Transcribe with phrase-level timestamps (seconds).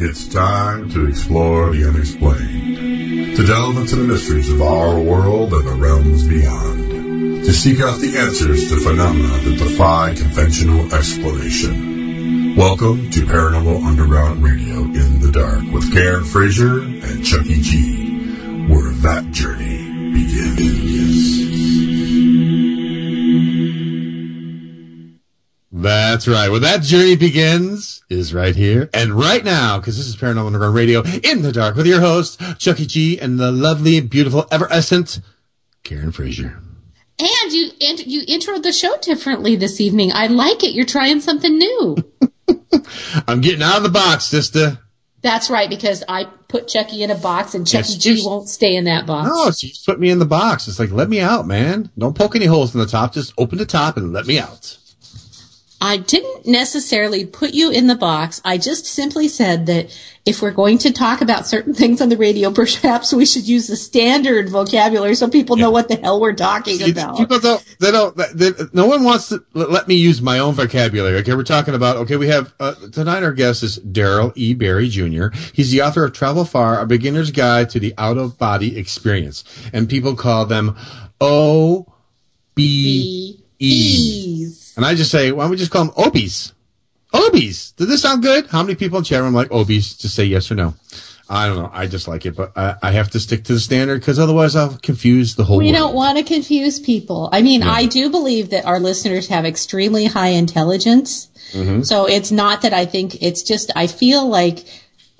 [0.00, 5.66] It's time to explore the unexplained, to delve into the mysteries of our world and
[5.66, 12.54] the realms beyond, to seek out the answers to phenomena that defy conventional explanation.
[12.54, 18.92] Welcome to Paranormal Underground Radio in the Dark with Karen Frazier and Chucky G, where
[19.02, 21.48] that journey begins.
[25.72, 26.48] That's right.
[26.48, 30.74] Well, that journey begins is right here and right now, because this is Paranormal Underground
[30.74, 35.20] Radio in the dark with your host, Chucky G, and the lovely, beautiful, ever-essent
[35.84, 36.58] Karen Frazier.
[37.20, 40.12] And you and you introed the show differently this evening.
[40.14, 40.72] I like it.
[40.72, 41.96] You're trying something new.
[43.26, 44.78] I'm getting out of the box, sister.
[45.20, 48.48] That's right, because I put Chucky in a box and Chucky Yes, G just- won't
[48.48, 49.28] stay in that box.
[49.28, 50.68] No, she just put me in the box.
[50.68, 51.90] It's like, let me out, man.
[51.98, 53.12] Don't poke any holes in the top.
[53.14, 54.78] Just open the top and let me out.
[55.80, 58.40] I didn't necessarily put you in the box.
[58.44, 59.96] I just simply said that
[60.26, 63.68] if we're going to talk about certain things on the radio, perhaps we should use
[63.68, 67.16] the standard vocabulary so people know what the hell we're talking about.
[67.16, 71.18] People don't, they don't, they, no one wants to let me use my own vocabulary.
[71.18, 71.34] Okay.
[71.34, 74.54] We're talking about, okay, we have, uh, tonight our guest is Daryl E.
[74.54, 75.28] Barry Jr.
[75.52, 79.44] He's the author of Travel Far, a beginner's guide to the out of body experience.
[79.72, 80.76] And people call them
[81.20, 81.86] O
[82.56, 83.66] B E.
[83.66, 84.67] Ease.
[84.78, 86.52] And I just say, why don't we just call them Obies?
[87.12, 87.74] Obies.
[87.74, 88.46] Does this sound good?
[88.46, 89.98] How many people in chat room like Obies?
[89.98, 90.74] Just say yes or no.
[91.28, 91.68] I don't know.
[91.72, 94.54] I just like it, but I, I have to stick to the standard because otherwise
[94.54, 95.74] I'll confuse the whole We world.
[95.74, 97.28] don't want to confuse people.
[97.32, 101.28] I mean, I do believe that our listeners have extremely high intelligence.
[101.50, 101.82] Mm-hmm.
[101.82, 104.64] So it's not that I think it's just, I feel like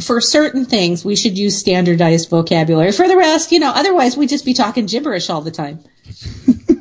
[0.00, 2.92] for certain things, we should use standardized vocabulary.
[2.92, 5.80] For the rest, you know, otherwise we'd just be talking gibberish all the time.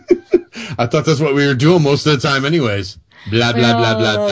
[0.78, 2.98] I thought that's what we were doing most of the time, anyways.
[3.30, 4.28] Blah blah blah blah blah.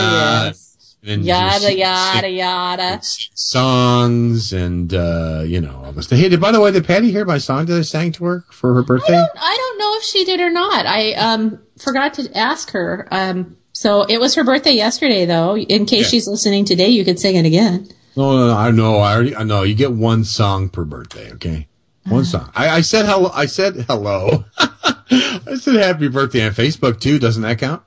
[0.45, 0.95] yes.
[1.07, 2.99] And Yada, yada, yada.
[3.03, 6.09] Songs and uh, you know all this.
[6.09, 8.43] Hey, did by the way, did Patty hear my song that I sang to her
[8.51, 9.13] for her I birthday?
[9.13, 10.85] don't, I don't know if she did or not.
[10.87, 13.07] I um forgot to ask her.
[13.11, 15.55] Um, so it was her birthday yesterday, though.
[15.57, 16.07] In case Yeah.
[16.09, 17.87] she's listening today, you could sing it again.
[18.15, 18.53] No, no, no.
[18.57, 18.97] I know.
[18.97, 19.35] I already.
[19.35, 19.61] I know.
[19.63, 21.31] You get one song per birthday.
[21.33, 21.67] Okay,
[22.07, 22.49] one song.
[22.55, 23.29] I, I said hello.
[23.33, 24.45] I said hello.
[25.51, 27.19] I said happy birthday on Facebook too.
[27.19, 27.81] Doesn't that count?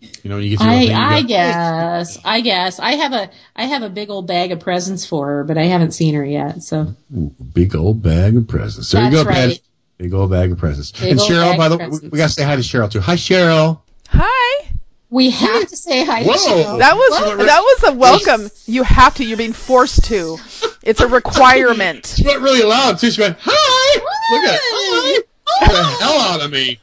[0.00, 2.78] You know, when you get your little I thing, you I go, guess I guess
[2.78, 5.64] I have a I have a big old bag of presents for her, but I
[5.64, 6.62] haven't seen her yet.
[6.62, 8.90] So Ooh, big old bag of presents.
[8.92, 9.48] There you That's go, Patty.
[9.52, 9.60] right.
[9.98, 10.92] Big old bag of presents.
[10.92, 13.00] Big and Cheryl, by the way, we, we gotta say hi to Cheryl too.
[13.00, 13.80] Hi, Cheryl.
[14.10, 14.68] Hi.
[15.10, 16.34] we have to say hi to Whoa.
[16.36, 16.78] Cheryl.
[16.78, 18.48] That was that was a welcome.
[18.66, 19.24] You have to.
[19.24, 20.38] You're being forced to.
[20.84, 22.06] It's a requirement.
[22.16, 23.10] She went really loud too.
[23.10, 23.94] She went, "Hi!"
[24.30, 24.60] Look at it.
[24.62, 25.22] Hi!
[25.56, 26.78] Scared the hell out of me.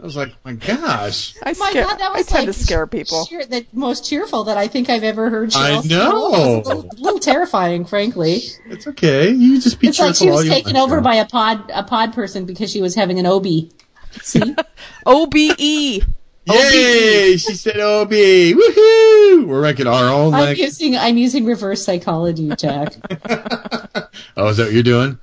[0.00, 1.84] I was like, "My gosh!" I My scare.
[1.84, 3.24] God, that I was tend like to scare people.
[3.26, 5.54] cheer- the most cheerful that I think I've ever heard.
[5.54, 6.26] I know.
[6.26, 8.42] It was a little, little terrifying, frankly.
[8.66, 9.30] It's okay.
[9.30, 12.12] You just be It's like cheerful she was taken over by a pod a pod
[12.12, 13.46] person because she was having an OB.
[14.22, 14.56] See,
[15.06, 16.02] O B E.
[16.46, 17.36] Yay!
[17.36, 18.10] She said OB.
[18.10, 19.46] Woohoo!
[19.46, 20.58] We're ranking our own I'm like.
[20.58, 22.94] using I'm using reverse psychology, Jack.
[24.36, 25.18] Oh, is that what you're doing?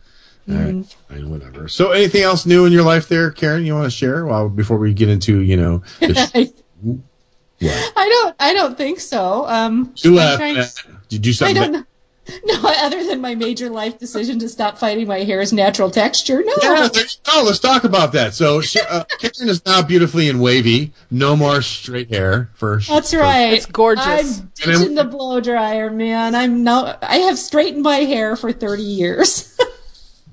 [0.50, 0.76] All right.
[0.76, 1.14] Mm-hmm.
[1.14, 1.68] Fine, whatever.
[1.68, 3.66] So, anything else new in your life there, Karen?
[3.66, 4.26] You want to share?
[4.26, 6.52] Well, before we get into, you know, the sh-
[7.62, 9.46] I, I don't I don't think so.
[9.48, 10.72] Um, you I'm trying- Did
[11.12, 11.56] you do I something?
[11.56, 11.84] don't know.
[12.46, 16.44] No, other than my major life decision to stop fighting my hair's natural texture.
[16.46, 16.54] No.
[16.62, 17.42] Yeah, there go.
[17.44, 18.36] Let's talk about that.
[18.36, 20.94] So, uh, Karen is now beautifully and wavy.
[21.10, 22.82] No more straight hair for.
[22.88, 23.54] That's right.
[23.54, 24.06] It's gorgeous.
[24.06, 26.36] I'm And ditching the blow dryer, man.
[26.36, 26.96] I'm no.
[27.02, 29.49] I have straightened my hair for 30 years.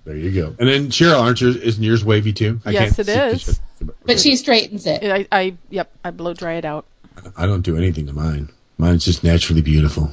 [0.07, 0.55] There you go.
[0.61, 1.57] And then Cheryl, aren't yours?
[1.57, 2.61] Isn't yours wavy too?
[2.65, 3.61] I Yes, can't it see- is.
[4.05, 5.03] but she straightens it.
[5.03, 5.91] I, I yep.
[6.05, 6.87] I blow dry it out.
[7.37, 8.51] I don't do anything to mine.
[8.79, 10.13] Mine's just naturally beautiful.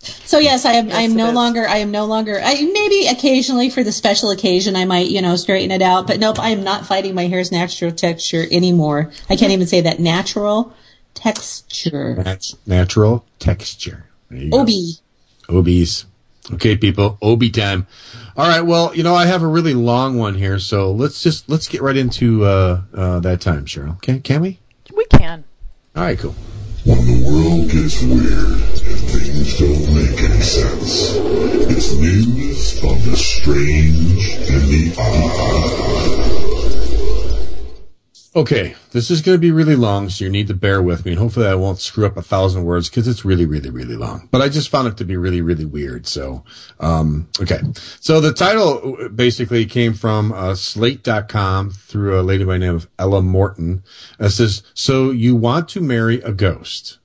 [0.00, 0.92] So yes, I am.
[0.92, 1.34] I am no is.
[1.34, 1.66] longer.
[1.66, 2.40] I am no longer.
[2.40, 6.06] I, maybe occasionally for the special occasion, I might, you know, straighten it out.
[6.06, 9.10] But nope, I am not fighting my hair's natural texture anymore.
[9.28, 10.72] I can't even say that natural
[11.14, 12.14] texture.
[12.14, 14.04] Nat- natural texture.
[14.30, 14.60] There you go.
[14.60, 14.68] OB.
[15.48, 16.04] Obies.
[16.52, 17.18] Okay, people.
[17.20, 17.86] Obi time.
[18.38, 18.60] All right.
[18.60, 21.82] Well, you know, I have a really long one here, so let's just let's get
[21.82, 23.96] right into uh, uh, that time, Cheryl.
[23.96, 24.60] Okay, can we?
[24.94, 25.42] We can.
[25.96, 26.36] All right, cool.
[26.84, 31.16] When the world gets weird and things don't make any sense,
[31.68, 36.57] it's news on the strange and the odd.
[38.38, 41.10] Okay, this is going to be really long, so you need to bear with me,
[41.10, 44.28] and hopefully I won't screw up a thousand words because it's really, really, really long.
[44.30, 46.06] But I just found it to be really, really weird.
[46.06, 46.44] So,
[46.78, 47.58] um, okay.
[47.98, 52.88] So the title basically came from uh, Slate.com through a lady by the name of
[52.96, 53.82] Ella Morton.
[54.20, 56.98] It says, "So you want to marry a ghost?"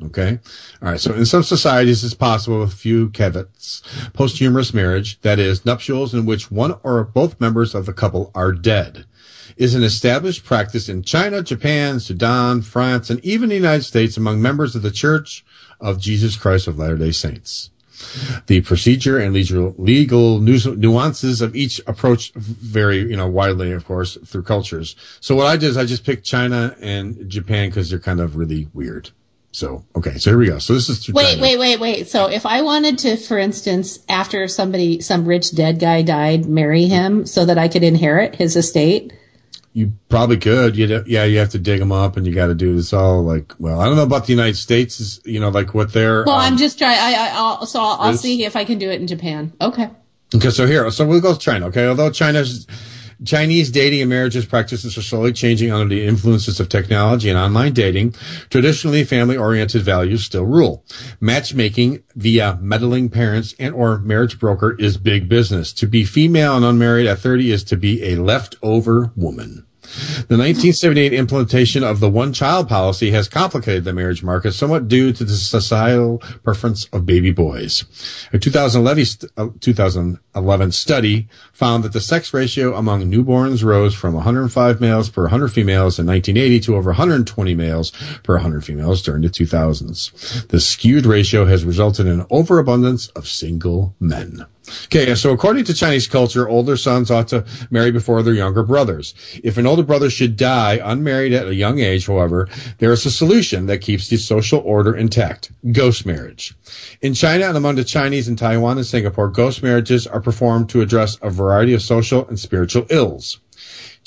[0.00, 0.38] Okay.
[0.80, 1.00] All right.
[1.00, 3.82] So in some societies, it's possible with a few caveats,
[4.12, 8.52] posthumous marriage, that is, nuptials in which one or both members of the couple are
[8.52, 9.06] dead,
[9.56, 14.42] is an established practice in China, Japan, Sudan, France, and even the United States among
[14.42, 15.44] members of the Church
[15.80, 17.70] of Jesus Christ of Latter-day Saints.
[18.46, 24.16] The procedure and legal, legal nuances of each approach vary, you know, widely, of course,
[24.24, 24.94] through cultures.
[25.20, 28.36] So what I did is I just picked China and Japan because they're kind of
[28.36, 29.10] really weird.
[29.50, 30.58] So, okay, so here we go.
[30.58, 31.42] So this is wait, China.
[31.42, 32.08] wait, wait, wait.
[32.08, 36.84] So if I wanted to, for instance, after somebody, some rich dead guy died, marry
[36.84, 39.12] him so that I could inherit his estate,
[39.78, 40.76] you probably could.
[40.76, 43.22] You yeah, you have to dig them up, and you got to do this all
[43.22, 43.54] like.
[43.60, 44.98] Well, I don't know about the United States.
[44.98, 46.24] Is you know like what they're.
[46.24, 46.98] Well, um, I'm just trying.
[46.98, 49.52] I, I I'll, so I'll, I'll see if I can do it in Japan.
[49.60, 49.88] Okay.
[50.34, 51.68] Okay, so here, so we'll go to China.
[51.68, 52.66] Okay, although China's
[53.24, 57.72] Chinese dating and marriages practices are slowly changing under the influences of technology and online
[57.72, 58.14] dating.
[58.50, 60.84] Traditionally, family-oriented values still rule.
[61.20, 65.72] Matchmaking via meddling parents and or marriage broker is big business.
[65.74, 69.66] To be female and unmarried at 30 is to be a leftover woman.
[70.28, 75.12] The 1978 implementation of the one child policy has complicated the marriage market somewhat due
[75.12, 77.84] to the societal preference of baby boys.
[78.32, 84.80] A 2011, uh, 2011 study found that the sex ratio among newborns rose from 105
[84.80, 87.90] males per 100 females in 1980 to over 120 males
[88.22, 90.48] per 100 females during the 2000s.
[90.48, 94.46] The skewed ratio has resulted in an overabundance of single men.
[94.84, 99.14] Okay, so according to Chinese culture, older sons ought to marry before their younger brothers.
[99.42, 102.48] If an older brother should die unmarried at a young age, however,
[102.78, 105.50] there is a solution that keeps the social order intact.
[105.72, 106.54] Ghost marriage.
[107.00, 110.80] In China and among the Chinese in Taiwan and Singapore, ghost marriages are performed to
[110.80, 113.38] address a variety of social and spiritual ills.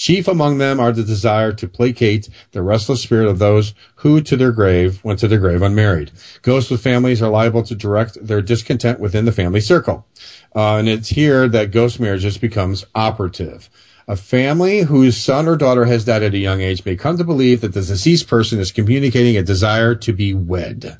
[0.01, 4.36] Chief among them are the desire to placate the restless spirit of those who to
[4.36, 6.09] their grave went to their grave unmarried.
[6.42, 10.07] Ghosts with families are liable to direct their discontent within the family circle.
[10.56, 13.69] Uh, and it's here that ghost marriages becomes operative.
[14.12, 17.24] A family whose son or daughter has died at a young age may come to
[17.24, 20.98] believe that the deceased person is communicating a desire to be wed.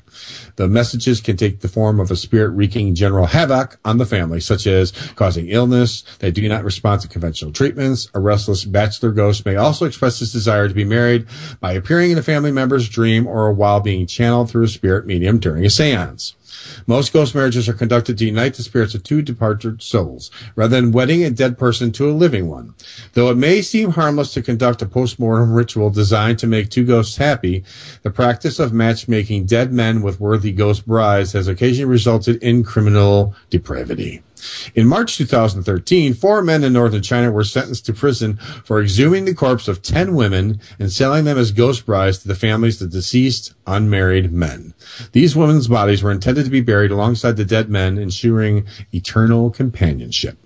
[0.56, 4.40] The messages can take the form of a spirit wreaking general havoc on the family,
[4.40, 6.04] such as causing illness.
[6.20, 8.08] They do not respond to conventional treatments.
[8.14, 11.26] A restless bachelor ghost may also express his desire to be married
[11.60, 15.38] by appearing in a family member's dream or while being channeled through a spirit medium
[15.38, 16.34] during a seance.
[16.86, 20.92] Most ghost marriages are conducted to unite the spirits of two departed souls, rather than
[20.92, 22.74] wedding a dead person to a living one.
[23.12, 27.16] Though it may seem harmless to conduct a post-mortem ritual designed to make two ghosts
[27.16, 27.64] happy,
[28.02, 33.34] the practice of matchmaking dead men with worthy ghost brides has occasionally resulted in criminal
[33.50, 34.22] depravity.
[34.74, 39.34] In March 2013, four men in northern China were sentenced to prison for exhuming the
[39.34, 43.54] corpse of 10 women and selling them as ghost brides to the families of deceased
[43.66, 44.74] unmarried men.
[45.12, 50.38] These women's bodies were intended to be buried alongside the dead men, ensuring eternal companionship.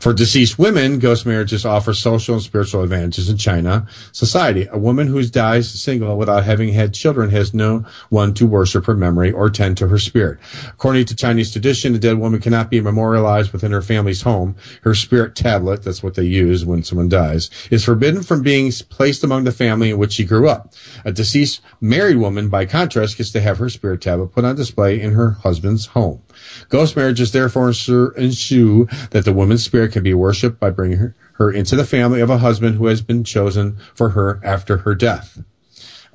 [0.00, 4.68] For deceased women, ghost marriages offer social and spiritual advantages in China society.
[4.70, 8.96] A woman who dies single without having had children has no one to worship her
[8.96, 10.38] memory or tend to her spirit.
[10.68, 14.56] According to Chinese tradition, a dead woman cannot be memorialized within her family's home.
[14.82, 19.22] Her spirit tablet, that's what they use when someone dies, is forbidden from being placed
[19.24, 20.72] among the family in which she grew up.
[21.04, 25.00] A deceased married woman, by contrast, gets to have her spirit tablet put on display
[25.00, 26.22] in her husband's home.
[26.68, 31.50] Ghost marriages therefore ensue that the woman's spirit can be worshipped by bringing her, her
[31.50, 35.42] into the family of a husband who has been chosen for her after her death.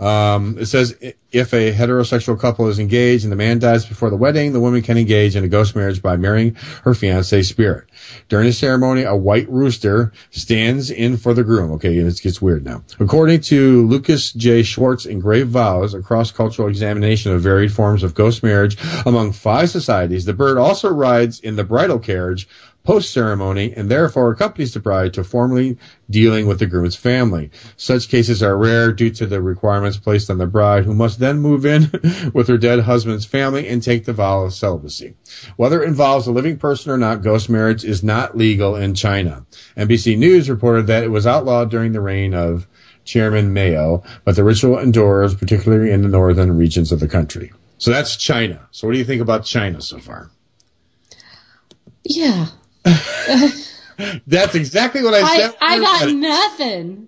[0.02, 0.98] Um, it says
[1.32, 4.82] if a heterosexual couple is engaged and the man dies before the wedding, the woman
[4.82, 7.86] can engage in a ghost marriage by marrying her fiance's spirit.
[8.28, 11.72] During the ceremony, a white rooster stands in for the groom.
[11.74, 12.84] Okay, and it gets weird now.
[13.00, 14.64] According to Lucas J.
[14.64, 19.70] Schwartz in Grave Vows, a cross-cultural examination of varied forms of ghost marriage among five
[19.70, 22.48] societies, the bird also rides in the bridal carriage
[22.84, 25.78] post ceremony and therefore accompanies the bride to formally
[26.10, 27.52] dealing with the groom's family.
[27.78, 31.40] Such cases are rare due to the requirements placed on the bride who must then
[31.40, 31.92] move in
[32.34, 35.16] with her dead husband's family and take the vow of celibacy.
[35.58, 39.46] Whether it involves a living person or not, ghost marriage is not legal in China.
[39.78, 42.68] NBC News reported that it was outlawed during the reign of
[43.04, 47.52] Chairman Mao, but the ritual endures, particularly in the northern regions of the country.
[47.78, 48.68] So that's China.
[48.72, 50.30] So what do you think about China so far?
[52.04, 52.48] Yeah,
[54.28, 55.56] That's exactly what I said.
[55.62, 57.08] I, I got nothing.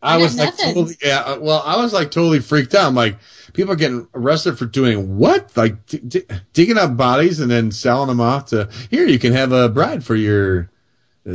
[0.00, 0.74] I, I was like nothing.
[0.74, 1.20] totally, yeah.
[1.20, 2.88] Uh, well, I was like totally freaked out.
[2.88, 3.16] I'm like,
[3.52, 5.56] people are getting arrested for doing what?
[5.56, 9.06] Like d- d- digging up bodies and then selling them off to here.
[9.06, 10.70] You can have a bride for your.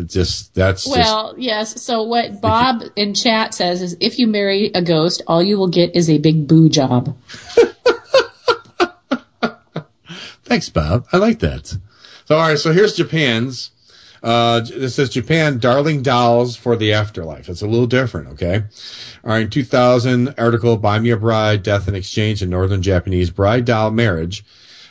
[0.06, 1.82] Just that's well, just, yes.
[1.84, 5.68] So what Bob in chat says is, if you marry a ghost, all you will
[5.68, 7.16] get is a big boo job.
[10.44, 11.06] Thanks, Bob.
[11.12, 11.78] I like that.
[12.26, 12.60] So, all right.
[12.60, 13.72] So here's Japan's.
[14.22, 17.50] Uh, this says Japan, darling dolls for the afterlife.
[17.50, 18.64] It's a little different, okay?
[19.26, 23.66] All right, 2000 article, Buy Me a Bride, Death in Exchange in Northern Japanese Bride
[23.66, 24.46] Doll Marriage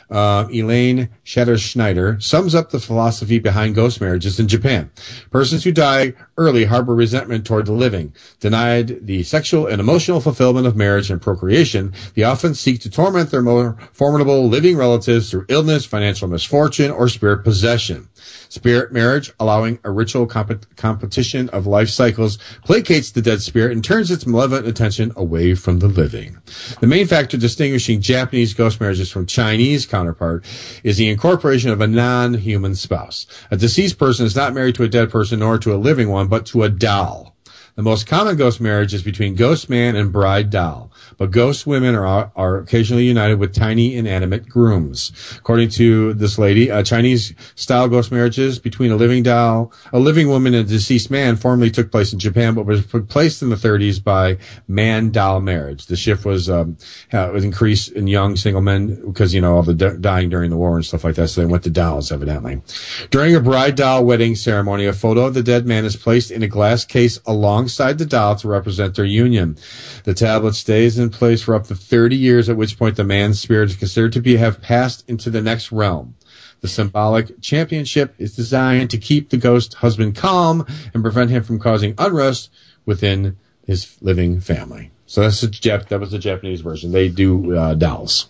[0.09, 4.91] uh, Elaine Schneider sums up the philosophy behind ghost marriages in Japan.
[5.31, 8.13] Persons who die early harbor resentment toward the living.
[8.39, 13.31] Denied the sexual and emotional fulfillment of marriage and procreation, they often seek to torment
[13.31, 18.09] their more formidable living relatives through illness, financial misfortune, or spirit possession.
[18.49, 23.83] Spirit marriage, allowing a ritual comp- competition of life cycles, placates the dead spirit and
[23.83, 26.37] turns its malevolent attention away from the living.
[26.79, 30.45] The main factor distinguishing Japanese ghost marriages from Chinese counterpart
[30.83, 33.25] is the incorporation of a non-human spouse.
[33.51, 36.27] A deceased person is not married to a dead person nor to a living one,
[36.27, 37.32] but to a doll.
[37.75, 41.95] The most common ghost marriage is between ghost man and bride doll but ghost women
[41.95, 45.11] are, are occasionally united with tiny inanimate grooms.
[45.37, 50.27] According to this lady, uh, Chinese style ghost marriages between a living doll, a living
[50.27, 53.55] woman and a deceased man formerly took place in Japan, but was replaced in the
[53.55, 54.37] 30s by
[54.67, 55.85] man doll marriage.
[55.85, 56.77] The shift was, um,
[57.11, 60.57] uh, was increased in young single men because, you know, all the dying during the
[60.57, 61.29] war and stuff like that.
[61.29, 62.61] So they went to dolls, evidently.
[63.09, 66.43] During a bride doll wedding ceremony, a photo of the dead man is placed in
[66.43, 67.19] a glass case
[67.63, 69.57] alongside the doll to represent their union.
[70.03, 73.39] The tablet stays in place for up to 30 years, at which point the man's
[73.39, 76.15] spirit is considered to be have passed into the next realm.
[76.59, 81.57] The symbolic championship is designed to keep the ghost husband calm and prevent him from
[81.57, 82.49] causing unrest
[82.85, 84.91] within his living family.
[85.05, 86.91] So that's the Jap- that was the Japanese version.
[86.91, 88.27] They do uh, dolls.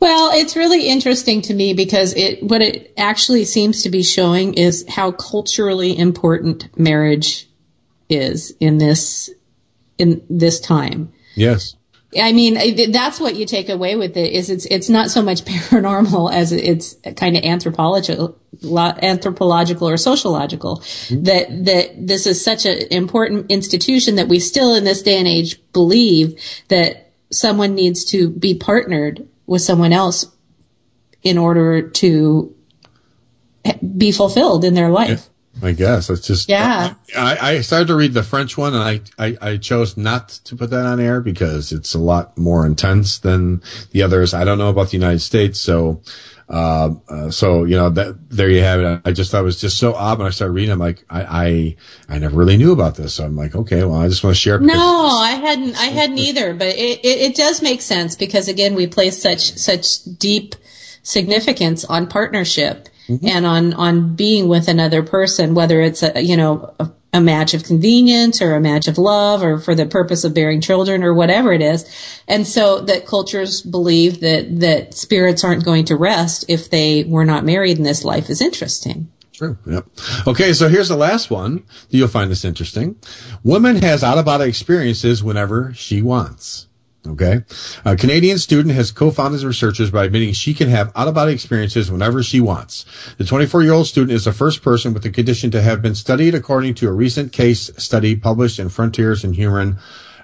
[0.00, 4.54] Well, it's really interesting to me because it what it actually seems to be showing
[4.54, 7.48] is how culturally important marriage
[8.08, 9.30] is in this
[9.98, 11.12] in this time.
[11.34, 11.76] Yes.
[12.20, 15.44] I mean, that's what you take away with it is it's it's not so much
[15.44, 20.78] paranormal as it's kind of anthropological, anthropological or sociological.
[20.78, 21.22] Mm-hmm.
[21.24, 25.28] That that this is such an important institution that we still in this day and
[25.28, 30.26] age believe that someone needs to be partnered with someone else
[31.22, 32.54] in order to
[33.96, 35.28] be fulfilled in their life.
[35.62, 36.94] I guess it's just yeah.
[37.16, 40.56] I, I started to read the French one, and I, I, I chose not to
[40.56, 44.34] put that on air because it's a lot more intense than the others.
[44.34, 46.02] I don't know about the United States, so
[46.48, 49.00] uh, uh, so you know that there you have it.
[49.04, 50.72] I just thought it was just so odd when I started reading.
[50.72, 51.76] I'm like, I,
[52.08, 53.14] I I never really knew about this.
[53.14, 54.58] So I'm like, okay, well, I just want to share.
[54.58, 55.76] No, I hadn't.
[55.76, 56.52] I hadn't either.
[56.52, 60.54] But it, it, it does make sense because again, we place such such deep
[61.02, 63.26] significance on partnership mm-hmm.
[63.26, 67.54] and on on being with another person, whether it's a you know a, a match
[67.54, 71.14] of convenience or a match of love or for the purpose of bearing children or
[71.14, 71.84] whatever it is.
[72.26, 77.24] And so that cultures believe that that spirits aren't going to rest if they were
[77.24, 79.08] not married in this life is interesting.
[79.32, 79.58] True.
[79.66, 79.86] Yep.
[80.28, 81.64] Okay, so here's the last one.
[81.90, 82.96] That you'll find this interesting.
[83.42, 86.68] Woman has out of body experiences whenever she wants.
[87.06, 87.42] Okay.
[87.84, 92.40] A Canadian student has co-founded researchers by admitting she can have out-of-body experiences whenever she
[92.40, 92.86] wants.
[93.18, 96.74] The 24-year-old student is the first person with the condition to have been studied according
[96.76, 99.78] to a recent case study published in Frontiers in Human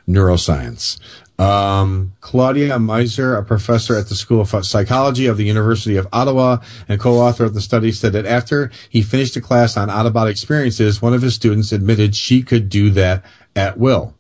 [0.09, 0.99] Neuroscience.
[1.39, 6.59] Um, Claudia Meiser, a professor at the School of Psychology of the University of Ottawa
[6.89, 11.03] and co-author of the study, said that after he finished a class on out-of-body experiences,
[11.03, 14.15] one of his students admitted she could do that at will.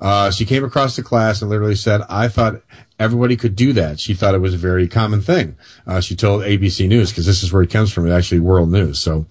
[0.00, 2.62] Uh, she came across the class and literally said, I thought
[2.98, 4.00] everybody could do that.
[4.00, 5.56] She thought it was a very common thing.
[5.86, 8.70] Uh, she told ABC News, because this is where it comes from, It's actually world
[8.70, 8.98] news.
[8.98, 9.26] So,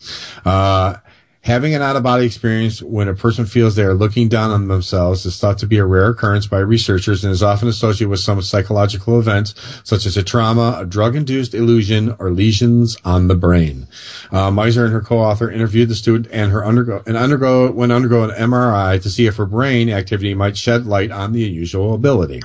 [0.46, 0.96] uh,
[1.44, 4.68] Having an out of body experience when a person feels they are looking down on
[4.68, 8.20] themselves is thought to be a rare occurrence by researchers and is often associated with
[8.20, 9.54] some psychological event
[9.86, 13.88] such as a trauma, a drug induced illusion, or lesions on the brain.
[14.32, 18.26] Uh, Meiser and her co-author interviewed the student and her undergo and undergo when undergo
[18.26, 22.42] an MRI to see if her brain activity might shed light on the unusual ability.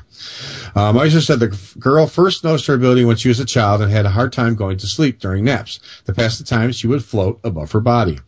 [0.76, 3.90] Uh, Meiser said the girl first noticed her ability when she was a child and
[3.90, 5.80] had a hard time going to sleep during naps.
[6.06, 8.20] To pass the time, she would float above her body.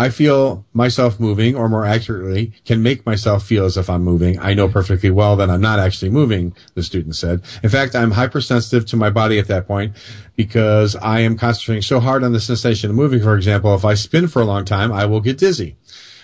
[0.00, 4.38] I feel myself moving, or more accurately, can make myself feel as if I'm moving.
[4.40, 7.42] I know perfectly well that I'm not actually moving, the student said.
[7.62, 9.94] In fact, I'm hypersensitive to my body at that point
[10.36, 13.22] because I am concentrating so hard on the sensation of moving.
[13.22, 15.76] For example, if I spin for a long time, I will get dizzy.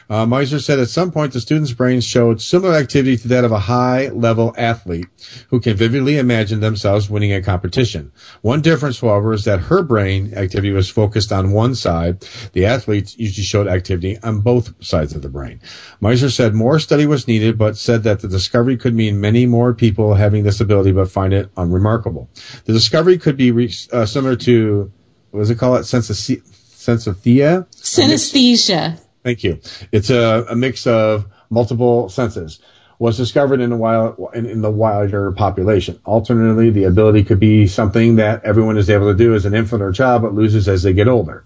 [0.08, 3.50] Uh, Meiser said at some point the students' brains showed similar activity to that of
[3.52, 5.06] a high level athlete
[5.48, 8.12] who can vividly imagine themselves winning a competition.
[8.42, 12.24] One difference, however, is that her brain activity was focused on one side.
[12.52, 15.60] The athletes usually showed activity on both sides of the brain.
[16.00, 19.74] Meiser said more study was needed, but said that the discovery could mean many more
[19.74, 22.30] people having this ability, but find it unremarkable.
[22.64, 24.92] The discovery could be re- uh, similar to,
[25.30, 25.84] what does it call it?
[25.84, 27.66] Sensi- Sensothea?
[27.74, 29.00] Synesthesia.
[29.26, 29.58] Thank you.
[29.90, 32.60] It's a, a mix of multiple senses.
[33.00, 35.98] Was discovered in the wild in, in the wider population.
[36.06, 39.82] Alternatively, the ability could be something that everyone is able to do as an infant
[39.82, 41.44] or child, but loses as they get older.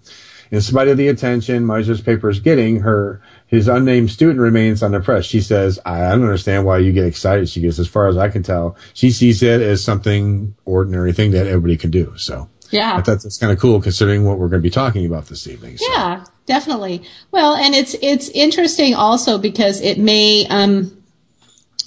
[0.50, 5.30] In spite of the attention Meiser's paper is getting, her his unnamed student remains unimpressed.
[5.30, 8.28] She says, "I don't understand why you get excited." She goes, "As far as I
[8.28, 12.92] can tell, she sees it as something ordinary thing that everybody can do." So Yeah.
[12.94, 15.46] I thought that's kind of cool considering what we're going to be talking about this
[15.46, 15.78] evening.
[15.78, 15.86] So.
[15.90, 17.02] Yeah, definitely.
[17.30, 21.02] Well, and it's it's interesting also because it may um,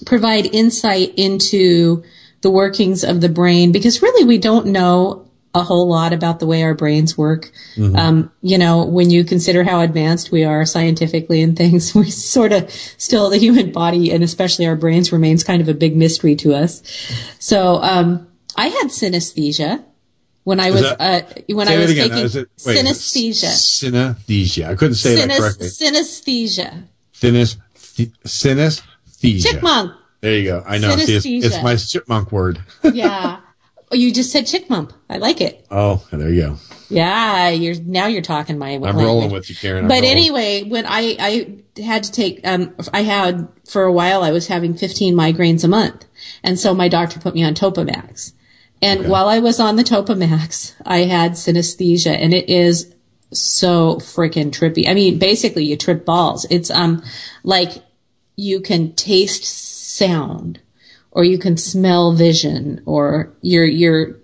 [0.06, 2.04] provide insight into
[2.42, 5.26] the workings of the brain because really we don't know
[5.56, 7.52] a whole lot about the way our brains work.
[7.96, 12.52] Um, you know, when you consider how advanced we are scientifically and things, we sort
[12.52, 16.36] of still the human body and especially our brains remains kind of a big mystery
[16.38, 16.82] to us.
[17.40, 19.84] So um, I had synesthesia
[20.44, 21.22] when I was that- uh,
[21.54, 22.10] when I was again.
[22.10, 23.52] taking it- wait, synesthesia.
[23.52, 24.68] Synesthesia.
[24.70, 25.68] I couldn't say that correctly.
[25.68, 26.84] synesthesia.
[27.14, 27.58] Synes-
[28.26, 29.42] synesthesia.
[29.44, 29.94] Chipmunk.
[30.22, 30.64] There you go.
[30.66, 30.96] I know.
[30.98, 32.60] See, it's, it's my chipmunk word.
[32.94, 33.40] Yeah.
[33.92, 34.92] oh, you just said chickmunk.
[35.10, 35.66] I like it.
[35.70, 36.58] oh, there you go.
[36.90, 39.06] Yeah, you're now you're talking my I'm language.
[39.06, 39.84] rolling with you, Karen.
[39.86, 40.10] I'm But rolling.
[40.12, 44.48] anyway, when I I had to take um I had for a while I was
[44.48, 46.06] having 15 migraines a month.
[46.44, 48.34] And so my doctor put me on Topamax.
[48.84, 52.94] And while I was on the Topamax, I had synesthesia and it is
[53.32, 54.88] so freaking trippy.
[54.88, 56.46] I mean, basically you trip balls.
[56.50, 57.04] It's um
[57.44, 57.72] like
[58.36, 60.60] you can taste sound
[61.12, 64.18] or you can smell vision or your your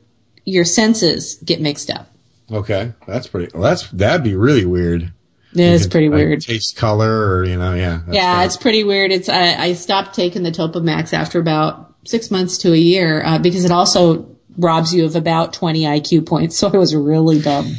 [0.45, 2.07] your senses get mixed up.
[2.51, 3.51] Okay, that's pretty.
[3.53, 5.13] Well, that's that'd be really weird.
[5.53, 6.41] It's You pretty like, weird.
[6.41, 8.01] taste color, or you know, yeah.
[8.09, 8.45] Yeah, great.
[8.45, 9.11] it's pretty weird.
[9.11, 13.37] It's I, I stopped taking the Topamax after about six months to a year uh,
[13.39, 16.57] because it also robs you of about 20 IQ points.
[16.57, 17.71] So I was really dumb.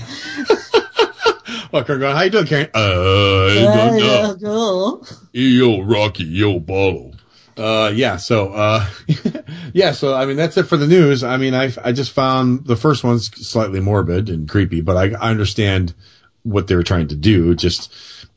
[1.72, 2.16] Look, I'm going.
[2.16, 2.68] How you doing, Karen?
[2.74, 5.00] Uh, I don't know.
[5.02, 5.06] Cool.
[5.32, 7.12] Yo, Rocky, yo, Bolo.
[7.56, 8.88] Uh, yeah, so, uh,
[9.72, 11.22] yeah, so, I mean, that's it for the news.
[11.22, 15.10] I mean, I, I just found the first one's slightly morbid and creepy, but I,
[15.10, 15.94] I understand
[16.42, 17.92] what they were trying to do, just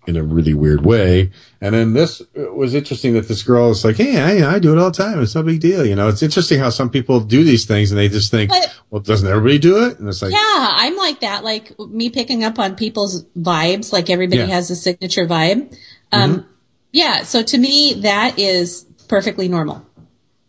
[0.05, 1.31] in a really weird way.
[1.61, 4.77] And then this was interesting that this girl is like, Hey, I, I do it
[4.77, 5.21] all the time.
[5.21, 5.85] It's no big deal.
[5.85, 8.75] You know, it's interesting how some people do these things and they just think, But-
[8.89, 9.99] well, doesn't everybody do it?
[9.99, 10.39] And it's like, Yeah,
[10.71, 11.43] I'm like that.
[11.43, 13.93] Like me picking up on people's vibes.
[13.93, 14.47] Like everybody Yeah.
[14.47, 15.73] has a signature vibe.
[16.11, 16.45] Um,
[16.91, 17.23] yeah.
[17.23, 19.85] So to me, that is perfectly normal.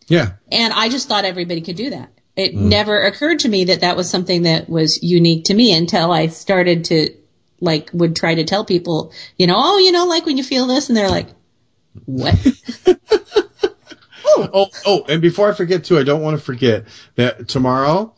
[0.08, 2.10] yeah, And I just thought everybody could do that.
[2.36, 6.10] It never occurred to me that that was something that was unique to me until
[6.10, 7.14] I started to
[7.64, 10.66] like would try to tell people, you know, oh, you know, like when you feel
[10.66, 11.28] this and they're like,
[12.04, 12.34] what?
[14.36, 14.48] Oh.
[14.52, 18.14] oh, oh, and before I forget too, I don't want to forget that tomorrow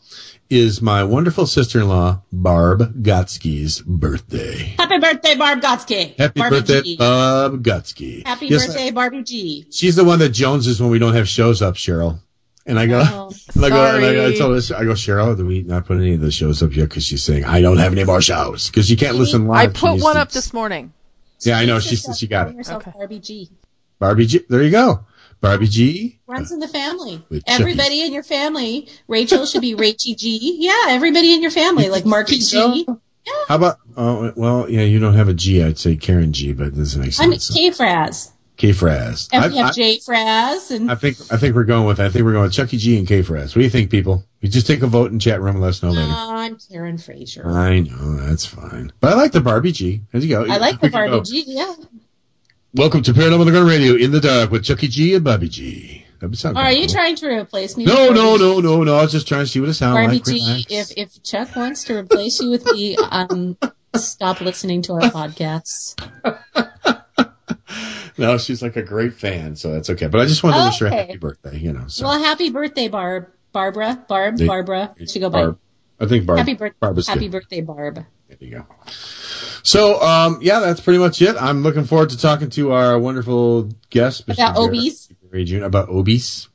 [0.49, 4.75] is my wonderful sister-in-law, Barb Gotsky's birthday.
[4.79, 6.17] Happy birthday, Barb Gotsky.
[6.17, 6.97] Happy Barbie birthday, G.
[6.97, 8.25] Barb Gotsky.
[8.25, 9.67] Happy Yes, birthday, Barbie G.
[9.71, 12.19] She's the one that joneses when we don't have shows up, Cheryl.
[12.67, 15.35] And I go, Oh, and I go, and I, I told her, I go, Cheryl,
[15.35, 16.89] do we not put any of the shows up yet?
[16.89, 18.69] Cause she's saying, I don't have any more shows.
[18.69, 19.77] Cause you can't listen I live.
[19.77, 20.93] She put one to- up this morning.
[21.41, 21.79] Yeah, I know.
[21.79, 22.69] She said she got it.
[22.69, 22.91] Okay.
[22.95, 23.49] Barbie G.
[23.99, 24.41] Barbie G.
[24.49, 25.05] There you go.
[25.39, 26.19] Barbie G.
[26.27, 27.23] Runs in the family.
[27.29, 27.61] With Chucky.
[27.61, 28.87] Everybody in your family.
[29.07, 30.57] Rachel should be Rachie G.
[30.59, 32.85] Yeah, everybody in your family, like Marky G.
[32.87, 33.33] Yeah.
[33.47, 35.61] How about, oh, well, yeah, you don't have a G.
[35.61, 37.53] I'd say Karen G, but it doesn't make I'm sense.
[37.53, 38.31] K Fraz.
[38.57, 39.29] K Fraz.
[39.31, 39.99] And we have I, J.
[39.99, 40.71] Fraz.
[40.71, 42.97] and I think I think we're going with I think we're going with Chucky G
[42.97, 43.49] and K Fraz.
[43.49, 44.25] What do you think, people?
[44.41, 46.11] We just take a vote in chat room and let us know later.
[46.11, 47.47] Uh, I'm Karen Frazier.
[47.47, 50.01] I know that's fine, but I like the Barbie G.
[50.11, 50.45] There you go.
[50.45, 51.23] I like the Barbie go.
[51.23, 51.43] G.
[51.45, 51.73] Yeah.
[52.73, 56.05] Welcome to Paranormal Underground Radio in the dark with Chucky G and Barbie G.
[56.19, 56.93] That would sound Or are kinda you cool.
[56.95, 57.85] trying to replace me?
[57.85, 58.95] No, no, no, no, no.
[58.97, 60.23] I was just trying to see what it Barbie like.
[60.25, 63.55] G, if if Chuck wants to replace you with me, um,
[63.95, 65.95] stop listening to our podcasts.
[68.17, 70.07] no, she's like a great fan, so that's okay.
[70.07, 71.57] But I just wanted to wish her a happy birthday.
[71.57, 74.93] You know, so Well, happy birthday, Barb, Barbara, Barb, They- Barbara.
[75.07, 75.41] She go by.
[75.43, 75.59] Barb.
[75.99, 76.37] I think Barb.
[76.39, 77.31] Happy, bir- Barb happy good.
[77.31, 77.95] birthday, Barb.
[78.27, 78.65] There you go.
[79.63, 81.35] So, um, yeah, that's pretty much it.
[81.39, 85.09] I'm looking forward to talking to our wonderful guest, About obese?
[85.33, 86.47] Jr., about obese.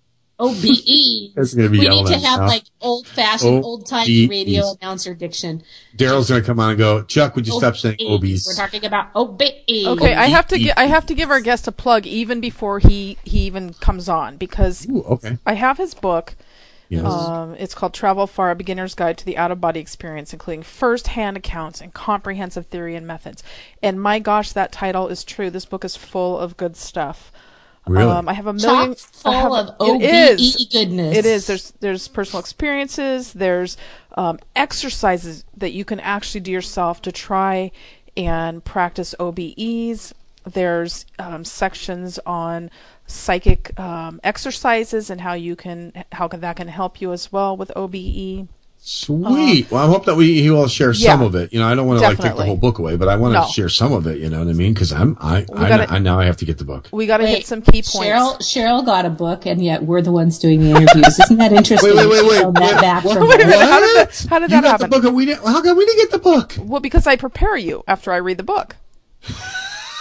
[0.42, 1.34] OBE.
[1.36, 2.46] That's gonna be we need to have now.
[2.46, 5.62] like old fashioned, old timey E- radio announcer diction.
[5.96, 8.22] Daryl's going to come on and go, Chuck, would you stop saying OBE.
[8.46, 9.40] We're talking about OBE.
[9.68, 12.40] Okay, I have to E- gi- I have to give our guest a plug even
[12.40, 15.38] before he he even comes on because okay.
[15.46, 16.34] I have his book.
[16.88, 17.06] Yes.
[17.06, 20.62] Um, it's called Travel Far: A Beginner's Guide to the Out of Body Experience, including
[20.62, 23.42] first-hand accounts and comprehensive theory and methods.
[23.82, 25.48] And my gosh, that title is true.
[25.48, 27.31] This book is full of good stuff.
[27.86, 28.10] Really?
[28.10, 28.94] Um, I have a million.
[28.94, 30.02] Chock full I have, of it OBE
[30.40, 30.68] is.
[30.70, 31.16] goodness.
[31.16, 31.46] It is.
[31.46, 33.32] There's there's personal experiences.
[33.32, 33.76] There's
[34.16, 37.72] um, exercises that you can actually do yourself to try
[38.16, 40.12] and practice OBEs.
[40.44, 42.70] There's um, sections on
[43.06, 47.56] psychic um, exercises and how you can how can, that can help you as well
[47.56, 47.72] with.
[47.76, 48.48] OBE.
[48.84, 49.66] Sweet.
[49.66, 51.52] Uh, well, I hope that we he will share some yeah, of it.
[51.52, 53.34] You know, I don't want to like take the whole book away, but I want
[53.34, 53.46] No.
[53.46, 54.18] to share some of it.
[54.18, 54.74] You know what I mean?
[54.74, 56.88] Because I'm I I, gotta- I now I have to get the book.
[56.90, 57.94] We got to hit some key points.
[57.96, 61.16] Cheryl, Cheryl got a book, and yet we're the ones doing the interviews.
[61.20, 61.94] Isn't that interesting?
[61.96, 63.18] Wait, wait, wait, wait, that wait, back what?
[63.18, 63.50] from Wait a her.
[63.50, 64.26] minute, how did that- What?
[64.30, 64.90] how did you that got happen?
[64.90, 66.54] The book and we didn't, how come we didn't get the book?
[66.58, 68.74] Well, because I prepare you after I read the book.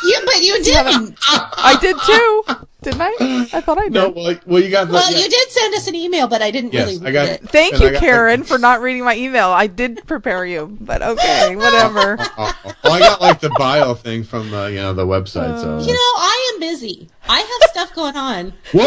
[0.04, 1.18] You, but you didn't.
[1.28, 2.44] I did too,
[2.82, 3.48] didn't I?
[3.58, 3.94] I thought I did.
[3.94, 4.94] No, well, well you got the.
[4.94, 5.20] Well, yeah.
[5.20, 7.50] you did send us an email, but I didn't Yes, really read I got- it.
[7.50, 9.50] Thank you, got- Karen, for not reading my email.
[9.50, 12.18] I did prepare you, but okay, whatever.
[12.20, 15.60] Oh, oh, I got like the bio thing from the you know the website.
[15.62, 17.10] So You know, I am busy.
[17.30, 18.54] I have stuff going on.
[18.74, 18.84] whoa,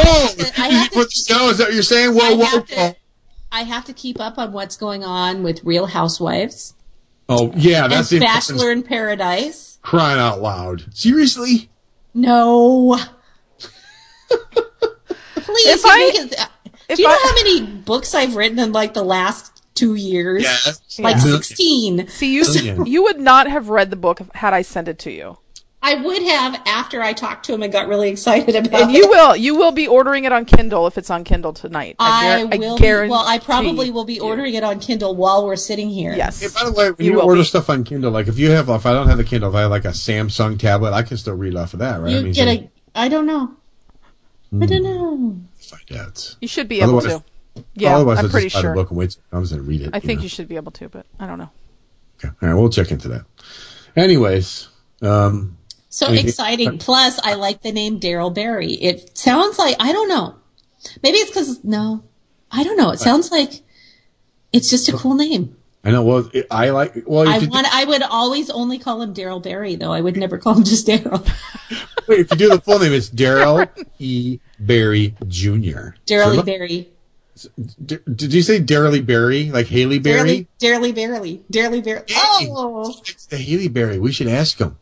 [0.58, 2.14] I have to- for the show is that what you're saying?
[2.14, 2.90] Whoa, I whoa, have whoa.
[2.90, 2.96] to.
[3.52, 6.74] I have to keep up on what's going on with Real Housewives
[7.28, 9.78] Oh yeah, that's the Bachelor in Paradise.
[9.82, 10.84] crying out loud.
[10.94, 11.70] Seriously?
[12.12, 12.98] No.
[14.28, 16.48] Please, If you I- make it-
[16.86, 20.42] if do you know how many books I've written in like the last two years?
[20.42, 20.98] Yes.
[20.98, 21.22] Like Yeah.
[21.22, 22.08] 16.
[22.08, 25.38] See, you you would not have read the book had I sent it to you,
[25.86, 28.96] I would have after I talked to him and got really excited about and it.
[28.96, 31.96] you will you will be ordering it on Kindle if it's on Kindle tonight.
[31.98, 32.72] I I, guar- will.
[32.72, 33.10] I be, guarantee.
[33.10, 36.14] well, I probably will be ordering it on Kindle while we're sitting here.
[36.14, 36.40] Yes.
[36.40, 37.44] Hey, by the way, when You you, order be.
[37.44, 39.60] stuff on Kindle, like if you have, if I don't have the Kindle, if I
[39.62, 42.12] have like a Samsung tablet, I can still read off of that, right?
[42.12, 42.70] You I mean, get so- a.
[42.96, 43.54] I don't know.
[44.62, 45.40] I don't know.
[45.58, 46.36] find out.
[46.40, 47.24] You should be able Otherwise- to.
[47.74, 48.70] Yeah, Otherwise, I'm I'll pretty just buy sure.
[48.70, 49.90] the book and wait till it comes and read it.
[49.92, 50.22] I think know?
[50.24, 51.50] you should be able to, but I don't know.
[52.18, 52.34] Okay.
[52.42, 53.24] All right, we'll check into that.
[53.96, 54.68] Anyways,
[55.02, 55.56] um,
[55.94, 56.78] So Anything- exciting.
[56.78, 58.72] Plus, I like the name Daryl Barry.
[58.72, 60.34] It sounds like I don't know.
[61.04, 62.02] Maybe it's because no,
[62.50, 62.90] I don't know.
[62.90, 63.62] It sounds like
[64.52, 65.56] it's just a cool name.
[65.84, 66.02] I know.
[66.02, 67.04] Well, it, I like.
[67.06, 67.72] Well, I want.
[67.72, 69.92] I would always only call him Daryl Barry, though.
[69.92, 71.24] I would never call him just Daryl.
[72.08, 74.40] wait, if you do the full name, it's Daryl E.
[74.58, 75.94] Barry Jr.
[76.06, 76.88] Daryl E.
[77.86, 79.00] D- did you say Daryl E.
[79.00, 80.48] Barry, like Haley Berry?
[80.60, 80.92] Daryl.
[80.92, 81.44] Barry.
[81.52, 81.82] Daryl E.
[81.82, 82.02] Barry.
[82.10, 84.00] Oh, It's the Haley Berry.
[84.00, 84.76] We should ask him.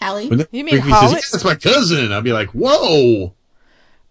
[0.00, 0.28] Hallie.
[0.28, 1.14] When You mean freak me says, Holly?
[1.14, 2.12] "Yeah, that's my cousin.
[2.12, 3.34] I'll be like, whoa,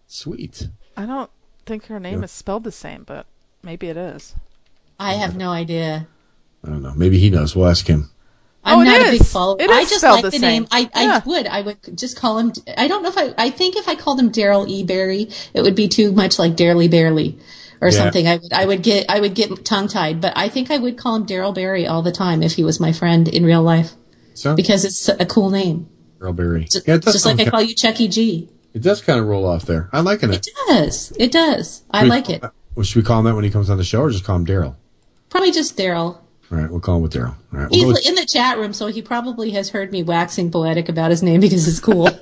[0.08, 0.68] sweet.
[0.96, 1.30] I don't
[1.66, 3.26] think her name is spelled the same, but
[3.64, 4.36] maybe it is.
[5.00, 6.08] I have no idea.
[6.66, 6.94] I don't know.
[6.96, 7.56] Maybe he knows.
[7.56, 8.10] We'll ask him.
[8.64, 9.20] I'm Oh, it not a is.
[9.20, 9.58] big follower.
[9.60, 10.68] It I just like the the, name.
[10.72, 11.48] I, I would.
[11.48, 12.52] I would just call him.
[12.78, 13.34] I don't know if I.
[13.38, 14.84] I think if I called him Daryl E.
[14.84, 17.38] Barry, it would be too much like Darely Barely
[17.80, 17.94] or Yeah.
[17.94, 18.28] something.
[18.28, 18.52] I would.
[18.52, 19.06] I would get.
[19.10, 20.20] I would get tongue tied.
[20.20, 22.80] But I think I would call him Daryl Barry all the time if he was
[22.80, 23.94] my friend in real life
[24.38, 25.90] So, because it's a cool name.
[26.20, 26.66] Daryl Barry.
[26.66, 28.48] Just, Yeah, just like I call you Chucky G.
[28.74, 29.90] it does kind of roll off there.
[29.92, 30.48] I like It it.
[30.68, 31.12] does.
[31.18, 31.82] It does.
[31.90, 32.44] I we- like it.
[32.76, 34.36] Well, should we call him that when he comes on the show, or just call
[34.36, 34.76] him Daryl?
[35.30, 36.18] Probably just Daryl.
[36.52, 37.34] All right, we'll call him with Daryl.
[37.52, 39.92] All right, He's we'll go with- in the chat room, so he probably has heard
[39.92, 42.08] me waxing poetic about his name because it's cool.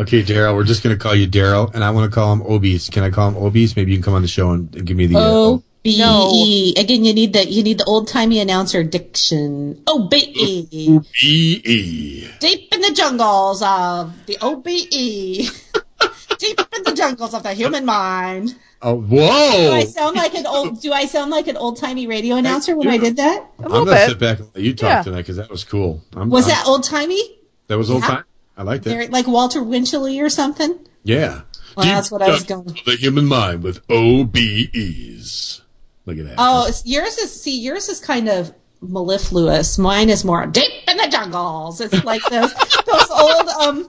[0.00, 0.54] okay, Daryl.
[0.56, 2.88] We're just gonna call you Daryl, and I want to call him Obese.
[2.90, 3.76] Can I call him Obese?
[3.76, 5.16] Maybe you can come on the show and, and give me the.
[5.16, 6.74] uh, O B E.
[6.78, 9.82] Again, you need the you need the old timey announcer diction.
[9.86, 10.98] Oh, o B E.
[11.20, 12.28] B E.
[12.40, 15.48] Deep in the jungles of the O B E.
[16.38, 18.54] Deep in the jungles of the human mind.
[18.80, 19.84] Oh, Do I whoa!
[19.84, 20.80] sound like an old?
[20.80, 23.46] Do I sound like an old timey radio announcer when I did that?
[23.60, 24.08] A I'm gonna bit.
[24.08, 25.02] sit back and let you talk Yeah.
[25.02, 26.02] tonight because that was cool.
[26.16, 27.38] I'm, Was I'm- that old timey?
[27.68, 28.08] that was old Yeah.
[28.08, 28.24] time?
[28.56, 28.90] I liked it.
[28.90, 30.78] Very- Like Walter Winchelley or something?
[31.04, 31.42] Yeah.
[31.76, 35.61] Well, that's what I was Deep going- of The human mind with OBEs.
[36.06, 36.34] Look at that.
[36.38, 39.78] Oh, yours is see yours is kind of mellifluous.
[39.78, 41.80] Mine is more deep in the jungles.
[41.80, 42.52] It's like those
[42.86, 43.88] those old um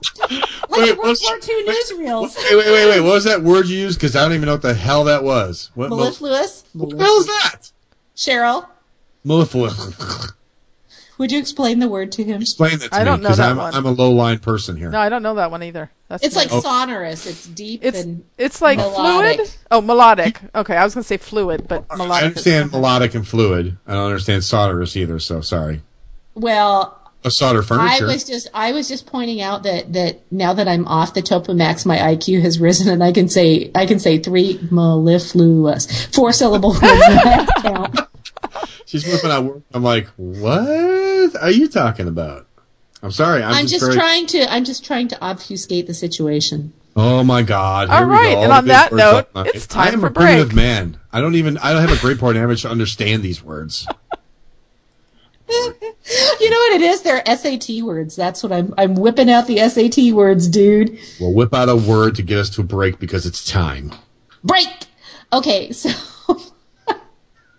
[0.68, 2.36] like Wait, World War II wait, newsreels.
[2.36, 3.00] Wait, wait, wait, wait.
[3.00, 3.98] What was that word you used?
[3.98, 5.70] Because I don't even know what the hell that was.
[5.74, 6.64] What, mel- Mellifluous.
[6.72, 7.70] what the hell is that?
[8.16, 8.68] Cheryl,
[9.24, 10.32] Mellifluous.
[11.18, 12.40] would you explain the word to him?
[12.42, 13.04] Explain that to I me.
[13.04, 13.74] don't know 'cause that I'm, one.
[13.74, 14.90] I'm a low line person here.
[14.90, 15.90] No, I don't know that one either.
[16.08, 16.60] That's It's like new.
[16.60, 17.26] sonorous.
[17.26, 19.36] It's deep it's and it's like melodic.
[19.36, 19.50] fluid.
[19.70, 20.40] Oh, melodic.
[20.54, 22.12] Okay, I was gonna say fluid, but melodic.
[22.12, 23.76] I is- understand melodic and fluid.
[23.86, 25.82] I don't understand sonorous either, so sorry.
[26.34, 28.06] well, a solder I furniture.
[28.06, 31.86] was just I was just pointing out that that now that I'm off the Topamax,
[31.86, 36.70] my IQ has risen, and I can say I can say three mellifluous four syllable
[36.72, 36.82] words.
[36.82, 38.00] and I have to count.
[38.86, 39.44] She's whipping out.
[39.44, 39.64] words.
[39.72, 42.46] I'm like, what are you talking about?
[43.02, 43.42] I'm sorry.
[43.42, 46.72] I'm, I'm just very- trying to I'm just trying to obfuscate the situation.
[46.96, 47.90] Oh my God!
[47.90, 48.42] All Here we right, go.
[48.44, 49.52] and on that note, all night.
[49.54, 50.96] it's time I am for a primitive man.
[51.12, 51.58] I don't even.
[51.58, 53.86] I don't have a great point average to understand these words.
[55.48, 57.02] You know what it is?
[57.02, 58.16] They're SAT words.
[58.16, 60.98] That's what I'm I'm whipping out the SAT words, dude.
[61.20, 63.92] We'll whip out a word to get us to a break because it's time.
[64.42, 64.68] break.
[65.32, 65.90] Okay, so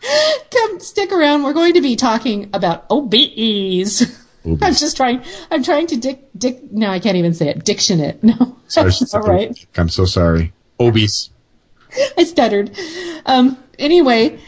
[0.51, 1.43] come stick around.
[1.43, 4.01] We're going to be talking about OBEs.
[4.45, 4.61] Obies.
[4.61, 5.23] I'm just trying.
[5.51, 6.71] I'm trying to dic dic.
[6.71, 7.63] No, I can't even say it.
[7.65, 8.23] Diction it.
[8.23, 8.57] No.
[8.67, 9.67] Sorry, All right.
[9.77, 10.53] I'm so sorry.
[10.79, 11.29] Obese.
[12.17, 12.71] I stuttered.
[13.25, 13.57] Um.
[13.79, 14.39] Anyway,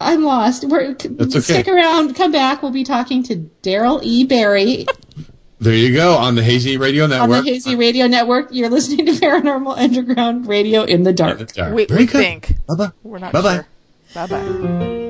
[0.00, 0.64] I'm lost.
[0.64, 1.40] We're That's okay.
[1.40, 2.14] stick around.
[2.16, 2.62] Come back.
[2.62, 4.24] We'll be talking to Daryl E.
[4.24, 4.86] Barry
[5.60, 7.22] There you go on the Hazy Radio Network.
[7.22, 7.44] on Network.
[7.46, 8.48] the Hazy Radio Network.
[8.50, 11.52] You're listening to Paranormal Underground Radio in the dark.
[11.52, 11.74] Dark.
[11.74, 12.54] We, Very we think.
[12.68, 12.90] Bye-bye.
[13.02, 13.54] We're not Bye-bye.
[13.54, 13.66] sure.
[14.14, 15.02] Bye bye.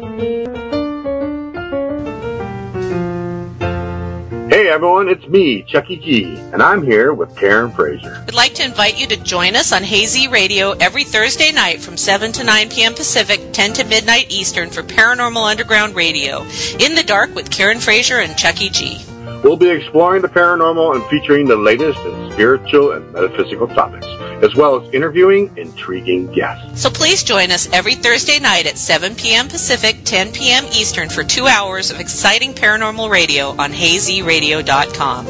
[4.49, 8.23] Hey everyone, it's me, Chucky G, and I'm here with Karen Frazier.
[8.27, 11.97] We'd like to invite you to join us on Hazy Radio every Thursday night from
[11.97, 12.95] 7 to 9 p.m.
[12.95, 16.43] Pacific, 10 to midnight Eastern for Paranormal Underground Radio.
[16.79, 19.01] In the Dark with Karen Frazier and Chucky G.
[19.43, 24.07] We'll be exploring the paranormal and featuring the latest in spiritual and metaphysical topics,
[24.41, 26.81] as well as interviewing intriguing guests.
[26.81, 29.49] So please join us every Thursday night at 7 p.m.
[29.49, 30.65] Pacific, 10 p.m.
[30.67, 35.27] Eastern for two hours of exciting paranormal radio on hazyradio.com.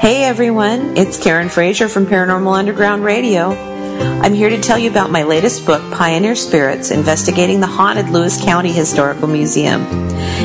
[0.00, 3.69] Hey everyone, it's Karen Frazier from Paranormal Underground Radio.
[4.00, 8.42] I'm here to tell you about my latest book, Pioneer Spirits Investigating the Haunted Lewis
[8.42, 9.82] County Historical Museum.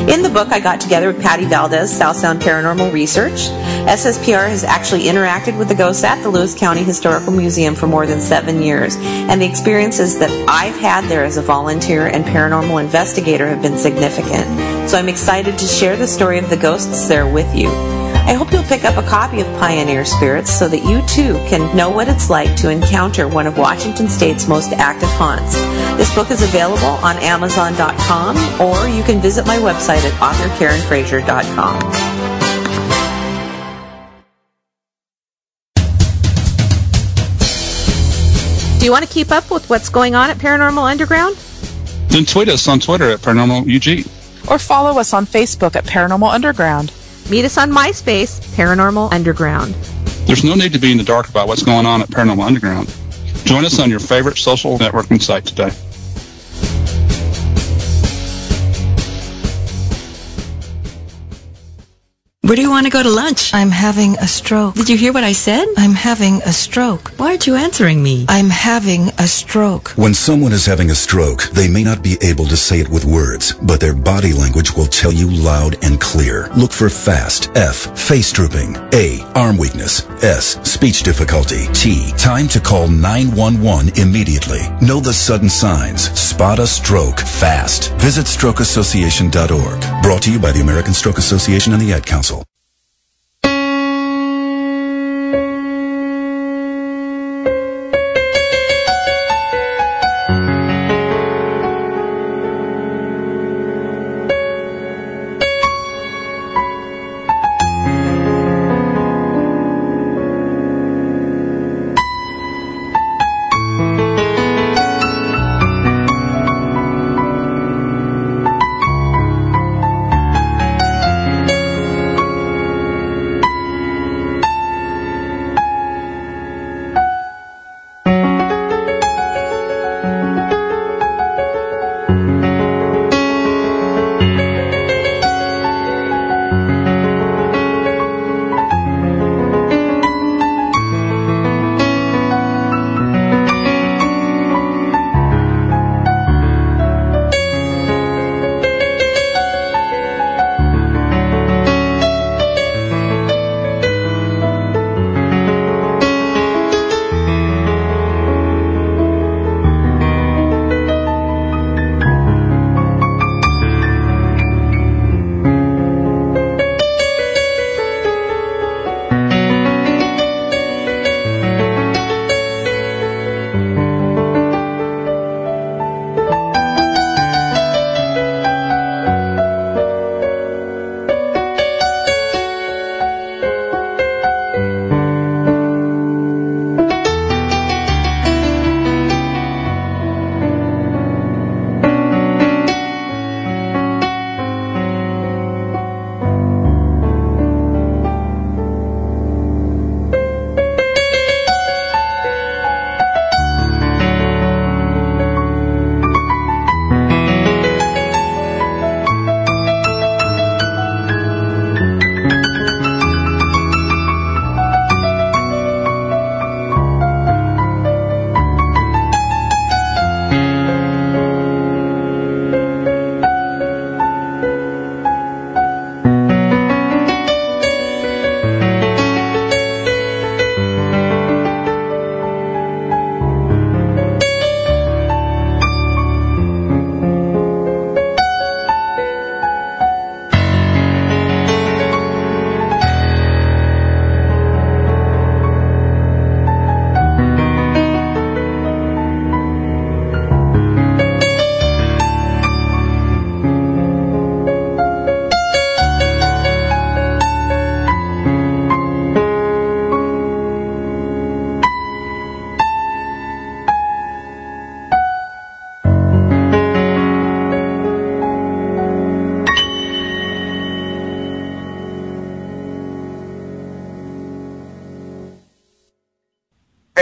[0.08, 3.48] In the book, I got together with Patty Valdez, South Sound Paranormal Research.
[3.88, 8.06] SSPR has actually interacted with the ghosts at the Lewis County Historical Museum for more
[8.06, 12.82] than seven years, and the experiences that I've had there as a volunteer and paranormal
[12.82, 14.90] investigator have been significant.
[14.90, 17.95] So I'm excited to share the story of the ghosts there with you.
[18.26, 21.76] I hope you'll pick up a copy of Pioneer Spirits so that you too can
[21.76, 25.54] know what it's like to encounter one of Washington State's most active haunts.
[25.96, 31.78] This book is available on Amazon.com or you can visit my website at authorkarenfrazier.com.
[38.80, 41.36] Do you want to keep up with what's going on at Paranormal Underground?
[42.08, 44.04] Then tweet us on Twitter at Paranormal UG.
[44.50, 46.92] Or follow us on Facebook at Paranormal Underground.
[47.28, 49.74] Meet us on MySpace, Paranormal Underground.
[50.26, 52.86] There's no need to be in the dark about what's going on at Paranormal Underground.
[53.44, 55.70] Join us on your favorite social networking site today.
[62.46, 63.52] Where do you want to go to lunch?
[63.52, 64.76] I'm having a stroke.
[64.76, 65.66] Did you hear what I said?
[65.76, 67.08] I'm having a stroke.
[67.16, 68.24] Why aren't you answering me?
[68.28, 69.88] I'm having a stroke.
[69.96, 73.04] When someone is having a stroke, they may not be able to say it with
[73.04, 76.48] words, but their body language will tell you loud and clear.
[76.56, 82.60] Look for FAST, F, face drooping, A, arm weakness, S, speech difficulty, T, time to
[82.60, 84.62] call 911 immediately.
[84.80, 86.16] Know the sudden signs.
[86.16, 87.92] Spot a stroke fast.
[87.94, 90.02] Visit strokeassociation.org.
[90.04, 92.35] Brought to you by the American Stroke Association and the Ad Council.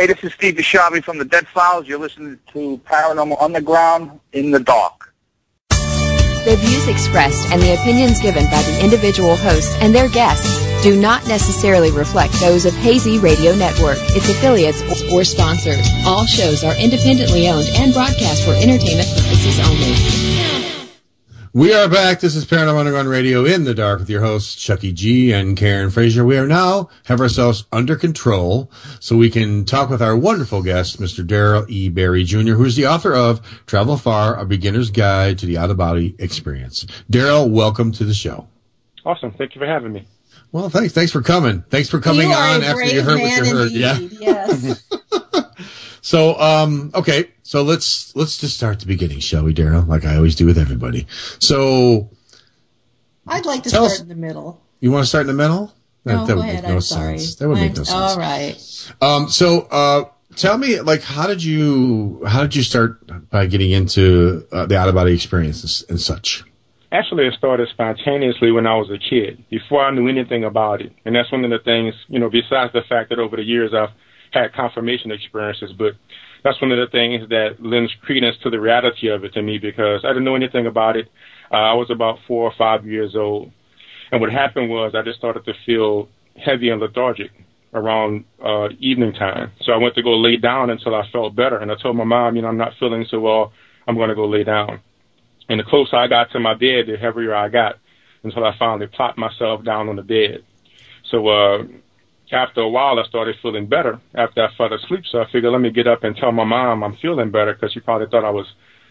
[0.05, 1.89] Hey, this is Steve DiSchiavi from the Dead Files.
[1.89, 5.15] You're listening to Paranormal Underground in the Dark.
[5.71, 11.01] The views expressed and the opinions given by the individual hosts and their guests do
[11.01, 15.89] not necessarily reflect those of Hazy Radio Network, its affiliates, or sponsors.
[16.05, 20.44] All shows are independently owned and broadcast for entertainment purposes only.
[21.57, 22.19] We are back.
[22.19, 25.89] This is Paranormal Underground Radio in the dark with your hosts Chucky G and Karen
[25.89, 26.25] Frazier.
[26.25, 31.01] We are now have ourselves under control so we can talk with our wonderful guest,
[31.01, 31.25] Mr.
[31.25, 31.91] Daryl E.
[31.91, 35.71] Barry Jr., who is the author of Travel Far, A Beginner's Guide to the Out
[35.71, 36.87] of Body Experience.
[37.09, 38.49] Daryl, welcome to the show.
[39.07, 39.31] Awesome.
[39.31, 40.09] Thank you for having me.
[40.51, 40.93] Well, thanks.
[40.93, 41.63] Thanks for coming.
[41.71, 43.71] Thanks for coming You on after you heard what you heard.
[43.71, 43.99] Yeah.
[44.01, 44.91] Yes.
[46.05, 47.31] So, um, okay.
[47.47, 49.87] So let's, let's just start at the beginning, shall we, Daryl?
[49.87, 51.07] Like I always do with everybody.
[51.41, 52.09] So
[53.27, 54.61] I'd like to start us- in the middle.
[54.81, 55.73] you want to start in the middle?
[56.07, 56.63] No, that go would ahead.
[56.63, 56.89] make no I'm sense.
[56.89, 57.19] sorry.
[57.39, 57.91] That would make I'm- no sense.
[57.91, 58.93] All right.
[59.03, 60.05] Um, so, uh,
[60.37, 64.79] tell me, like, how did you, how did you start by getting into uh, the
[64.79, 66.45] out of body experiences and such?
[66.93, 70.93] Actually, it started spontaneously when I was a kid, before I knew anything about it.
[71.05, 73.73] And that's one of the things, you know, besides the fact that over the years
[73.75, 73.91] I've
[74.33, 75.93] had confirmation experiences, but
[76.45, 79.59] that's one of the things that lends credence to the reality of it to me
[79.59, 81.09] because I didn't know anything about it.
[81.51, 83.51] Uh, I was about four or five years old.
[84.13, 87.31] And what happened was I just started to feel heavy and lethargic
[87.73, 89.53] around uh, evening time.
[89.63, 91.57] So I went to go lay down until I felt better.
[91.57, 93.53] And I told my mom, you know, I'm not feeling so well.
[93.89, 94.81] I'm going to go lay down.
[95.49, 97.77] And the closer I got to my bed, the heavier I got
[98.23, 100.45] until I finally plopped myself down on the bed.
[101.11, 101.65] So uh,
[102.35, 105.05] after a while, I started feeling better after I fell asleep.
[105.11, 107.73] So I figured, let me get up and tell my mom I'm feeling better because
[107.73, 108.47] she probably thought I was,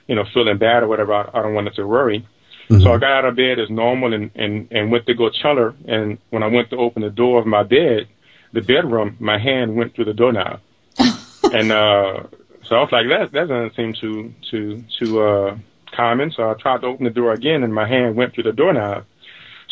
[0.08, 1.14] you know, feeling bad or whatever.
[1.14, 2.28] I, I don't want her to worry.
[2.70, 5.58] So I got out of bed as normal and, and, and went to go tell
[5.58, 5.76] her.
[5.86, 8.08] And when I went to open the door of my bed,
[8.54, 10.62] the bedroom, my hand went through the doorknob.
[10.98, 12.24] and uh,
[12.64, 15.58] so I was like, that that doesn't seem too too too uh,
[15.96, 16.32] common.
[16.32, 19.06] So I tried to open the door again, and my hand went through the doorknob.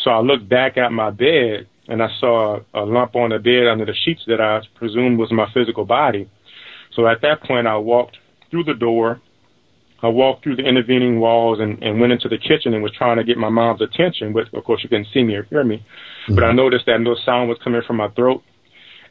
[0.04, 3.66] So I looked back at my bed, and I saw a lump on the bed
[3.66, 6.30] under the sheets that I presumed was my physical body.
[6.94, 8.18] So at that point, I walked
[8.50, 9.20] through the door.
[10.02, 13.18] I walked through the intervening walls and, and went into the kitchen and was trying
[13.18, 15.84] to get my mom's attention, but of course she couldn't see me or hear me.
[16.28, 18.42] But I noticed that no sound was coming from my throat.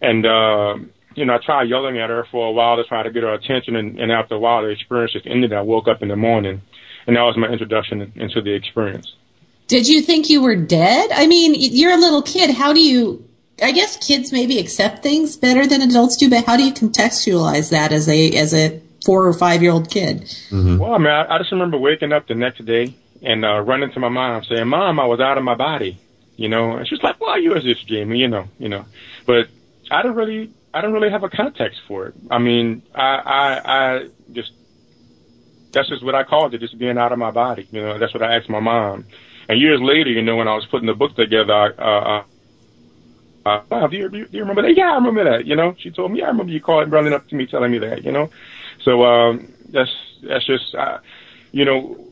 [0.02, 0.76] And, uh,
[1.16, 3.34] you know, I tried yelling at her for a while to try to get her
[3.34, 3.76] attention.
[3.76, 5.54] And, and after a while, the experience just ended.
[5.54, 6.62] I woke up in the morning.
[7.08, 9.14] And that was my introduction into the experience.
[9.72, 11.12] Did you think you were dead?
[11.14, 12.50] I mean, you're a little kid.
[12.50, 13.26] How do you?
[13.64, 17.72] I guess kids maybe accept things better than adults do, but how do you contextualize
[17.72, 20.30] that as a as a four or five year old kid?
[20.78, 23.94] Well, I mean, I, I just remember waking up the next day and uh, running
[23.94, 25.98] to my mom saying, "Mom, I was out of my body,"
[26.36, 26.72] you know.
[26.76, 28.84] And she's like, "Well, you was just dreaming, you know, you know."
[29.26, 29.48] But
[29.90, 32.16] I don't really, I didn't really have a context for it.
[32.30, 34.52] I mean, I, I, I just
[35.72, 37.70] that's just what I called it, just being out of my body.
[37.72, 39.06] You know, that's what I asked my mom.
[39.50, 42.24] And years later, you know, when I was putting the book together, I, uh,
[43.46, 44.76] uh, uh, do, you, do you remember that?
[44.76, 45.46] Yeah, I remember that.
[45.46, 47.72] You know, she told me, yeah, I remember you calling, running up to me, telling
[47.72, 48.04] me that.
[48.04, 48.30] You know,
[48.84, 51.00] so um, that's that's just, uh,
[51.52, 52.08] you know,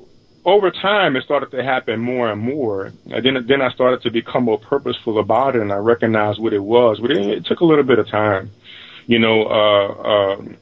[0.45, 2.93] over time it started to happen more and more.
[3.11, 6.53] And then then I started to become more purposeful about it, and I recognized what
[6.53, 6.99] it was.
[6.99, 8.51] But it, it took a little bit of time.
[9.05, 10.57] You know, uh, um,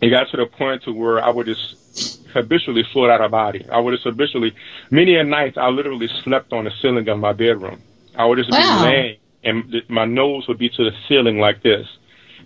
[0.00, 1.76] it got to the point to where I would just
[2.34, 3.64] habitually float out of body.
[3.72, 4.52] I would just habitually,
[4.90, 7.80] many a night, I literally slept on the ceiling of my bedroom.
[8.16, 8.58] I would just Wow.
[8.60, 11.86] be laying, and my nose would be to the ceiling like this.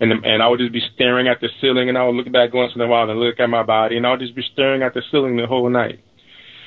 [0.01, 2.53] And, and I would just be staring at the ceiling, and I would look back
[2.53, 4.81] once in a while and look at my body, and I would just be staring
[4.81, 5.99] at the ceiling the whole night.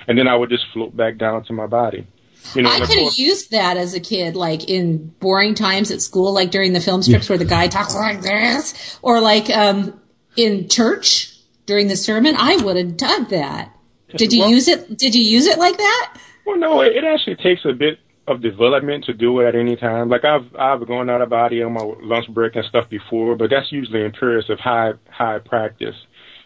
[0.07, 2.07] And then I would just float back down to my body.
[2.55, 6.03] You know, I could have used that as a kid, like in boring times at
[6.03, 9.99] school, like during the film strips where the guy talks like this, or like um,
[10.37, 11.32] in church
[11.67, 12.35] during the sermon.
[12.39, 13.75] I would have done that.
[14.17, 14.97] Did you Well- use it?
[14.99, 16.15] Did you use it like that?
[16.47, 17.99] Well, no, it, it actually takes a bit
[18.29, 20.09] of development to do it at any time.
[20.09, 23.51] Like I've I've gone out of body on my lunch break and stuff before, but
[23.51, 25.97] that's usually in periods of high high practice.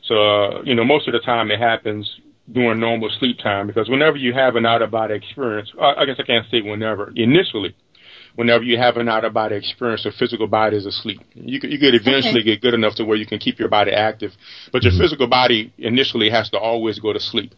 [0.04, 2.08] So uh, you know, most of the time it happens
[2.52, 6.04] during normal sleep time because whenever you have an out of body experience, uh, I
[6.04, 7.12] guess I can't say whenever.
[7.16, 7.74] Initially,
[8.37, 11.20] whenever you have an out of body experience, the physical body is asleep.
[11.34, 12.45] You could, you could eventually Okay.
[12.45, 14.32] get good enough to where you can keep your body active,
[14.72, 17.53] but your physical body initially has to always go to sleep.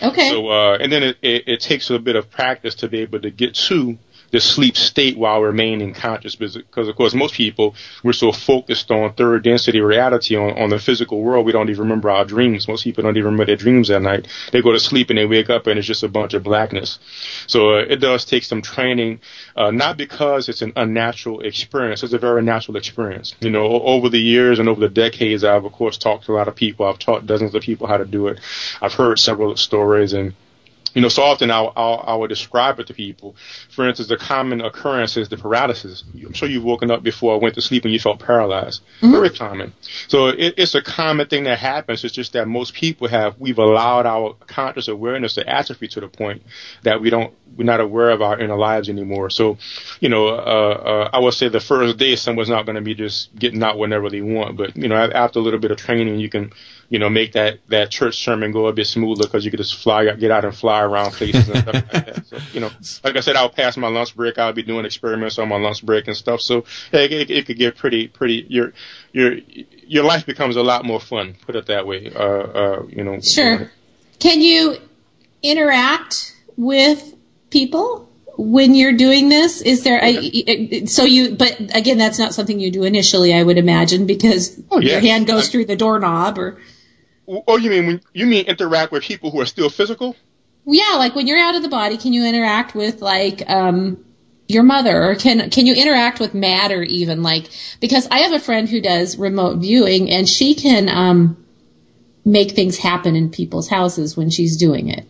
[0.00, 0.28] Okay.
[0.30, 3.20] So, uh, and then it, it, it takes a bit of practice to be able
[3.20, 3.98] to get to
[4.30, 9.12] the sleep state while remaining conscious because of course most people we're so focused on
[9.14, 12.68] third density reality on, on the physical world we don't even remember our dreams.
[12.68, 14.28] Most people don't even remember their dreams at night.
[14.52, 16.98] They go to sleep and they wake up and it's just a bunch of blackness.
[17.46, 19.20] So uh, it does take some training
[19.56, 22.02] uh, not because it's an unnatural experience.
[22.02, 23.34] It's a very natural experience.
[23.40, 26.36] You know over the years and over the decades i've of course talked to a
[26.36, 26.86] lot of people.
[26.86, 28.40] I've taught dozens of people how to do it.
[28.80, 30.34] I've heard several stories and
[30.94, 33.36] you know, so often I'll, I'll, I will describe it to people.
[33.70, 36.04] For instance, the common occurrence is the paralysis.
[36.14, 38.82] I'm sure you've woken up before, or went to sleep and you felt paralyzed.
[39.00, 39.12] Mm-hmm.
[39.12, 39.72] Very common.
[40.08, 42.04] So it, it's a common thing that happens.
[42.04, 46.08] It's just that most people have, we've allowed our conscious awareness to atrophy to the
[46.08, 46.42] point
[46.82, 49.30] that we don't, we're not aware of our inner lives anymore.
[49.30, 49.58] So,
[50.00, 52.94] you know, uh, uh, I would say the first day someone's not going to be
[52.94, 56.20] just getting out whenever they want, but, you know, after a little bit of training,
[56.20, 56.52] you can,
[56.88, 59.76] you know, make that, that church sermon go a bit smoother because you could just
[59.82, 62.26] fly, out get out and fly around places and stuff like that.
[62.26, 62.70] So, you know,
[63.04, 64.38] like I said, I'll pass my lunch break.
[64.38, 66.40] I'll be doing experiments on my lunch break and stuff.
[66.40, 68.72] So yeah, it, it, it could get pretty, pretty, your,
[69.12, 69.36] your,
[69.86, 72.10] your life becomes a lot more fun, put it that way.
[72.14, 73.20] Uh, uh, you know.
[73.20, 73.70] Sure.
[74.18, 74.78] Can you
[75.42, 77.14] interact with
[77.50, 78.06] people?
[78.40, 82.70] when you're doing this is there a, so you but again that's not something you
[82.70, 84.92] do initially i would imagine because oh, yeah.
[84.92, 86.56] your hand goes through the doorknob or
[87.28, 90.16] Oh, you mean when you mean interact with people who are still physical?
[90.64, 94.04] Yeah, like when you're out of the body, can you interact with like um
[94.48, 97.50] your mother or can can you interact with matter even like
[97.80, 101.44] because I have a friend who does remote viewing and she can um
[102.24, 105.06] make things happen in people's houses when she's doing it.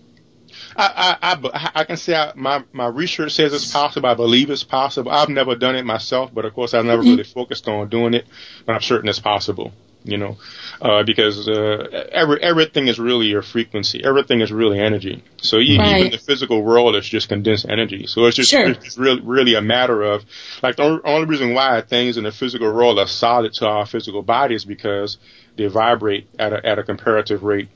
[0.76, 4.08] I, I, I, I can say I, my, my research says it's possible.
[4.08, 5.10] I believe it's possible.
[5.10, 7.10] I've never done it myself, but of course I've never mm-hmm.
[7.10, 8.26] really focused on doing it,
[8.64, 9.72] but I'm certain it's possible
[10.04, 10.38] you know,
[10.80, 14.02] uh, because uh, every, everything is really your frequency.
[14.02, 15.22] Everything is really energy.
[15.42, 15.98] So even, right.
[15.98, 18.06] even the physical world is just condensed energy.
[18.06, 18.70] So it's just, sure.
[18.70, 20.24] it's just really, really a matter of,
[20.62, 24.22] like, the only reason why things in the physical world are solid to our physical
[24.22, 25.18] body is because
[25.56, 27.68] they vibrate at a, at a comparative rate.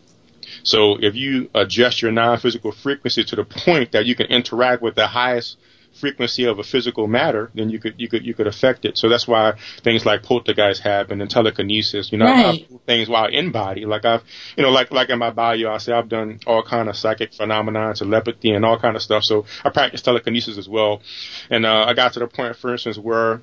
[0.62, 4.94] So if you adjust your non-physical frequency to the point that you can interact with
[4.94, 5.56] the highest
[6.02, 8.98] frequency of a physical matter, then you could you could you could affect it.
[8.98, 12.10] So that's why things like poltergeist happen and telekinesis.
[12.10, 12.66] You know, right.
[12.86, 13.84] things while in body.
[13.84, 14.24] Like I've
[14.56, 17.32] you know like like in my bio, I say I've done all kind of psychic
[17.32, 19.22] phenomena, telepathy, and all kind of stuff.
[19.22, 21.02] So I practice telekinesis as well.
[21.48, 23.40] And uh, I got to the point, for instance, where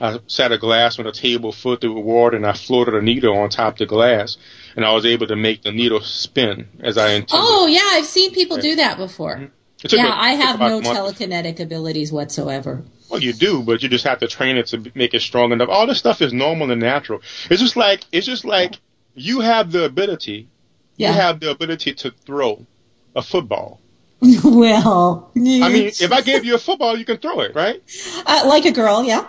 [0.00, 3.36] I set a glass on a table filled with water and I floated a needle
[3.36, 4.38] on top of the glass
[4.76, 7.34] and I was able to make the needle spin as I intended.
[7.34, 9.36] Oh yeah, I've seen people do that before.
[9.36, 9.52] Mm-hmm.
[9.84, 12.82] Yeah, I have no telekinetic abilities whatsoever.
[13.10, 15.68] Well, you do, but you just have to train it to make it strong enough.
[15.68, 17.20] All this stuff is normal and natural.
[17.50, 18.76] It's just like it's just like
[19.14, 20.48] you have the ability.
[20.96, 21.10] Yeah.
[21.10, 22.66] You have the ability to throw
[23.14, 23.80] a football.
[24.44, 27.82] well, I mean, if I gave you a football, you can throw it, right?
[28.28, 29.24] Uh, like a girl, yeah.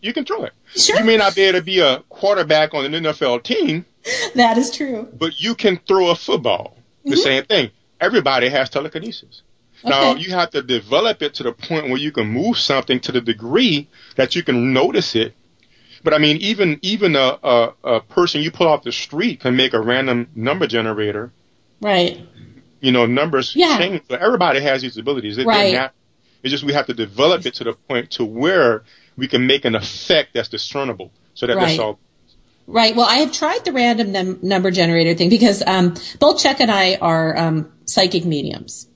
[0.00, 0.52] You can throw it.
[0.74, 0.98] Sure.
[0.98, 3.84] You may not be able to be a quarterback on an NFL team.
[4.34, 5.08] That is true.
[5.16, 6.76] But you can throw a football.
[7.04, 7.20] The mm-hmm.
[7.20, 7.70] same thing.
[8.00, 9.42] Everybody has telekinesis.
[9.84, 9.90] Okay.
[9.90, 13.12] Now you have to develop it to the point where you can move something to
[13.12, 15.34] the degree that you can notice it.
[16.02, 19.56] But I mean, even even a, a, a person you pull off the street can
[19.56, 21.32] make a random number generator.
[21.80, 22.20] Right.
[22.80, 23.78] You know, numbers yeah.
[23.78, 24.02] change.
[24.08, 25.38] So everybody has these abilities.
[25.38, 25.74] It, right.
[25.74, 25.92] Not,
[26.42, 28.84] it's just we have to develop it to the point to where
[29.16, 31.66] we can make an effect that's discernible, so that right.
[31.66, 31.98] that's all
[32.66, 32.96] Right.
[32.96, 36.70] Well, I have tried the random num- number generator thing because um, both Chuck and
[36.70, 38.88] I are um, psychic mediums.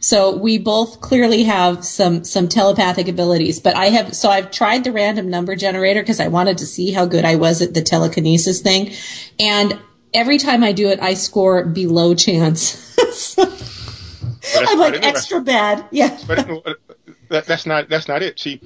[0.00, 4.84] So we both clearly have some some telepathic abilities, but I have so I've tried
[4.84, 7.82] the random number generator because I wanted to see how good I was at the
[7.82, 8.92] telekinesis thing,
[9.40, 9.78] and
[10.12, 12.80] every time I do it, I score below chance.
[14.56, 16.18] I'm like extra bad, yeah.
[16.26, 16.78] But
[17.28, 18.38] that, that's not that's not it.
[18.38, 18.60] See,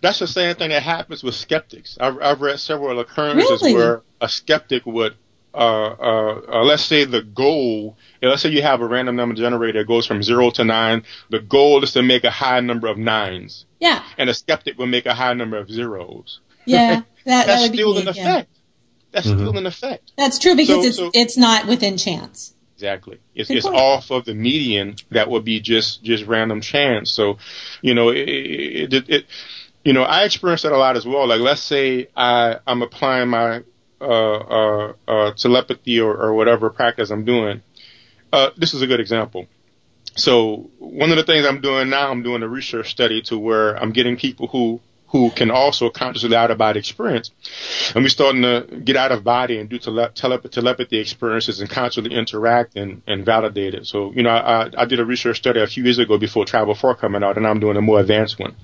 [0.00, 1.96] that's the same thing that happens with skeptics.
[2.00, 3.74] I've, I've read several occurrences really?
[3.74, 5.14] where a skeptic would
[5.52, 9.80] uh, uh, uh, let's say the goal, let's say you have a random number generator
[9.80, 11.04] that goes from zero to nine.
[11.30, 13.66] The goal is to make a high number of nines.
[13.80, 14.04] Yeah.
[14.16, 16.40] And a skeptic will make a high number of zeros.
[16.64, 17.02] Yeah.
[17.26, 18.48] That, That's that still an effect.
[19.12, 19.38] That's mm-hmm.
[19.40, 20.12] still an effect.
[20.16, 22.54] That's true because so, it's so, it's not within chance.
[22.76, 23.20] Exactly.
[23.34, 27.10] It's, it's off of the median that would be just just random chance.
[27.10, 27.36] So,
[27.82, 29.26] you know, it, it, it, it
[29.84, 31.26] you know, I experienced that a lot as well.
[31.26, 33.64] Like, let's say I I'm applying my
[34.00, 37.62] uh, uh, uh, telepathy or, or whatever practice I'm doing.
[38.32, 39.46] Uh, this is a good example.
[40.16, 43.76] So one of the things I'm doing now, I'm doing a research study to where
[43.76, 44.80] I'm getting people who
[45.10, 47.32] who can also consciously out of body experience.
[47.94, 51.68] And we're starting to get out of body and do tele- tele- telepathy experiences and
[51.68, 53.86] constantly interact and, and validate it.
[53.86, 56.76] So, you know, I, I did a research study a few years ago before Travel
[56.76, 58.54] Far coming out, and I'm doing a more advanced one.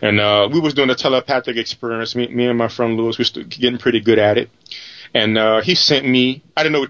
[0.00, 2.16] And uh, we was doing a telepathic experience.
[2.16, 4.48] Me, me and my friend Lewis, we're getting pretty good at it.
[5.14, 6.88] And uh, he sent me, I didn't know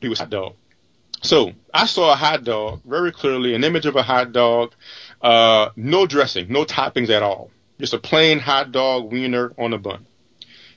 [0.00, 0.56] he was a hot dog.
[1.22, 4.74] So I saw a hot dog very clearly, an image of a hot dog,
[5.22, 7.50] uh, no dressing, no toppings at all.
[7.78, 10.06] Just a plain hot dog wiener on a bun.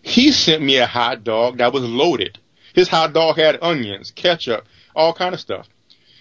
[0.01, 2.37] He sent me a hot dog that was loaded.
[2.75, 5.67] His hot dog had onions, ketchup, all kind of stuff.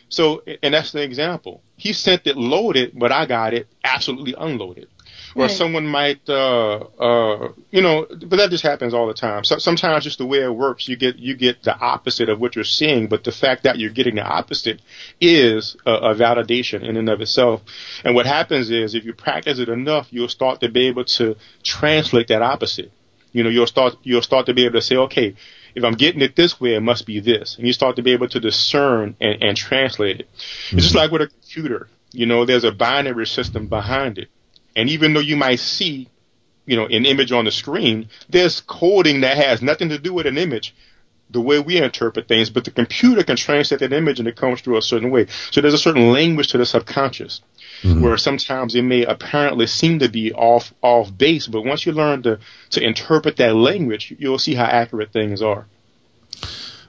[0.08, 1.62] So, and that's the example.
[1.76, 4.88] He sent it loaded, but I got it absolutely unloaded
[5.34, 5.50] or Right.
[5.50, 9.44] someone might, uh, uh, you know, but that just happens all the time.
[9.44, 12.54] So sometimes just the way it works, you get you get the opposite of what
[12.54, 14.80] you're seeing, but the fact that you're getting the opposite
[15.20, 17.62] is a, a validation in and of itself.
[18.04, 21.36] And what happens is, if you practice it enough, you'll start to be able to
[21.62, 22.92] translate that opposite.
[23.32, 25.34] You know, you'll start you'll start to be able to say, okay,
[25.74, 28.12] if I'm getting it this way, it must be this, and you start to be
[28.12, 30.28] able to discern and, and translate it.
[30.70, 31.88] It's just like with a computer.
[32.12, 34.28] You know, there's a binary system behind it.
[34.76, 36.08] And even though you might see,
[36.66, 40.26] you know, an image on the screen, there's coding that has nothing to do with
[40.26, 40.74] an image,
[41.30, 44.60] the way we interpret things, but the computer can translate that image and it comes
[44.60, 45.26] through a certain way.
[45.50, 47.40] So there's a certain language to the subconscious.
[47.82, 48.00] Mm-hmm.
[48.00, 52.22] Where sometimes it may apparently seem to be off off base, but once you learn
[52.22, 52.38] to
[52.70, 55.66] to interpret that language, you'll see how accurate things are.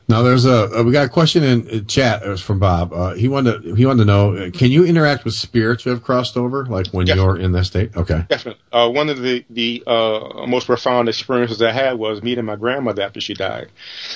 [0.10, 2.24] Now there's a uh, we got a question in chat.
[2.24, 2.92] It was from Bob.
[2.92, 5.92] Uh, he wanted to, he wanted to know: uh, Can you interact with spirits who
[5.92, 7.96] have crossed over, like when you're in that state?
[7.96, 8.26] Okay.
[8.28, 8.62] Definitely.
[8.72, 13.02] Uh, one of the the uh, most profound experiences I had was meeting my grandmother
[13.02, 13.70] after she died.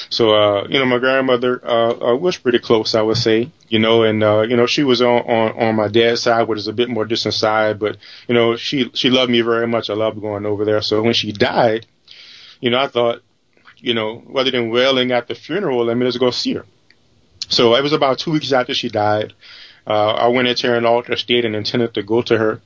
[0.10, 3.50] So, uh, you know, my grandmother uh, uh, was pretty close, I would say.
[3.70, 6.60] You know, and uh, you know, she was on, on on my dad's side, which
[6.60, 9.90] is a bit more distant side, but you know, she she loved me very much.
[9.90, 10.82] I loved going over there.
[10.82, 11.86] So when she died,
[12.60, 13.22] you know, I thought,
[13.78, 16.66] you know, rather than wailing at the funeral, let me just go see her.
[17.50, 19.34] So it was about two weeks after she died.
[19.86, 22.62] Uh, I went into her an altered state and intended to go to her.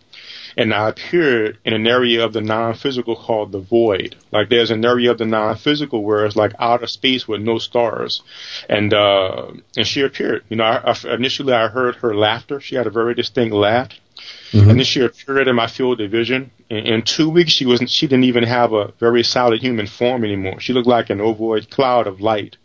[0.57, 4.17] And I appeared in an area of the non-physical called the void.
[4.31, 8.21] Like there's an area of the non-physical where it's like outer space with no stars.
[8.67, 10.43] And, uh, and she appeared.
[10.49, 12.59] You know, I, I, initially I heard her laughter.
[12.59, 13.89] She had a very distinct laugh.
[14.53, 16.51] And then she appeared in my field of vision.
[16.69, 17.89] In, in two weeks, she wasn't.
[17.89, 20.59] She didn't even have a very solid human form anymore.
[20.59, 22.57] She looked like an ovoid cloud of light,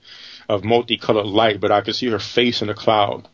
[0.49, 1.61] of multicolored light.
[1.61, 3.28] But I could see her face in the cloud,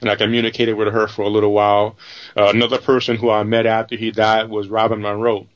[0.00, 1.96] and I communicated with her for a little while.
[2.36, 5.46] Uh, another person who I met after he died was Robert Monroe.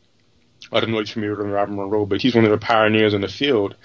[0.70, 3.14] I don't know if you're familiar with Robert Monroe, but he's one of the pioneers
[3.14, 3.76] in the field.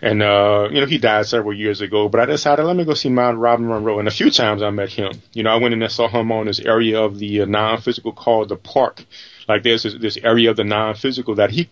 [0.00, 2.94] And, uh, you know, he died several years ago, but I decided, let me go
[2.94, 3.98] see my Robert Monroe.
[3.98, 5.12] And a few times I met him.
[5.32, 8.12] You know, I went in and saw him on this area of the uh, non-physical
[8.12, 9.04] called the park.
[9.48, 11.68] Like there's this, this area of the non-physical that he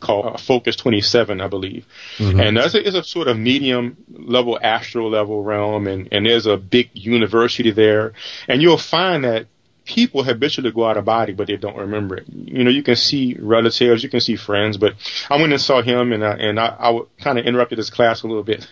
[0.00, 1.86] called uh, Focus 27, I believe.
[2.18, 2.46] Mhm.
[2.46, 5.86] And that's a, it's a sort of medium level astral level realm.
[5.86, 8.12] And, and there's a big university there.
[8.46, 9.46] And you'll find that
[9.88, 12.26] people habitually go out of body, but they don't remember it.
[12.28, 14.94] You know, you can see relatives, you can see friends, but
[15.30, 18.22] I went and saw him and I, and I, I kind of interrupted his class
[18.22, 18.70] a little bit.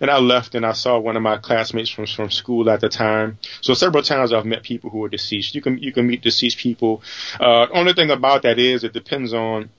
[0.00, 2.90] And I left and I saw one of my classmates from, from school at the
[2.90, 3.38] time.
[3.62, 5.54] So several times I've met people who are deceased.
[5.54, 7.02] You can, you can meet deceased people.
[7.40, 9.70] Uh, only thing about that is it depends on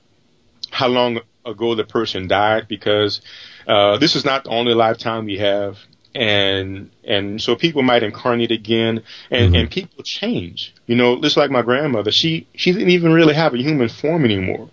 [0.72, 3.22] how long ago the person died because,
[3.68, 5.78] uh, this is not the only lifetime we have
[6.16, 10.74] and and so people might incarnate again and and people change.
[10.88, 14.26] You know just like my grandmother she she didn't even really have a human form
[14.26, 14.70] anymore.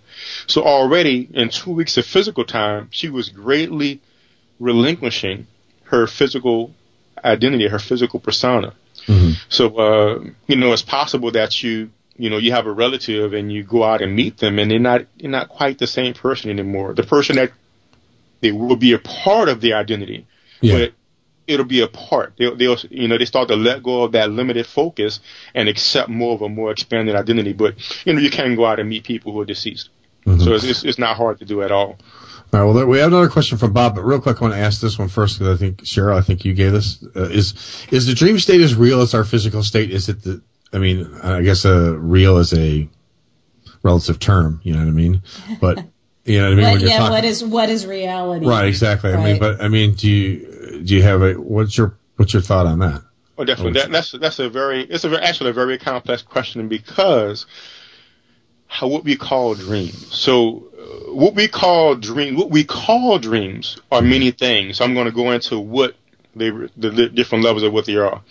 [0.46, 4.00] So already in two weeks of physical time she was greatly
[4.58, 5.46] relinquishing
[5.84, 6.72] her physical
[7.22, 8.74] identity her physical persona.
[9.48, 13.52] So uh you know it's possible that you you know you have a relative and
[13.52, 16.50] you go out and meet them and they're not they're not quite the same person
[16.50, 16.94] anymore.
[16.94, 17.52] The person that
[18.40, 20.26] they will be a part of the identity
[20.62, 20.92] but
[21.46, 22.32] it'll be a part.
[22.38, 25.20] They'll, they'll, you know, they start to let go of that limited focus
[25.54, 27.52] and accept more of a more expanded identity.
[27.52, 27.74] But,
[28.04, 29.90] you know, you can go out and meet people who are deceased.
[30.24, 31.96] So it's, it's, it's not hard to do at all.
[32.52, 32.64] All right.
[32.64, 34.80] Well, there- we have another question from Bob, but real quick, I want to ask
[34.80, 37.00] this one first because I think Cheryl, I think you gave this.
[37.14, 37.54] Uh, is
[37.92, 39.92] is the dream state as real as our physical state?
[39.92, 40.42] Is it the?
[40.72, 42.88] I mean, I guess uh, real is a
[43.84, 44.60] relative term.
[44.64, 45.22] You know what I mean?
[45.60, 45.84] But
[46.24, 47.12] you know what I mean What- yeah, talking.
[47.12, 48.46] what is what is reality?
[48.46, 48.66] right.
[48.66, 49.12] Exactly.
[49.12, 52.42] I mean, but I mean, do you do you have a what's your what's your
[52.42, 53.02] thought on that?
[53.38, 53.72] Oh, definitely.
[53.74, 57.46] That, that's that's a very it's a very, actually a very complex question because
[58.66, 60.14] how what we call dreams.
[60.14, 64.80] So uh, what we call dream what we call dreams are many things.
[64.80, 65.94] I'm going to go into what
[66.34, 68.22] they the, the different levels of what they are.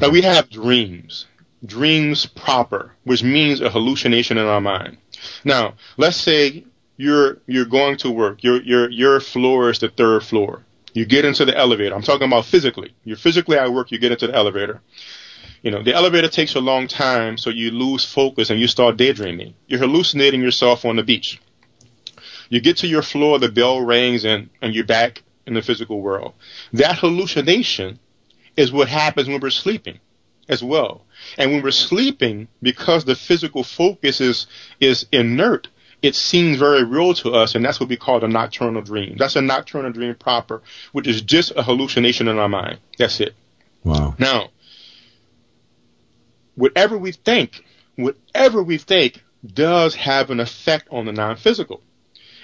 [0.00, 1.26] Now we have dreams.
[1.64, 4.98] dreams proper, which means a hallucination in our mind.
[5.44, 6.64] Now, let's say
[6.96, 8.42] you're you're going to work.
[8.42, 10.64] Your your your floor is the third floor.
[10.92, 11.94] You get into the elevator.
[11.94, 12.94] I'm talking about physically.
[13.04, 13.90] You're physically at work.
[13.90, 14.82] You get into the elevator.
[15.62, 18.96] You know, the elevator takes a long time, so you lose focus and you start
[18.96, 19.54] daydreaming.
[19.66, 21.40] You're hallucinating yourself on the beach.
[22.48, 26.00] You get to your floor, the bell rings, and, and you're back in the physical
[26.00, 26.34] world.
[26.72, 27.98] That hallucination
[28.56, 30.00] is what happens when we're sleeping
[30.48, 31.06] as well.
[31.38, 34.46] And when we're sleeping, because the physical focus is,
[34.80, 35.68] is inert,
[36.02, 39.16] it seems very real to us, and that's what we call a nocturnal dream.
[39.16, 42.78] That's a nocturnal dream proper, which is just a hallucination in our mind.
[42.98, 43.34] That's it.
[43.84, 44.16] Wow.
[44.18, 44.50] Now,
[46.56, 47.64] whatever we think,
[47.96, 51.80] whatever we think does have an effect on the non-physical.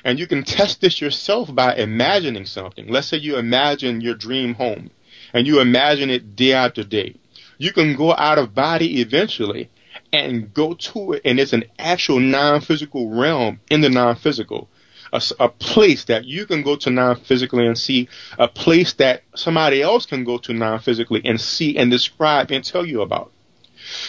[0.04, 2.88] And you can test this yourself by imagining something.
[2.88, 4.90] Let's say you imagine your dream home
[5.32, 7.16] and you imagine it day after day.
[7.58, 9.68] You can go out of body eventually
[10.12, 14.68] and go to it and it's an actual non-physical realm in the non-physical.
[15.12, 19.80] A, a, place that you can go to non-physically and see, a place that somebody
[19.80, 23.32] else can go to non-physically and see and describe and tell you about.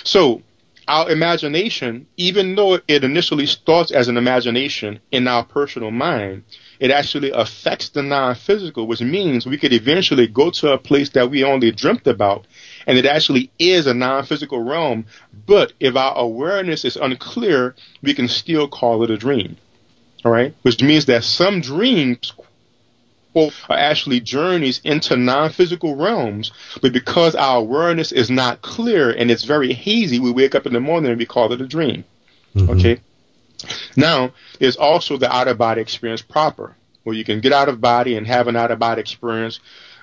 [0.03, 0.41] So
[0.89, 6.43] our imagination, even though it initially starts as an imagination in our personal mind,
[6.79, 11.29] it actually affects the non-physical, which means we could eventually go to a place that
[11.29, 12.47] we only dreamt about,
[12.89, 15.05] and it actually is a non-physical realm.
[15.45, 19.57] But if our awareness is unclear, we can still call it a dream.
[20.25, 22.33] All right, which means that some dreams
[23.35, 29.43] are actually journeys into non-physical realms, but because our awareness is not clear and it's
[29.43, 32.03] very hazy, we wake up in the morning and we call it a dream.
[32.55, 32.69] Mm-hmm.
[32.71, 32.99] Okay.
[33.95, 38.25] Now, there's also the out-of-body experience proper, where you can get out of body and
[38.25, 39.59] have an out-of-body experience.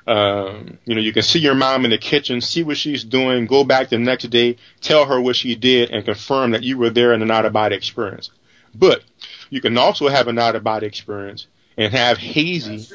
[0.06, 3.46] Um, you know, you can see your mom in the kitchen, see what she's doing,
[3.46, 6.90] go back the next day, tell her what she did, and confirm that you were
[6.90, 8.30] there in an out-of-body experience.
[8.74, 9.02] But
[9.50, 12.86] you can also have an out-of-body experience and have hazy,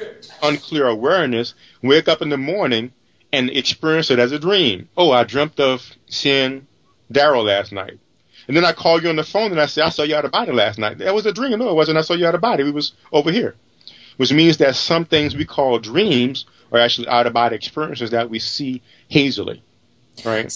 [0.42, 2.94] unclear awareness, wake up in the morning
[3.34, 4.90] and experience it as a dream.
[4.96, 6.68] Oh, I dreamt of seeing
[7.12, 8.00] Daryl last night.
[8.48, 10.26] And then I call you on the phone and I say, I saw you out
[10.26, 10.98] of body last night.
[10.98, 11.60] That was a dream.
[11.60, 11.98] No, it wasn't.
[11.98, 12.64] I saw you out of body.
[12.64, 13.56] We was over here.
[14.18, 18.30] Which means that some things we call dreams are actually out of body experiences that
[18.30, 19.62] we see hazily.
[20.26, 20.52] Right?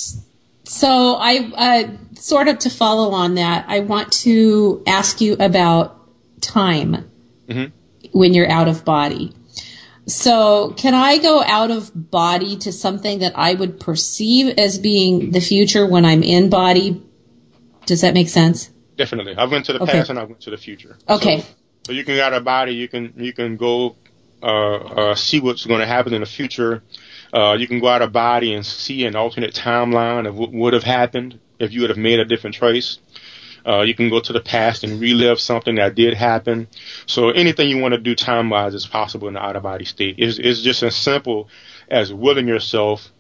[0.64, 6.00] So I, uh, sort of to follow on that, I want to ask you about
[6.42, 7.10] time.
[7.48, 7.76] Mm-hmm
[8.16, 9.34] when you're out of body.
[10.08, 15.32] So, can I go out of body to something that I would perceive as being
[15.32, 17.04] the future when I'm in body?
[17.86, 18.70] Does that make sense?
[18.98, 19.36] Definitely.
[19.36, 19.92] I went to the okay.
[19.92, 20.98] past and I went to the future.
[21.10, 21.42] Okay.
[21.42, 21.48] So,
[21.88, 22.74] so you can get out of body.
[22.74, 23.98] You can you can go
[25.16, 26.84] see what's going to happen in the future.
[27.34, 30.74] Uh, you can go out of body and see an alternate timeline of what would
[30.74, 33.00] have happened if you would have made a different choice.
[33.66, 36.68] Uh, you can go to the past and relive something that did happen.
[37.08, 39.86] So anything you want to do time wise is possible in the out of body
[39.86, 40.16] state.
[40.20, 41.50] It's, it's just as simple
[41.90, 43.12] as willing yourself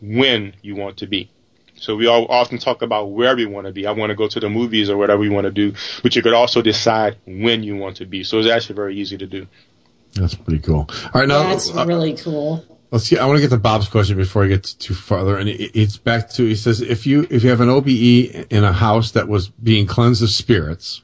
[0.00, 1.30] when you want to be.
[1.76, 3.86] So we all often talk about where we want to be.
[3.86, 6.22] I want to go to the movies or whatever we want to do, but you
[6.22, 8.22] could also decide when you want to be.
[8.22, 9.48] So it's actually very easy to do.
[10.14, 10.88] That's pretty cool.
[10.88, 12.64] All right, now that's uh, really cool.
[12.90, 13.18] Let's see.
[13.18, 15.36] I want to get to Bob's question before I get too farther.
[15.36, 18.72] And it's back to he says if you if you have an OBE in a
[18.72, 21.02] house that was being cleansed of spirits,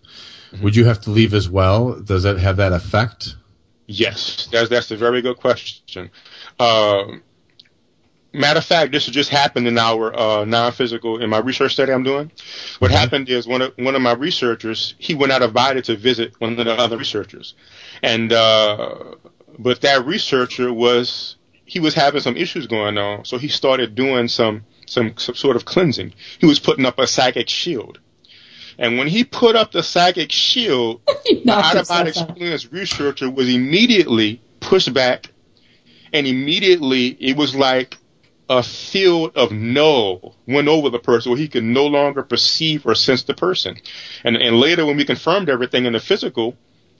[0.52, 0.62] mm-hmm.
[0.62, 1.98] would you have to leave as well?
[1.98, 3.34] Does that have that effect?
[3.88, 6.10] Yes, that's that's a very good question.
[6.60, 7.06] Uh,
[8.32, 12.04] matter of fact, this just happened in our uh, non-physical in my research study I'm
[12.04, 12.30] doing.
[12.78, 13.00] What mm-hmm.
[13.00, 16.34] happened is one of one of my researchers he went out of body to visit
[16.38, 17.54] one of the other researchers,
[18.02, 19.14] and uh,
[19.58, 21.36] but that researcher was
[21.70, 25.54] he was having some issues going on, so he started doing some, some, some sort
[25.54, 26.12] of cleansing.
[26.40, 28.00] He was putting up a psychic shield.
[28.76, 33.48] And when he put up the psychic shield, the out of body experience researcher was
[33.48, 35.30] immediately pushed back,
[36.12, 37.96] and immediately it was like
[38.48, 42.96] a field of no went over the person where he could no longer perceive or
[42.96, 43.76] sense the person.
[44.24, 46.56] And, and later, when we confirmed everything in the physical,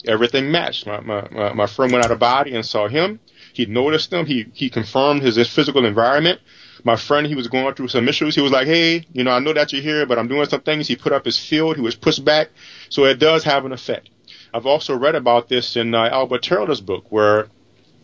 [0.07, 0.87] everything matched.
[0.87, 3.21] My, my, my, my friend went out of body and saw him.
[3.53, 4.27] He noticed them.
[4.27, 6.41] He he confirmed his, his physical environment.
[6.85, 8.35] My friend, he was going through some issues.
[8.35, 10.63] He was like, "Hey, you know, I know that you're here, but I'm doing some
[10.63, 11.77] things." He put up his field.
[11.77, 12.51] He was pushed back,
[12.89, 14.09] so it does have an effect.
[14.55, 17.49] I've also read about this in uh, Albert Taylor's book, where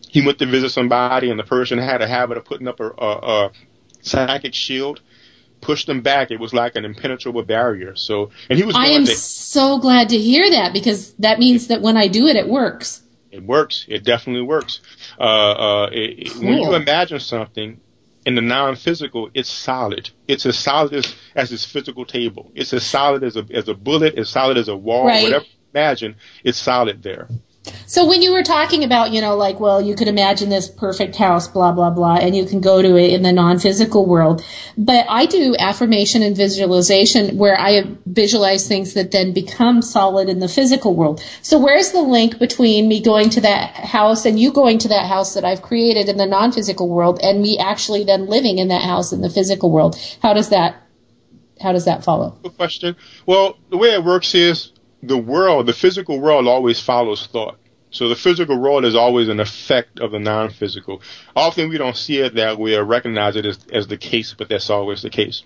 [0.09, 2.89] he went to visit somebody, and the person had a habit of putting up a,
[2.89, 3.11] a,
[3.47, 3.51] a
[4.01, 5.01] psychic shield
[5.61, 6.31] pushed them back.
[6.31, 7.95] It was like an impenetrable barrier.
[7.95, 8.75] So, and he was.
[8.75, 12.27] I am to, so glad to hear that because that means that when I do
[12.27, 13.03] it, it works.
[13.31, 13.85] It works.
[13.87, 14.81] It definitely works.
[15.19, 16.43] Uh, uh, it, cool.
[16.43, 17.79] When you imagine something,
[18.25, 20.09] in the non-physical, it's solid.
[20.27, 22.51] It's as solid as, as this physical table.
[22.55, 25.23] It's as solid as a as a bullet, as solid as a wall, Right.
[25.23, 27.29] whatever you imagine, it's solid there.
[27.89, 31.15] So when you were talking about, you know, like, well, you could imagine this perfect
[31.15, 34.43] house, blah, blah, blah, and you can go to it in the non-physical world.
[34.77, 40.39] But I do affirmation and visualization where I visualize things that then become solid in
[40.39, 41.23] the physical world.
[41.41, 45.07] So where's the link between me going to that house and you going to that
[45.07, 48.81] house that I've created in the non-physical world and me actually then living in that
[48.81, 49.97] house in the physical world?
[50.21, 50.75] How does that,
[51.61, 52.37] how does that follow?
[52.43, 52.97] Good question.
[53.25, 57.57] Well, the way it works is the world, the physical world always follows thought.
[57.89, 61.01] So the physical world is always an effect of the non-physical.
[61.35, 64.49] Often we don't see it that way or recognize it as, as the case, but
[64.49, 65.41] that's always the case.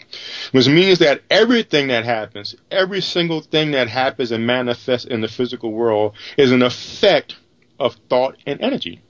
[0.52, 5.28] Which means that everything that happens, every single thing that happens and manifests in the
[5.28, 7.36] physical world is an effect
[7.80, 9.02] of thought and energy.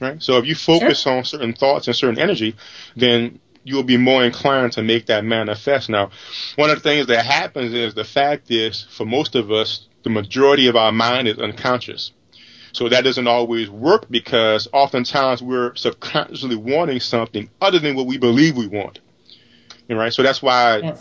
[0.00, 0.22] Right?
[0.22, 2.56] So if you focus on certain thoughts and certain energy,
[2.96, 5.88] then you'll be more inclined to make that manifest.
[5.90, 6.10] Now,
[6.56, 10.10] one of the things that happens is the fact is, for most of us, the
[10.10, 12.12] majority of our mind is unconscious.
[12.72, 18.18] So that doesn't always work because oftentimes we're subconsciously wanting something other than what we
[18.18, 19.00] believe we want.
[19.88, 20.12] And right?
[20.12, 20.94] So that's why,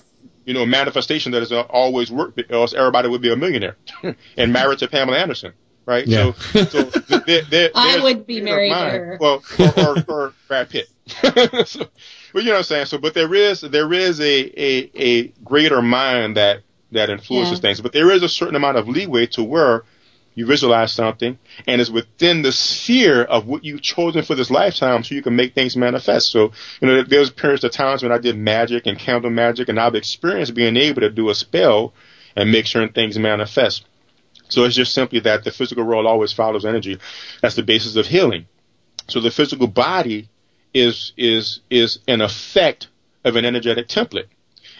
[0.45, 3.77] you know, manifestation doesn't always work because everybody would be a millionaire
[4.37, 5.53] and married to Pamela Anderson.
[5.85, 6.05] Right?
[6.05, 6.33] Yeah.
[6.53, 6.83] So, so
[7.25, 9.17] there, there, I would be a married to her.
[9.19, 10.87] Well, or, or, or Brad Pitt.
[11.67, 11.87] so,
[12.33, 12.85] well, you know what I'm saying.
[12.85, 16.61] So, but there is there is a a, a greater mind that
[16.91, 17.61] that influences Yeah.
[17.61, 19.83] things, but there is a certain amount of leeway to where
[20.39, 21.37] you visualize something
[21.67, 25.35] and it's within the sphere of what you've chosen for this lifetime so you can
[25.35, 26.31] make things manifest.
[26.31, 29.77] So, you know, there's periods of times when I did magic and candle magic and
[29.77, 31.93] I've experienced being able to do a spell
[32.37, 33.85] and make certain things manifest.
[34.47, 36.97] So it's just simply that the physical world always follows energy.
[37.41, 38.47] That's the basis of healing.
[39.09, 40.29] So the physical body
[40.73, 42.87] is is is an effect
[43.25, 44.27] of an energetic template.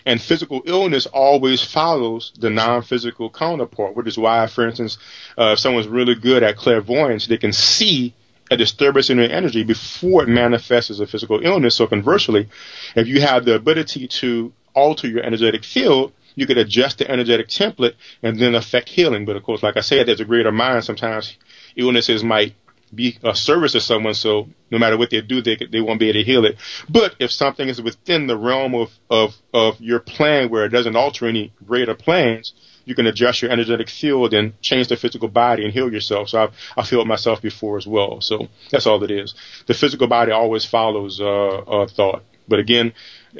[0.09, 4.97] And physical illness always follows the non-physical counterpart, which is why, for instance,
[5.37, 8.15] uh, if someone's really good at clairvoyance, they can see
[8.49, 11.75] a disturbance in their energy before it manifests as a physical illness.
[11.75, 12.49] So conversely,
[12.95, 17.47] if you have the ability to alter your energetic field, you could adjust the energetic
[17.47, 17.93] template
[18.23, 19.25] and then affect healing.
[19.25, 20.85] But of course, like I said, there's a greater mind.
[20.85, 21.37] Sometimes
[21.75, 22.55] illnesses might
[22.93, 26.09] be a service to someone, so no matter what they do, they they won't be
[26.09, 26.57] able to heal it.
[26.89, 30.95] But if something is within the realm of of of your plan, where it doesn't
[30.95, 32.53] alter any greater plans,
[32.85, 36.29] you can adjust your energetic field and change the physical body and heal yourself.
[36.29, 38.21] So I've I've healed myself before as well.
[38.21, 39.35] So that's all it is.
[39.67, 42.23] The physical body always follows uh, uh thought.
[42.47, 42.93] But again,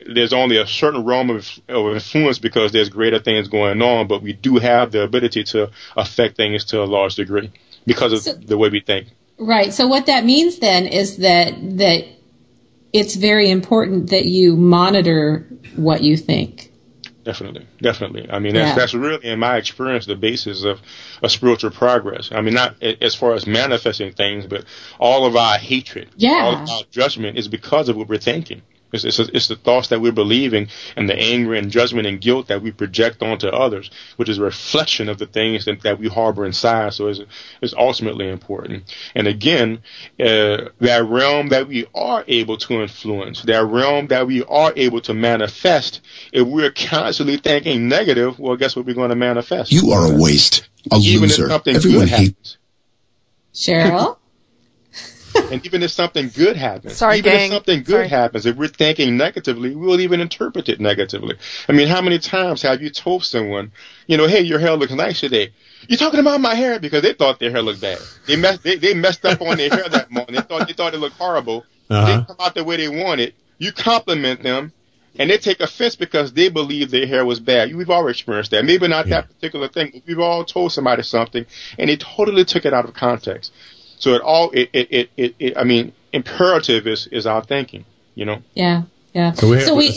[0.06, 4.22] there's only a certain realm of, of influence because there's greater things going on, but
[4.22, 7.52] we do have the ability to affect things to a large degree
[7.86, 9.08] because of So- the way we think.
[9.40, 9.74] Right.
[9.74, 12.06] So what that means then is that that
[12.92, 16.72] it's very important that you monitor what you think.
[17.24, 18.28] Definitely, definitely.
[18.30, 18.76] I mean, that's Yeah.
[18.76, 20.82] that's really, in my experience, the basis of
[21.22, 22.30] a spiritual progress.
[22.32, 24.64] I mean, not as far as manifesting things, but
[25.00, 26.42] all of our hatred, Yeah.
[26.44, 28.62] all of our judgment is because of what we're thinking.
[28.92, 32.48] It's, it's, it's the thoughts that we're believing and the anger and judgment and guilt
[32.48, 36.08] that we project onto others, which is a reflection of the things that, that we
[36.08, 36.94] harbor inside.
[36.94, 37.22] So it's,
[37.62, 38.84] it's ultimately important.
[39.16, 39.80] And again,
[40.20, 45.02] uh, that realm that we are able to influence, that realm that we are able
[45.02, 49.72] to manifest, if we're constantly thinking negative, well, guess what we're going to manifest?
[49.72, 51.50] You are a waste, a Even if loser.
[51.50, 52.58] something Everyone good hates.
[53.54, 54.18] Cheryl?
[55.52, 57.46] And even if something good happens, Sorry, even gang.
[57.46, 58.08] if something good Sorry.
[58.08, 61.36] happens, if we're thinking negatively, we'll even interpret it negatively.
[61.68, 63.72] I mean, how many times have you told someone,
[64.08, 65.52] you know, hey, your hair looks nice today?
[65.88, 68.00] You're talking about my hair because they thought their hair looked bad.
[68.28, 70.36] They messed, they, they messed up on their hair that morning.
[70.36, 71.66] They thought they thought it looked horrible.
[71.90, 72.06] Uh-huh.
[72.06, 73.34] They come out the way they wanted.
[73.58, 74.72] You compliment them,
[75.18, 77.76] and they take offense because they believe their hair was bad.
[77.76, 78.64] We've all experienced that.
[78.64, 81.46] Maybe not that particular thing, but we've all told somebody something,
[81.78, 83.52] and they totally took it out of context.
[84.00, 87.86] So it all, it, it, it, it, it I mean, imperative is is our thinking.
[88.16, 88.41] You know.
[88.56, 88.84] Yeah.
[89.14, 89.34] Yeah.
[89.34, 89.89] So we- Have, so we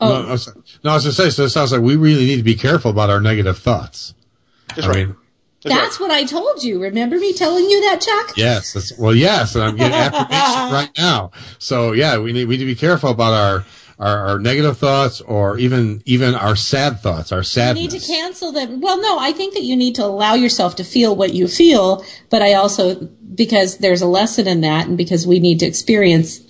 [0.00, 0.48] No, I was,
[0.82, 2.56] no, I was going to say, so it sounds like we really need to be
[2.56, 4.14] careful about our negative thoughts.
[4.74, 5.06] That's I right.
[5.06, 5.16] mean,
[5.64, 6.82] That's what I told you.
[6.82, 8.36] Remember me telling you that, Chuck?
[8.36, 11.30] yes, that's, well, yes, and I'm getting affirmation right now.
[11.58, 13.64] So yeah, we need, we need to be careful about our,
[13.98, 17.82] our, our negative thoughts or even, even our sad thoughts, our sadness.
[17.84, 18.80] You need to cancel them.
[18.80, 22.04] Well, no, I think that you need to allow yourself to feel what you feel,
[22.30, 22.94] but I also,
[23.34, 26.40] because there's a lesson in that and because we need to experience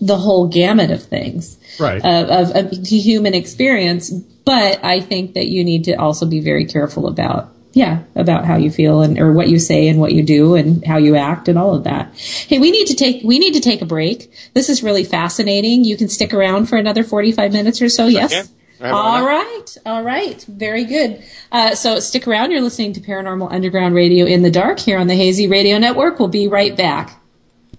[0.00, 2.04] the whole gamut of things Right.
[2.04, 4.10] of, of, of human experience.
[4.10, 8.56] But I think that you need to also be very careful about yeah, about how
[8.56, 11.48] you feel and or what you say and what you do and how you act
[11.48, 12.14] and all of that.
[12.16, 14.30] Hey, we need to take we need to take a break.
[14.54, 15.84] This is really fascinating.
[15.84, 18.06] You can stick around for another 45 minutes or so.
[18.06, 18.52] Yes.
[18.82, 19.76] All right.
[19.86, 20.42] All right.
[20.48, 21.22] Very good.
[21.52, 22.50] Uh, so stick around.
[22.50, 26.18] You're listening to Paranormal Underground Radio in the Dark here on the Hazy Radio Network.
[26.18, 27.21] We'll be right back.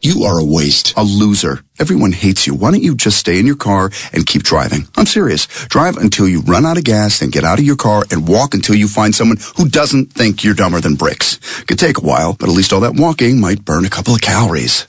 [0.05, 1.63] You are a waste, a loser.
[1.79, 2.53] Everyone hates you.
[2.53, 4.85] Why don't you just stay in your car and keep driving?
[4.97, 5.47] I'm serious.
[5.67, 8.53] Drive until you run out of gas, then get out of your car and walk
[8.53, 11.37] until you find someone who doesn't think you're dumber than bricks.
[11.67, 14.19] Could take a while, but at least all that walking might burn a couple of
[14.19, 14.87] calories.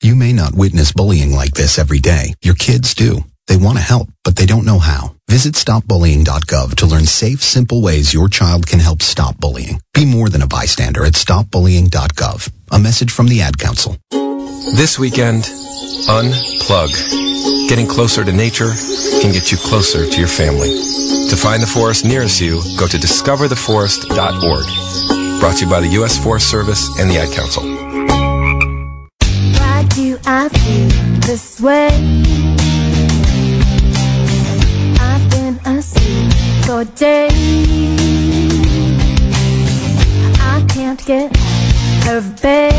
[0.00, 2.32] You may not witness bullying like this every day.
[2.40, 3.24] Your kids do.
[3.46, 5.14] They want to help, but they don't know how.
[5.28, 9.80] Visit stopbullying.gov to learn safe, simple ways your child can help stop bullying.
[9.92, 12.52] Be more than a bystander at stopbullying.gov.
[12.72, 13.96] A message from the Ad Council.
[14.10, 15.44] This weekend,
[16.08, 16.90] unplug.
[17.68, 18.72] Getting closer to nature
[19.20, 20.68] can get you closer to your family.
[21.28, 25.40] To find the forest nearest you, go to discovertheforest.org.
[25.40, 26.22] Brought to you by the U.S.
[26.22, 27.62] Forest Service and the Ad Council.
[29.60, 30.88] Why do I feel
[31.20, 32.53] this way?
[36.74, 37.30] For days.
[40.40, 41.30] I can't get
[42.08, 42.72] out of bed.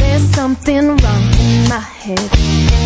[0.00, 2.77] There's something wrong in my head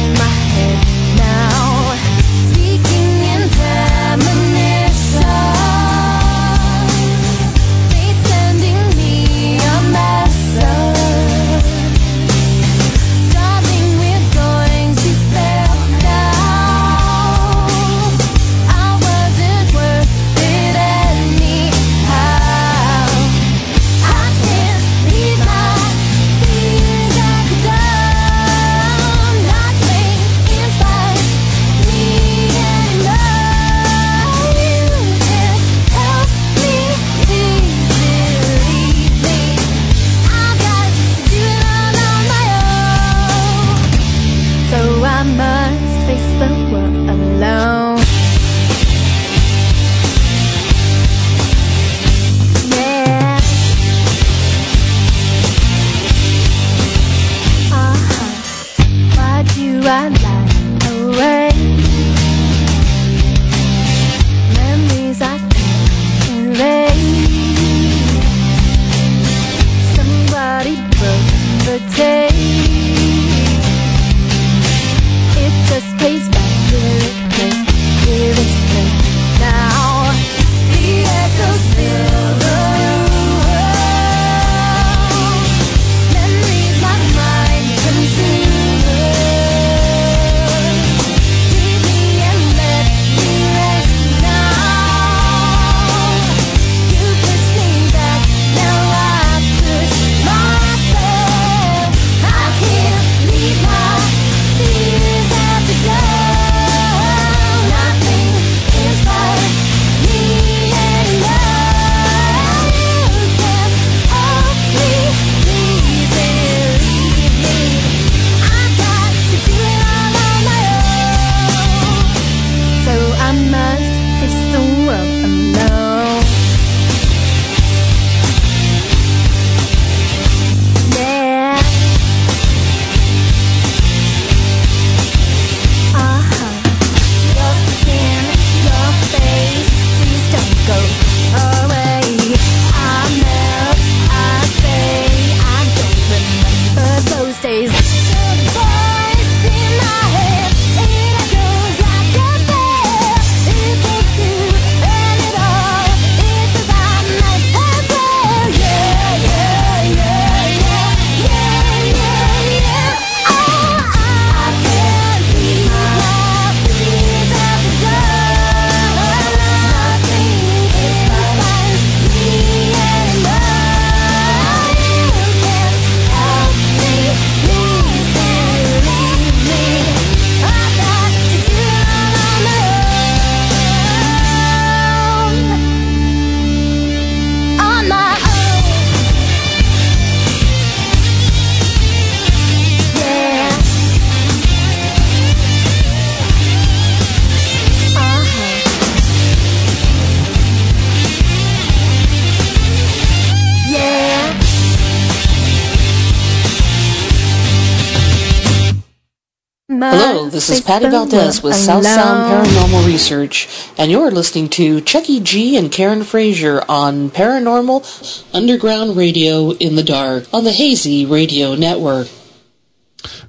[210.72, 213.46] Patty Valdez with South Sound Paranormal Research,
[213.76, 219.82] and you're listening to Chucky G and Karen Frazier on Paranormal Underground Radio in the
[219.82, 222.08] Dark on the Hazy Radio Network.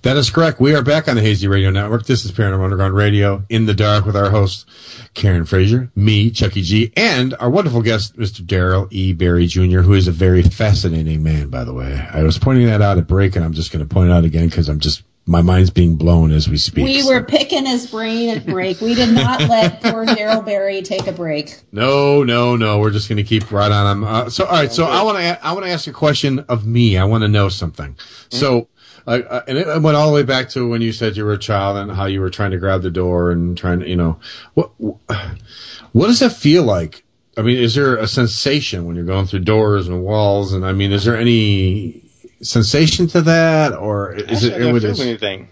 [0.04, 0.62] That is correct.
[0.62, 2.06] We are back on the Hazy Radio Network.
[2.06, 4.66] This is Paranormal Underground Radio in the dark with our host,
[5.14, 8.40] Karen Frazier, me, Chucky G, and our wonderful guest, Mr.
[8.40, 9.12] Daryl E.
[9.12, 12.08] Barry Jr., who is a very fascinating man, by the way.
[12.10, 14.24] I was pointing that out at break, and I'm just going to point it out
[14.24, 16.84] again because I'm just, my mind's being blown as we speak.
[16.84, 18.82] We were picking his brain at break.
[18.82, 21.62] We did not let poor Daryl Barry take a break.
[21.72, 22.80] No, no, no.
[22.80, 24.04] We're just going to keep right on him.
[24.04, 24.72] Uh, so, all right.
[24.72, 26.98] So, I want to, I want to ask a question of me.
[26.98, 27.96] I want to know something.
[28.30, 28.68] So,
[29.08, 31.34] uh, uh, and it went all the way back to when you said you were
[31.34, 33.96] a child and how you were trying to grab the door and trying to, you
[33.96, 34.20] know,
[34.54, 37.04] what, what does that feel like?
[37.38, 40.54] I mean, is there a sensation when you're going through doors and walls?
[40.54, 42.03] And I mean, is there any
[42.44, 44.60] sensation to that, or is Actually, I it?
[44.60, 45.50] don't it feel is- anything,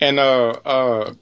[0.00, 1.14] and uh, uh,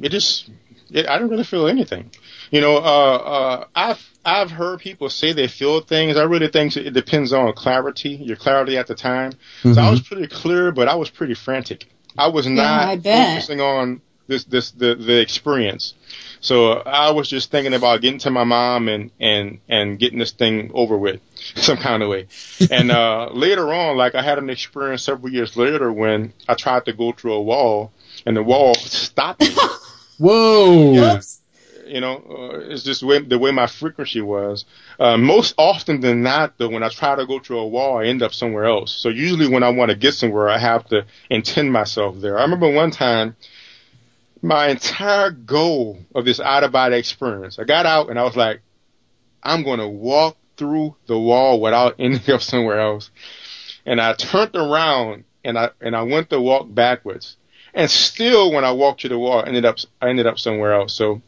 [0.00, 0.48] it just
[0.90, 2.10] it, I don't really feel anything.
[2.50, 6.16] You know, uh, uh, I've I've heard people say they feel things.
[6.16, 9.32] I really think it depends on clarity, your clarity at the time.
[9.62, 9.90] So I Mhm.
[9.90, 11.86] was pretty clear, but I was pretty frantic.
[12.16, 15.94] I was not I focusing on this this the the experience.
[16.40, 20.32] So I was just thinking about getting to my mom and and and getting this
[20.32, 21.20] thing over with
[21.56, 22.26] some kind of way.
[22.70, 26.84] And uh later on, like I had an experience several years later when I tried
[26.86, 27.92] to go through a wall
[28.26, 29.54] and the wall stopped me.
[30.18, 31.20] Whoa!
[31.86, 34.66] You know, uh, it's just the way, the way my frequency was.
[35.00, 38.04] Uh, most often than not, though, when I try to go through a wall, I
[38.04, 38.94] end up somewhere else.
[38.94, 42.38] So usually when I want to get somewhere, I have to intend myself there.
[42.38, 43.36] I remember one time,
[44.42, 48.36] my entire goal of this out of body experience, I got out and I was
[48.36, 48.60] like,
[49.42, 53.10] I'm going to walk through the wall without ending up somewhere else.
[53.86, 57.36] And I turned around and I and I went to walk backwards.
[57.74, 60.74] And still, when I walked to the wall, I ended up I ended up somewhere
[60.74, 60.94] else.
[60.94, 61.22] So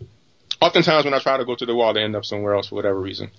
[0.60, 2.74] oftentimes when I try to go to the wall, I end up somewhere else for
[2.74, 3.30] whatever reason.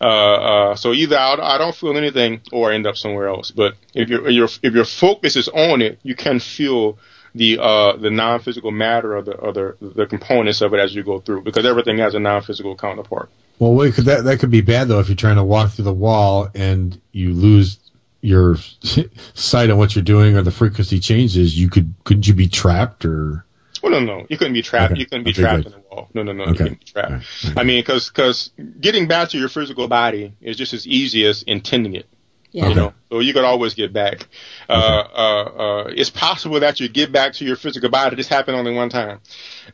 [0.00, 3.50] Uh, uh, so either I, I don't feel anything or I end up somewhere else.
[3.50, 6.98] But if your your if your focus is on it, you can feel
[7.36, 11.02] the uh, the non-physical matter of the of the the components of it as you
[11.02, 13.30] go through because everything has a non-physical counterpart.
[13.58, 15.84] Well, wait, could that that could be bad though if you're trying to walk through
[15.84, 17.78] the wall and you lose
[18.22, 18.56] your
[19.34, 21.58] sight on what you're doing or the frequency changes.
[21.58, 23.44] You could couldn't you be trapped or?
[23.82, 24.92] Well, no, no, you couldn't be trapped.
[24.92, 25.00] Okay.
[25.00, 25.74] You couldn't be Okay, trapped good.
[25.74, 26.08] in the wall.
[26.14, 26.58] No, no, no, you Okay.
[26.64, 27.24] couldn't be trapped.
[27.56, 31.94] I mean, because getting back to your physical body is just as easy as intending
[31.94, 32.06] it.
[32.52, 32.68] Yeah.
[32.70, 34.26] You know, so you could always get back.
[34.68, 38.16] Uh, uh, uh, it's possible that you get back to your physical body.
[38.16, 39.20] This happened only one time.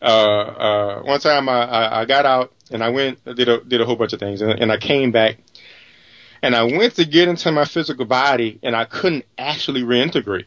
[0.00, 3.80] Uh, uh, one time I, I, I got out and I went, did a, did
[3.80, 5.38] a whole bunch of things and, and I came back
[6.42, 10.46] and I went to get into my physical body and I couldn't actually reintegrate.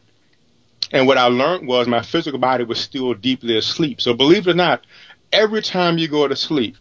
[0.92, 4.00] And what I learned was my physical body was still deeply asleep.
[4.00, 4.86] So believe it or not,
[5.32, 6.76] every time you go to sleep,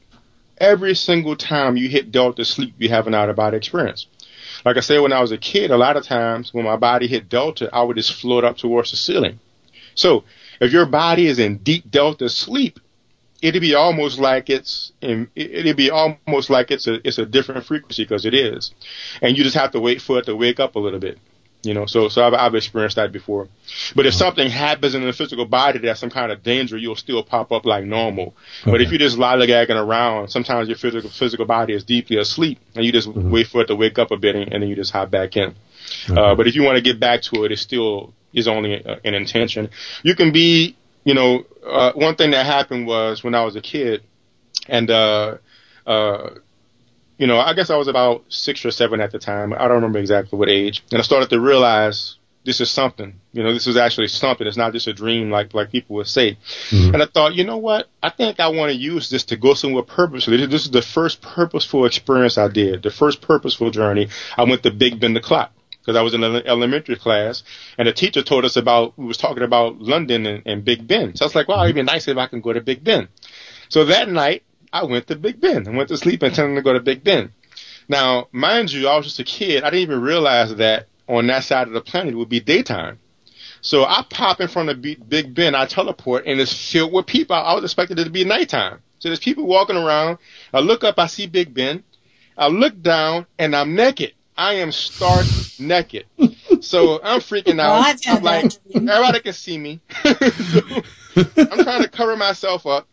[0.58, 4.08] every single time you hit delta sleep, you have an out of body experience.
[4.66, 7.08] Like I said, when I was a kid, a lot of times when my body
[7.08, 9.40] hit delta, I would just float up towards the ceiling.
[9.94, 10.24] So
[10.60, 12.80] if your body is in deep delta sleep,
[13.42, 17.66] it'd be almost like it's in, it'd be almost like it's a it's a different
[17.66, 18.74] frequency because it is,
[19.22, 21.20] and you just have to wait for it to wake up a little bit.
[21.66, 23.48] You know, so so I've, I've experienced that before.
[23.96, 27.24] But if something happens in the physical body that's some kind of danger, you'll still
[27.24, 28.36] pop up like normal.
[28.64, 32.86] But if you're just lollygagging around, sometimes your physical physical body is deeply asleep, and
[32.86, 34.92] you just wait for it to wake up a bit, and, and then you just
[34.92, 35.56] hop back in.
[36.10, 39.00] Uh, but if you want to get back to it, it still is only a,
[39.04, 39.70] an intention.
[40.04, 43.62] You can be, you know, uh, one thing that happened was when I was a
[43.62, 44.04] kid,
[44.68, 45.38] and uh,
[45.86, 46.30] uh,
[47.18, 49.54] you know, I guess I was about six or seven at the time.
[49.54, 53.20] I don't remember exactly what age, and I started to realize this is something.
[53.34, 54.46] You know, this is actually something.
[54.46, 56.38] It's not just a dream like like people would say.
[56.70, 56.94] Mm-hmm.
[56.94, 57.90] And I thought, you know what?
[58.02, 60.46] I think I want to use this to go somewhere purposefully.
[60.46, 62.84] This is the first purposeful experience I did.
[62.84, 64.10] The first purposeful journey.
[64.38, 65.52] I went to Big Ben the clock
[65.82, 67.44] because I was in an elementary class,
[67.78, 68.98] and the teacher told us about.
[68.98, 71.16] We was talking about London and, and Big Ben.
[71.16, 73.10] So I was like, wow, it'd be nice if I can go to Big Ben.
[73.70, 74.44] So that night,
[74.76, 75.66] I went to Big Ben.
[75.66, 77.32] I went to sleep intending to go to Big Ben.
[77.88, 79.64] Now, mind you, I was just a kid.
[79.64, 83.00] I didn't even realize that on that side of the planet it would be daytime.
[83.62, 87.38] So I pop in front of Big Ben, I teleport, and it's filled with people.
[87.38, 88.82] I was expecting it to be nighttime.
[89.00, 90.18] So there's people walking around.
[90.54, 91.82] I look up, I see Big Ben.
[92.38, 94.12] I look down, and I'm naked.
[94.38, 95.26] I am stark
[95.58, 96.06] naked.
[96.60, 97.98] So I'm freaking out.
[98.10, 99.80] I'm like, everybody can see me.
[101.16, 102.90] So I'm trying to cover myself up.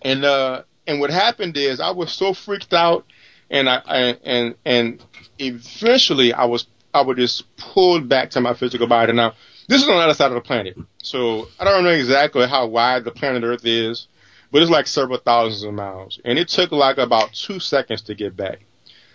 [0.00, 3.06] And uh and what happened is I was so freaked out
[3.48, 5.04] and I, I and and
[5.38, 9.12] eventually I was I was just pulled back to my physical body.
[9.12, 9.34] Now
[9.68, 10.76] This is on the other side of the planet.
[11.00, 14.08] So I don't know exactly how wide the planet Earth is,
[14.50, 16.18] but it's like several thousands of miles.
[16.24, 18.58] And it took like about two seconds to get back.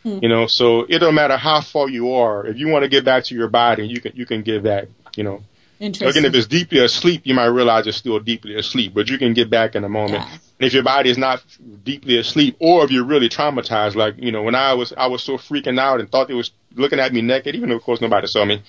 [0.03, 0.19] Hmm.
[0.21, 2.47] You know, so it don't matter how far you are.
[2.47, 4.87] If you want to get back to your body, you can you can get back.
[5.17, 5.43] You know.
[5.77, 6.07] Interesting.
[6.07, 9.33] Again, if it's deeply asleep, you might realize it's still deeply asleep, but you can
[9.33, 10.23] get back in a moment.
[10.23, 11.43] And if your body is not
[11.83, 15.23] deeply asleep, or if you're really traumatized, like you know, when I was I was
[15.23, 18.01] so freaking out and thought they was looking at me naked, even though of course
[18.01, 18.61] nobody saw me.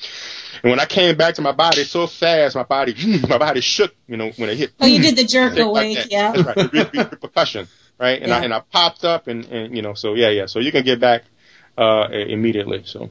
[0.63, 2.95] And when I came back to my body so fast, my body
[3.29, 3.95] my body shook.
[4.09, 4.73] You know, when it hit.
[4.81, 6.11] Oh, you did the jerk Like awake, that.
[6.11, 6.33] yeah.
[6.33, 6.57] That's right.
[6.57, 7.69] The re- re- repercussion,
[7.99, 8.21] right?
[8.21, 10.47] And I and I popped up and and you know, so yeah, yeah.
[10.47, 11.23] So you can get back
[11.79, 12.83] uh immediately.
[12.85, 13.11] So.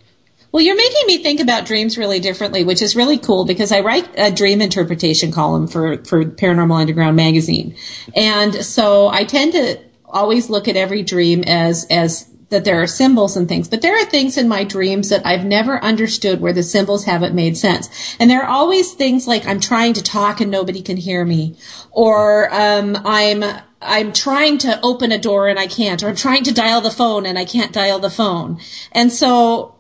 [0.56, 3.82] Well, you're making me think about dreams really differently, which is really cool because I
[3.82, 7.76] write a dream interpretation column for, for Paranormal Underground magazine.
[8.16, 12.88] And so I tend to always look at every dream as, as that there are
[12.88, 16.54] symbols and things, but there are things in my dreams that I've never understood where
[16.54, 18.16] the symbols haven't made sense.
[18.18, 21.58] And there are always things like I'm trying to talk and nobody can hear me,
[21.92, 23.44] or um, I'm
[23.82, 26.90] I'm trying to open a door and I can't, or I'm trying to dial the
[26.90, 28.62] phone and I can't dial the phone.
[28.94, 29.75] And so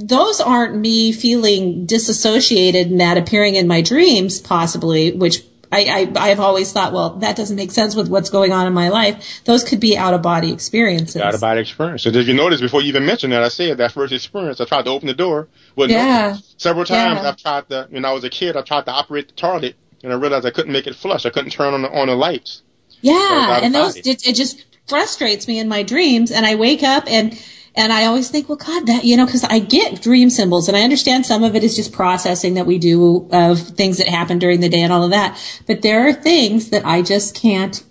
[0.00, 6.30] those aren't me feeling disassociated and that appearing in my dreams, possibly, which I, I,
[6.30, 9.42] I've always thought, well, that doesn't make sense with what's going on in my life.
[9.44, 11.20] Those could be out of body experiences.
[11.20, 12.02] out of body experience.
[12.02, 14.64] So did you notice before you even mentioned that I said that first experience, I
[14.64, 15.48] tried to open the door.
[15.76, 16.38] Yeah.
[16.56, 17.28] Several times Yeah.
[17.28, 20.12] I've tried to when I was a kid I tried to operate the toilet and
[20.12, 21.26] I realized I couldn't make it flush.
[21.26, 22.62] I couldn't turn on the on the lights.
[23.02, 26.82] Yeah, of and those it, it just frustrates me in my dreams, and I wake
[26.82, 27.40] up and
[27.76, 30.76] and I always think, well, God, that you know, because I get dream symbols, and
[30.76, 34.38] I understand some of it is just processing that we do of things that happen
[34.38, 37.82] during the day and all of that, but there are things that I just can't,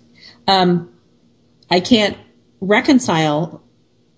[0.46, 0.92] um,
[1.70, 2.16] I can't
[2.60, 3.62] reconcile.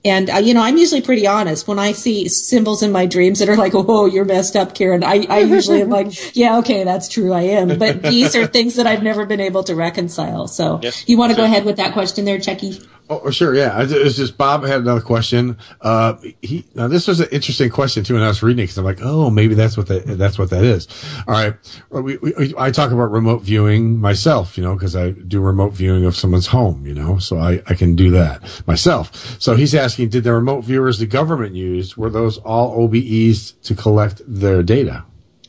[0.05, 3.39] And uh, you know, I'm usually pretty honest when I see symbols in my dreams
[3.39, 6.83] that are like, "Oh, you're messed up, Karen." I, I usually am like, "Yeah, okay,
[6.83, 10.49] that's true, I am." But these are things that I've never been able to reconcile.
[10.49, 12.81] So, you want to go ahead with that question there, Chucky?
[13.25, 13.83] Oh, sure, yeah.
[13.83, 15.59] It's just Bob had another question.
[15.81, 18.79] Uh, he now this was an interesting question too, And I was reading it because
[18.79, 20.89] I'm like, oh, maybe that's what that that's what that is.
[21.27, 21.55] All right,
[21.91, 26.05] we, we, I talk about remote viewing myself, you know, because I do remote viewing
[26.05, 29.41] of someone's home, you know, so I I can do that myself.
[29.41, 33.75] So he's asking, did the remote viewers the government used were those all OBEs to
[33.75, 35.05] collect their data?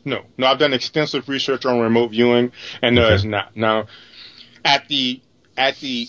[0.05, 2.51] No, no, I've done extensive research on remote viewing,
[2.81, 3.15] and no, Okay.
[3.15, 3.55] it's not.
[3.55, 3.85] Now,
[4.65, 5.21] at the
[5.55, 6.07] at the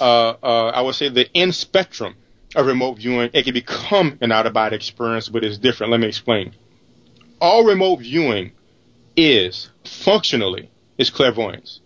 [0.00, 2.16] uh, uh, I would say the end spectrum
[2.54, 5.90] of remote viewing, it can become an out of body experience, but it's different.
[5.90, 6.54] Let me explain.
[7.40, 8.52] All remote viewing
[9.16, 11.80] is functionally is clairvoyance.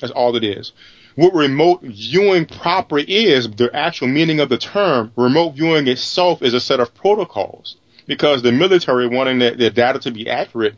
[0.00, 0.72] That's all it is.
[1.14, 6.54] What remote viewing proper is, the actual meaning of the term, remote viewing itself is
[6.54, 7.76] a set of protocols.
[8.06, 10.74] Because the military wanting their, their data to be accurate,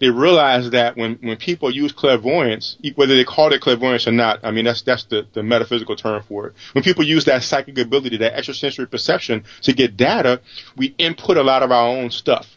[0.00, 4.40] they realize that when, when people use clairvoyance, whether they call it clairvoyance or not,
[4.42, 6.54] I mean that's that's the, the metaphysical term for it.
[6.72, 10.40] When people use that psychic ability, that extrasensory perception to get data,
[10.76, 12.56] we input a lot of our own stuff.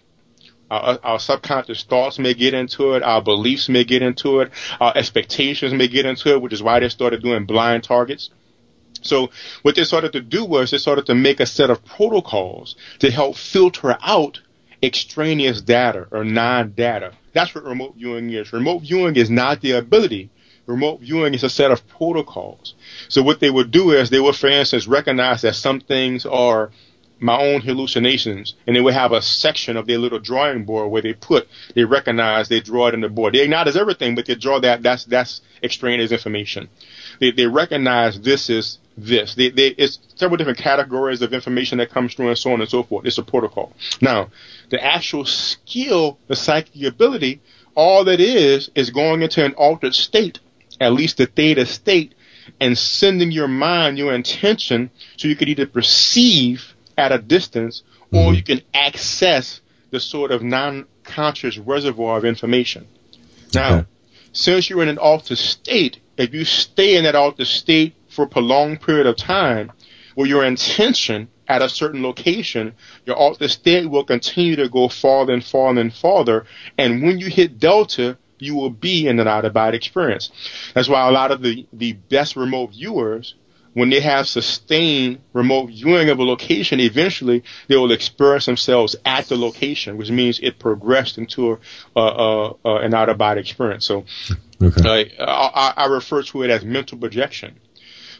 [0.71, 4.93] Our, our subconscious thoughts may get into it, our beliefs may get into it, our
[4.95, 8.29] expectations may get into it, which is why they started doing blind targets.
[9.01, 9.31] So
[9.63, 13.11] what they started to do was they started to make a set of protocols to
[13.11, 14.39] help filter out
[14.81, 17.13] extraneous data or non-data.
[17.33, 18.53] That's what remote viewing is.
[18.53, 20.29] Remote viewing is not the ability.
[20.65, 22.75] Remote viewing is a set of protocols.
[23.09, 26.71] So what they would do is they would, for instance, recognize that some things are
[27.19, 31.01] my own hallucinations, and they would have a section of their little drawing board where
[31.01, 33.33] they put, they recognize, they draw it in the board.
[33.33, 34.83] They acknowledge everything, but they draw that.
[34.83, 36.69] That's that's extraneous information.
[37.19, 39.35] They they recognize this is this.
[39.35, 42.69] They, they, it's several different categories of information that comes through and so on and
[42.69, 43.05] so forth.
[43.05, 43.73] It's a protocol.
[44.01, 44.29] Now,
[44.69, 47.41] the actual skill, the psychic ability,
[47.75, 50.39] all that is, is going into an altered state,
[50.79, 52.13] at least the theta state,
[52.59, 58.27] and sending your mind, your intention, so you can either perceive at a distance or
[58.27, 58.35] mm-hmm.
[58.35, 62.87] you can access the sort of non-conscious reservoir of information.
[63.53, 63.85] Now,
[64.33, 68.27] since you're in an altered state, if you stay in that altered state for a
[68.27, 69.71] prolonged period of time,
[70.15, 72.73] where your intention at a certain location,
[73.05, 76.45] your altered state will continue to go farther and farther and farther,
[76.77, 80.31] and when you hit delta, you will be in an out-of-body experience.
[80.73, 83.35] That's why a lot of the, the best remote viewers,
[83.73, 89.27] when they have sustained remote viewing of a location, eventually they will experience themselves at
[89.27, 91.59] the location, which means it progressed into a,
[91.95, 93.85] uh, uh, uh, an out-of-body experience.
[93.85, 94.05] So
[94.61, 97.59] uh, I, I refer to it as mental projection.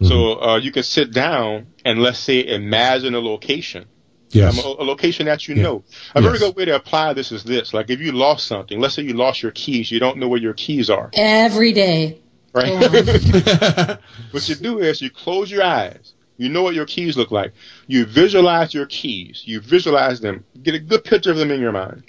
[0.08, 3.88] So uh, you can sit down and let's say imagine a location,
[4.34, 4.58] Yes.
[4.58, 5.84] Um, a, a location that you know.
[6.16, 7.74] A very good way to apply this is this.
[7.74, 10.40] Like if you lost something, let's say you lost your keys, you don't know where
[10.40, 12.20] your keys are, Every day.
[12.54, 12.72] right?
[14.32, 16.14] what you do is you close your eyes.
[16.38, 17.54] You know what your keys look like.
[17.86, 19.44] You visualize your keys.
[19.46, 20.44] You visualize them.
[20.64, 22.04] Get a good picture of them in your mind.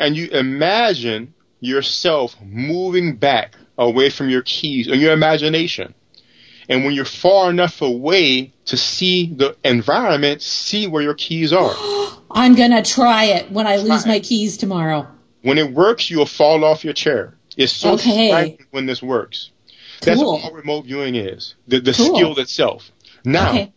[0.00, 5.94] And you imagine yourself moving back away from your keys in your imagination.
[6.68, 11.74] And when you're far enough away to see the environment, see where your keys are.
[12.30, 15.06] I'm gonna try it when I lose my keys tomorrow.
[15.42, 17.34] When it works, you'll fall off your chair.
[17.56, 18.58] It's so Okay.
[18.72, 19.50] when this works.
[20.02, 20.40] That's Cool.
[20.42, 21.54] all remote viewing is.
[21.68, 22.14] The, the Cool.
[22.16, 22.90] skill itself.
[23.24, 23.72] Now, Okay.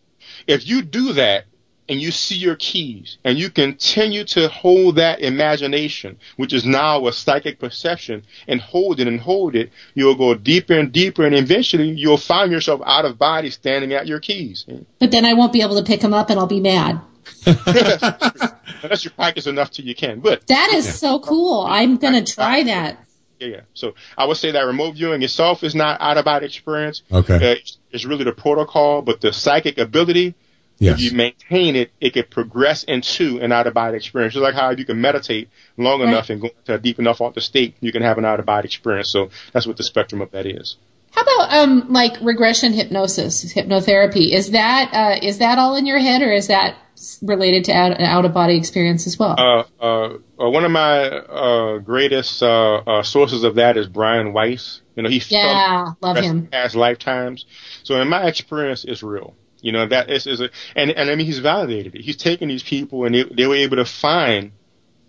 [0.47, 1.45] if you do that
[1.89, 7.07] and you see your keys and you continue to hold that imagination, which is now
[7.07, 11.35] a psychic perception, and hold it and hold it, you'll go deeper and deeper and
[11.35, 14.65] eventually you'll find yourself out of body standing at your keys.
[14.99, 17.01] But then I won't be able to pick them up and I'll be mad.
[17.45, 20.19] Unless you practice enough till you can.
[20.19, 21.65] But That is so cool.
[21.67, 23.03] I'm gonna try that.
[23.39, 23.61] Yeah, yeah.
[23.73, 27.03] So I would say that remote viewing itself is not out of body experience.
[27.11, 27.35] Okay.
[27.35, 30.35] Uh, it's, it's really the protocol, but the psychic ability,
[30.79, 30.95] Yes.
[30.95, 34.33] if you maintain it, it could progress into an out of body experience.
[34.33, 36.07] Just like how you can meditate long Right.
[36.09, 38.45] enough and go into a deep enough alter state, you can have an out of
[38.45, 39.11] body experience.
[39.11, 40.77] So that's what the spectrum of that is.
[41.11, 44.31] How about um like regression hypnosis, hypnotherapy?
[44.31, 46.77] Is that uh, is that all in your head, or is that
[47.21, 49.35] related to out, out of body experience as well?
[49.37, 54.33] Uh, uh, uh, one of my uh, greatest uh, uh, sources of that is Brian
[54.33, 54.81] Weiss.
[54.95, 56.47] You know, he Yeah, love him.
[56.47, 57.45] past lifetimes.
[57.83, 59.35] So in my experience, it's real.
[59.61, 62.01] You know that is, is a, and and I mean he's validated it.
[62.01, 64.51] He's taken these people and they they were able to find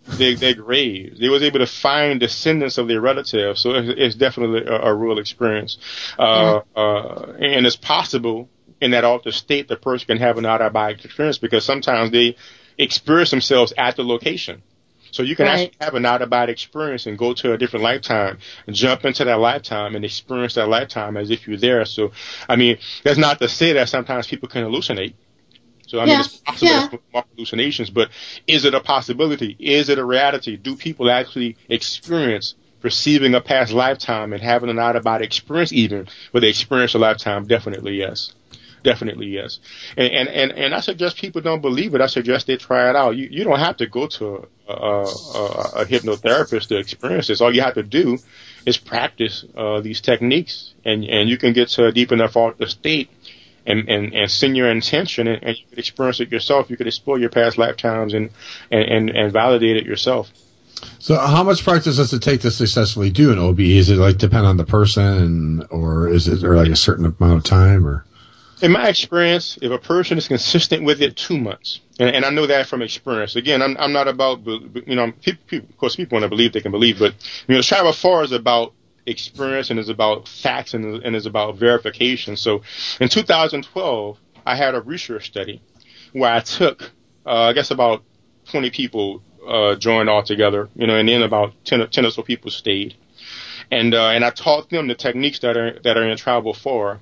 [0.05, 1.21] their, their graves.
[1.21, 3.61] They was able to find descendants of their relatives.
[3.61, 5.79] So it's, it's definitely a, a real experience.
[6.19, 8.49] Uh, uh, and it's possible
[8.81, 12.37] in that altered state the person can have an body experience because sometimes they
[12.79, 14.63] experience themselves at the location.
[15.13, 15.53] So you can Right.
[15.53, 19.05] actually have an out of body experience and go to a different lifetime and jump
[19.05, 21.85] into that lifetime and experience that lifetime as if you're there.
[21.85, 22.13] So,
[22.49, 25.15] I mean, that's not to say that sometimes people can hallucinate.
[25.87, 26.89] So, I mean, it's possible yeah.
[27.13, 28.11] there's hallucinations, but
[28.47, 29.57] is it a possibility?
[29.59, 30.57] Is it a reality?
[30.57, 35.73] Do people actually experience perceiving a past lifetime and having an out of body experience
[35.73, 37.47] even where they experience a lifetime?
[37.47, 38.33] Definitely yes.
[38.83, 39.59] Definitely yes.
[39.97, 42.01] And, and, and, and I suggest people don't believe it.
[42.01, 43.17] I suggest they try it out.
[43.17, 47.41] You, you don't have to go to a, a, a, hypnotherapist to experience this.
[47.41, 48.19] All you have to do
[48.67, 52.63] is practice, uh, these techniques and, and you can get to a deep enough altered
[52.63, 53.11] uh, state
[53.67, 56.71] and, and, and send your intention and, and you could experience it yourself.
[56.71, 58.31] You could explore your past lifetimes and,
[58.71, 60.31] and, and, and validate it yourself.
[60.99, 63.61] So, how much practice does it take to successfully do an OB?
[63.61, 67.39] Is it like depend on the person, or is it or like a certain amount
[67.39, 68.05] of time, or?
[68.63, 72.31] In my experience, if a person is consistent with it, two months, and, and I
[72.31, 73.37] know that from experience.
[73.37, 76.53] Again, I'm, I'm not about, you know, people, people, of course, people want to believe
[76.53, 77.15] they can believe, but
[77.47, 78.73] you know, travel far is about
[79.07, 82.37] experience and is about facts and, and is about verification.
[82.37, 82.63] So,
[83.01, 85.61] in 2012, I had a research study
[86.13, 86.91] where I took,
[87.27, 88.03] uh, I guess, about
[88.51, 92.11] 20 people uh, joined all together, you know, and then about 10, or- 10 or
[92.11, 92.97] so people stayed
[93.71, 96.99] and uh, and I taught them the techniques that are that are in Travel Far,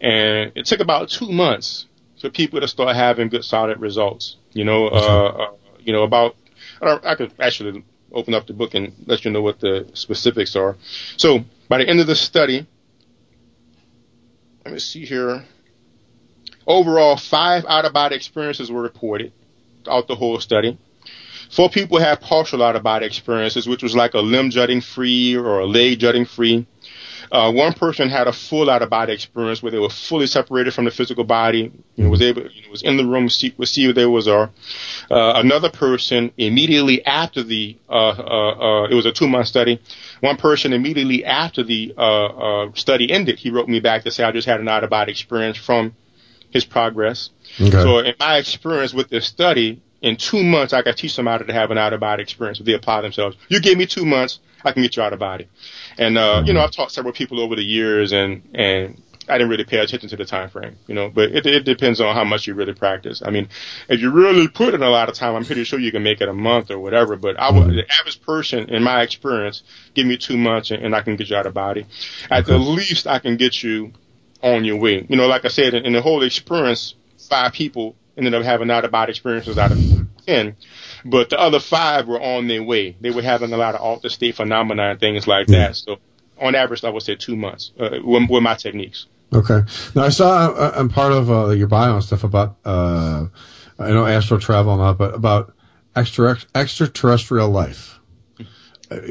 [0.00, 1.84] and it took about two months
[2.26, 4.36] for people to start having good solid results.
[4.52, 5.50] You know, uh, uh,
[5.80, 6.36] you know about
[6.82, 10.56] I, I could actually open up the book and let you know what the specifics
[10.56, 10.76] are.
[11.16, 12.66] So by the end of the study,
[14.64, 15.44] let me see here.
[16.66, 19.32] Overall, five out of body experiences were reported
[19.84, 20.76] throughout the whole study.
[21.48, 25.36] Four people had partial out of body experiences, which was like a limb jutting free
[25.36, 26.66] or a leg jutting free.
[27.30, 30.72] Uh, one person had a full out of body experience where they were fully separated
[30.72, 33.54] from the physical body, you know, was able, you know, was in the room, see,
[33.56, 34.50] was see what they was are.
[35.10, 39.80] Uh, another person immediately after the, uh, uh, uh, it was a two month study.
[40.20, 42.26] One person immediately after the, uh,
[42.66, 44.90] uh, study ended, he wrote me back to say, I just had an out of
[44.90, 45.94] body experience from
[46.50, 47.30] his progress.
[47.60, 47.70] Okay.
[47.70, 51.52] So in my experience with this study, in two months, I could teach somebody to
[51.52, 53.36] have an out of body experience if they apply themselves.
[53.48, 55.48] You give me two months, I can get you out of body.
[55.98, 59.50] And, uh, you know, I've taught several people over the years and, and I didn't
[59.50, 62.22] really pay attention to the time frame, you know, but it, it depends on how
[62.22, 63.22] much you really practice.
[63.24, 63.48] I mean,
[63.88, 66.20] if you really put in a lot of time, I'm pretty sure you can make
[66.20, 69.62] it a month or whatever, but I would, the average person in my experience,
[69.94, 71.86] give me two months and, and I can get you out of body.
[72.30, 73.92] At the least, I can get you
[74.42, 75.04] on your way.
[75.08, 78.70] You know, like I said, in, in the whole experience, five people ended up having
[78.70, 80.56] out of body experiences out of ten,
[81.06, 82.96] but the other five were on their way.
[83.00, 85.76] They were having a lot of altered state phenomena and things like that.
[85.76, 85.96] So,
[86.40, 89.06] on average, I would say two months uh, with, with my techniques.
[89.32, 89.62] Okay.
[89.94, 93.26] Now I saw uh, I'm part of uh, your bio and stuff about uh,
[93.78, 95.54] I know astral travel and all, but about
[95.94, 97.98] extra extraterrestrial life.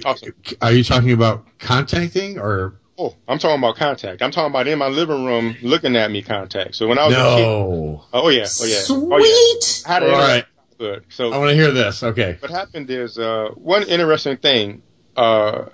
[0.05, 0.33] Awesome.
[0.61, 2.79] Are you talking about contacting or?
[2.97, 4.21] Oh, I'm talking about contact.
[4.21, 6.75] I'm talking about in my living room looking at me contact.
[6.75, 8.05] So when I was a kid, No.
[8.13, 9.85] oh yeah, oh yeah, oh yeah.
[9.85, 10.45] How did All right.
[10.77, 11.05] Good.
[11.09, 12.03] So I want to hear this.
[12.03, 12.37] Okay.
[12.39, 14.81] what happened is uh, one interesting thing.
[15.15, 15.65] Uh,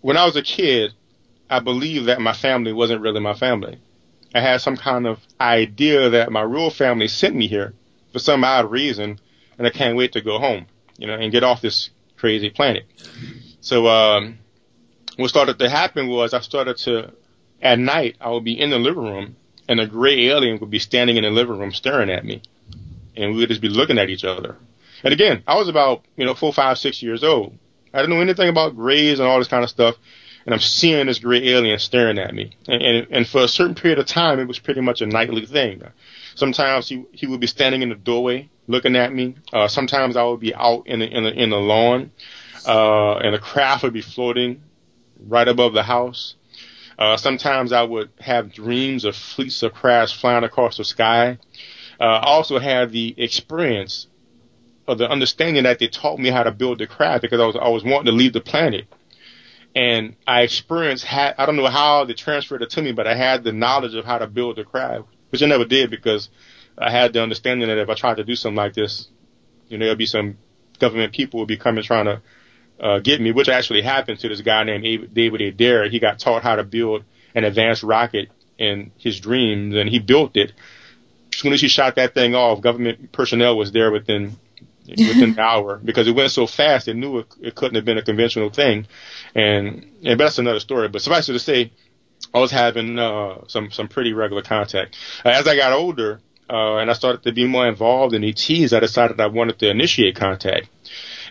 [0.00, 0.92] when I was a kid,
[1.48, 3.78] I believed that my family wasn't really my family.
[4.34, 7.74] I had some kind of idea that my real family sent me here
[8.12, 9.18] for some odd reason,
[9.58, 10.66] and I can't wait to go home,
[10.98, 12.84] you know, and get off this crazy planet.
[13.60, 14.38] So um,
[15.16, 17.12] what started to happen was I started to,
[17.60, 19.36] at night, I would be in the living room,
[19.68, 22.42] and a gray alien would be standing in the living room staring at me,
[23.16, 24.56] and we would just be looking at each other.
[25.02, 27.56] And again, I was about you know four, five, six years old.
[27.92, 29.96] I didn't know anything about grays and all this kind of stuff,
[30.44, 32.56] and I'm seeing this gray alien staring at me.
[32.68, 35.46] And, and and for a certain period of time, it was pretty much a nightly
[35.46, 35.82] thing.
[36.34, 39.36] Sometimes he he would be standing in the doorway looking at me.
[39.52, 42.12] Uh, sometimes I would be out in the in the in the lawn,
[42.66, 44.62] uh, and a craft would be floating
[45.26, 46.36] right above the house.
[46.98, 51.38] Uh, sometimes I would have dreams of fleets of crafts flying across the sky.
[52.00, 54.06] Uh, also had the experience
[54.88, 57.56] of the understanding that they taught me how to build the craft because I was
[57.56, 58.86] I was wanting to leave the planet,
[59.74, 63.14] and I experienced had I don't know how they transferred it to me, but I
[63.14, 66.30] had the knowledge of how to build the craft, which I never did because
[66.78, 69.08] I had the understanding that if I tried to do something like this,
[69.68, 70.38] you know, there'd be some
[70.78, 72.22] government people would be coming trying to
[72.80, 75.88] uh, get me, which actually happened to this guy named David Adair.
[75.88, 77.04] He got taught how to build
[77.34, 80.52] an advanced rocket in his dreams, and he built it.
[81.40, 84.36] As soon as he shot that thing off, government personnel was there within
[84.86, 86.84] within an hour because it went so fast.
[86.84, 88.86] They knew it, it couldn't have been a conventional thing,
[89.34, 90.88] and and that's another story.
[90.88, 91.72] But suffice it to say,
[92.34, 94.98] I was having uh, some some pretty regular contact.
[95.24, 98.74] Uh, as I got older uh, and I started to be more involved in ETs,
[98.74, 100.68] I decided I wanted to initiate contact.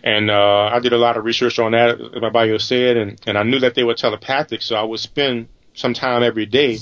[0.03, 3.21] And uh, I did a lot of research on that, as my bio said, and,
[3.27, 6.79] and I knew that they were telepathic, so I would spend some time every day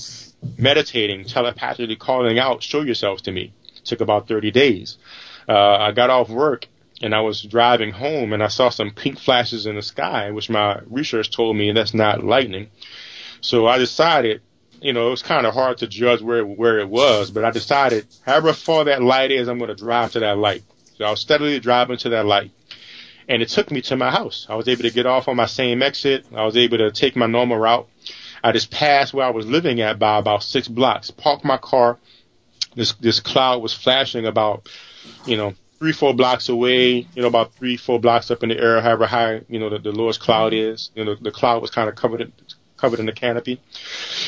[0.58, 3.54] meditating, telepathically calling out, show yourselves to me.
[3.84, 4.98] took about 30 days.
[5.48, 6.68] Uh, I got off work
[7.02, 10.50] and I was driving home and I saw some pink flashes in the sky, which
[10.50, 12.70] my research told me that's not lightning.
[13.42, 14.42] So I decided,
[14.82, 17.52] you know, it was kind of hard to judge where where it was, but I
[17.52, 20.64] decided, however far that light is, I'm going to drive to that light.
[20.98, 22.52] So I was steadily driving to that light,
[23.30, 24.48] and it took me to my house.
[24.50, 26.26] I was able to get off on my same exit.
[26.36, 27.88] I was able to take my normal route.
[28.44, 31.12] I just passed where I was living at by about six blocks.
[31.12, 31.98] Parked my car.
[32.76, 34.70] This this cloud was flashing about,
[35.26, 37.08] you know, three four blocks away.
[37.14, 39.80] You know, about three four blocks up in the air, however high you know the,
[39.80, 40.92] the lowest cloud is.
[40.96, 42.34] You know, the, the cloud was kind of covered in,
[42.78, 43.60] covered in the canopy,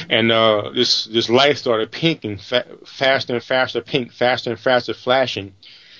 [0.09, 4.93] and uh, this this light started pinking fa- faster and faster, pink faster and faster,
[4.93, 5.53] flashing.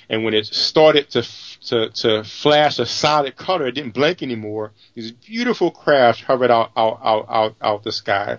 [0.10, 1.22] And when it started to
[1.68, 4.72] to to flash a solid color, it didn't blink anymore.
[4.96, 8.38] These beautiful crafts hovered out out out out, out the sky,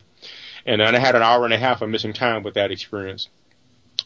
[0.66, 3.28] and then I had an hour and a half of missing time with that experience.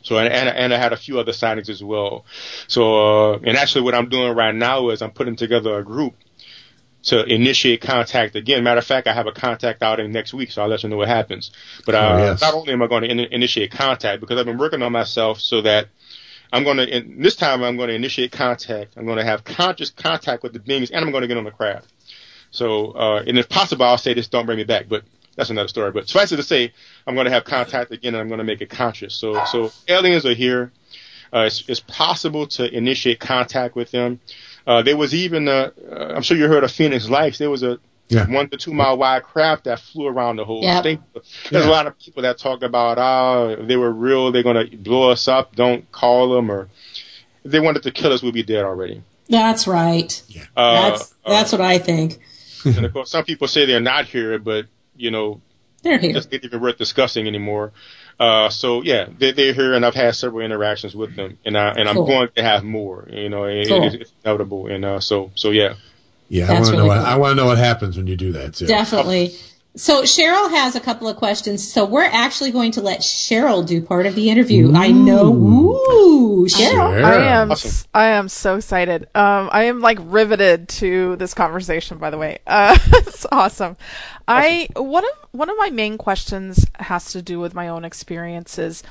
[0.03, 2.27] So and and, and I had a few other sightings as well.
[2.69, 6.15] So uh, and actually, what I'm doing right now is I'm putting together a group
[7.05, 8.65] to initiate contact again.
[8.65, 10.97] Matter of fact, I have a contact outing next week, so I'll let you know
[10.97, 11.51] what happens.
[11.86, 12.41] But uh, Oh, yes.
[12.41, 15.39] not only am I going to in- initiate contact because I've been working on myself
[15.41, 15.89] so that
[16.55, 18.97] I'm going to this time I'm going to initiate contact.
[18.97, 21.43] I'm going to have conscious contact with the beings, and I'm going to get on
[21.43, 21.93] the craft.
[22.53, 25.03] So, uh, and if possible, I'll say this, don't bring me back, but
[25.35, 25.91] that's another story.
[25.91, 26.73] But suffice it to say,
[27.09, 29.17] I'm going to have contact again, and I'm going to make it conscious.
[29.17, 30.71] So, so aliens are here.
[31.33, 34.21] Uh, it's, it's possible to initiate contact with them.
[34.65, 37.39] Uh, there was even, uh, I'm sure you heard of Phoenix Lights.
[37.39, 38.29] There was a Yeah.
[38.31, 40.81] one to two mile wide craft that flew around the whole Yep.
[40.83, 41.01] state.
[41.51, 44.71] There's a lot of people that talk about, oh, if they were real, they're going
[44.71, 45.57] to blow us up.
[45.57, 46.51] Don't call them.
[46.51, 46.69] Or
[47.45, 49.03] if they wanted to kill us, we'd be dead already.
[49.29, 50.23] That's right.
[50.55, 52.19] Uh, That's that's what I think.
[52.67, 54.67] and of course, some people say they're not here, but
[54.97, 55.41] you know,
[55.83, 56.13] They're here.
[56.13, 57.73] just not even worth discussing anymore.
[58.21, 61.71] Uh, so yeah, they, they're here, and I've had several interactions with them, and I
[61.71, 63.09] and I'm going to have more.
[63.11, 63.85] You know, it, Cool.
[63.85, 65.75] it's, it's inevitable, and uh, so so yeah.
[66.35, 67.06] Yeah, I want to know really what cool.
[67.06, 68.66] I want to know what happens when you do that too.
[68.66, 69.35] Definitely.
[69.77, 71.73] So Cheryl has a couple of questions.
[71.73, 74.73] So we're actually going to let Cheryl do part of the interview.
[74.74, 75.32] I know.
[75.35, 77.05] Ooh, Cheryl.
[77.05, 79.05] I am s- I am so excited.
[79.15, 81.98] Um, I am like riveted to this conversation.
[81.98, 83.77] By the way, uh, it's awesome.
[84.27, 88.82] I one of one of my main questions has to do with my own experiences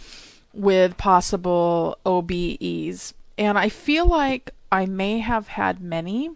[0.54, 6.30] with possible OBEs, and I feel like I may have had many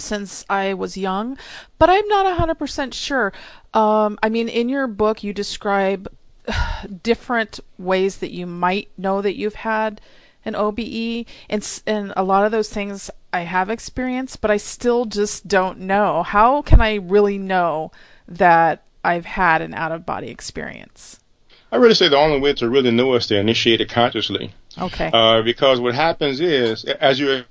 [0.00, 1.38] since I was young,
[1.78, 3.32] but I'm not 100% sure.
[3.74, 6.08] Um, I mean, in your book, you describe
[7.02, 10.00] different ways that you might know that you've had
[10.44, 15.04] an OBE, and and a lot of those things I have experienced, but I still
[15.04, 16.22] just don't know.
[16.22, 17.92] How can I really know
[18.26, 21.20] that I've had an out of body experience?
[21.72, 24.52] I really say the only way to really know is to initiate it consciously.
[24.78, 25.10] Okay.
[25.12, 27.44] Uh, because what happens is, as you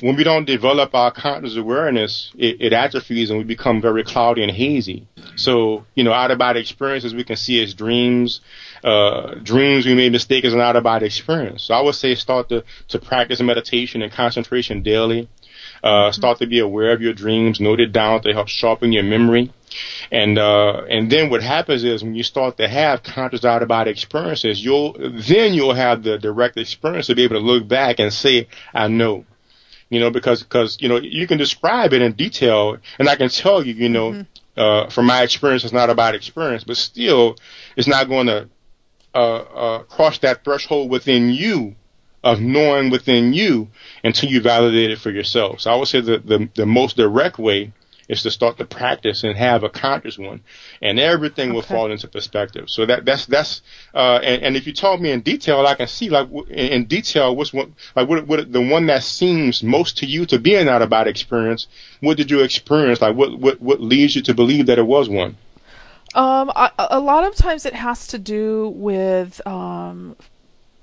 [0.00, 4.42] when we don't develop our conscious awareness, it, it atrophies and we become very cloudy
[4.42, 5.06] and hazy.
[5.36, 8.40] So, you know, out of body experiences we can see as dreams.
[8.82, 11.64] Uh, dreams we may mistake as an out of body experience.
[11.64, 15.28] So I would say start to, to practice meditation and concentration daily.
[15.82, 19.02] Uh, start to be aware of your dreams, note it down to help sharpen your
[19.02, 19.50] memory.
[20.10, 23.68] And uh, and then what happens is when you start to have conscious out of
[23.68, 27.98] body experiences, you'll then you'll have the direct experience to be able to look back
[28.00, 29.24] and say, I know.
[29.90, 33.28] You know, because because you know you can describe it in detail, and I can
[33.28, 34.24] tell you, you know,
[34.56, 37.36] uh, from my experience, it's not about experience, but still,
[37.76, 38.48] it's not going to
[39.14, 41.74] uh, uh, cross that threshold within you
[42.22, 43.68] of knowing within you
[44.04, 45.60] until you validate it for yourself.
[45.60, 47.72] So I would say that the the most direct way
[48.10, 50.40] is to start to practice and have a conscious one,
[50.82, 52.68] and everything will fall into perspective.
[52.68, 53.62] So that that's that's
[53.94, 56.86] uh, and, and if you told me in detail, I can see like w- in,
[56.86, 60.56] detail what's one like what, what the one that seems most to you to be
[60.56, 61.68] an out of body experience.
[62.00, 63.00] What did you experience?
[63.00, 65.36] Like what what what leads you to believe that it was one?
[66.12, 70.16] Um, a, a lot of times it has to do with um,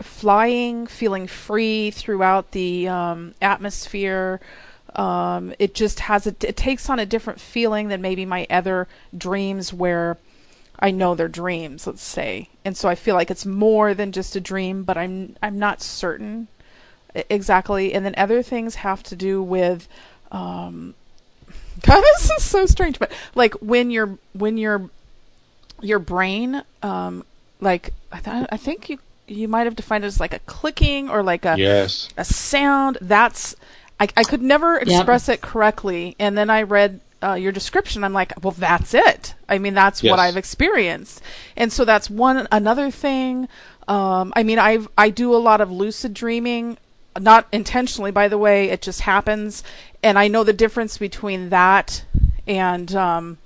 [0.01, 4.39] flying, feeling free throughout the um, atmosphere.
[4.95, 8.87] Um, it just has a, it takes on a different feeling than maybe my other
[9.15, 10.17] dreams where
[10.79, 14.35] I know they're dreams, let's say, and so I feel like it's more than just
[14.35, 16.47] a dream, but I'm I'm not certain
[17.29, 17.93] exactly.
[17.93, 19.87] And then other things have to do with
[20.31, 20.93] um,
[21.81, 24.89] God, this is so strange, but like when your when your
[25.81, 27.23] your brain, um,
[27.61, 31.09] like I, th- I think you you might have defined it as like a clicking
[31.09, 32.09] or like a Yes.
[32.17, 32.97] a sound.
[33.01, 33.55] That's
[33.99, 34.87] I I could never Yep.
[34.87, 37.01] express it correctly, and then I read.
[37.19, 39.33] Uh, your description, I'm like, well, that's it.
[39.49, 41.19] I mean, that's what I've experienced,
[41.55, 43.47] and so that's one another thing.
[43.87, 46.77] Um, I mean, I've I do a lot of lucid dreaming,
[47.19, 48.69] not intentionally, by the way.
[48.69, 49.63] It just happens,
[50.03, 52.03] and I know the difference between that
[52.45, 53.39] and um,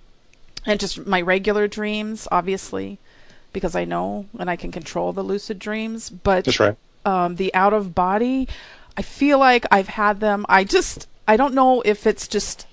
[0.65, 2.97] and just my regular dreams, obviously,
[3.53, 6.09] because I know and I can control the lucid dreams.
[6.09, 6.75] But That's right.
[7.05, 8.49] um, the out of body,
[8.97, 10.45] I feel like I've had them.
[10.49, 12.67] I just I don't know if it's just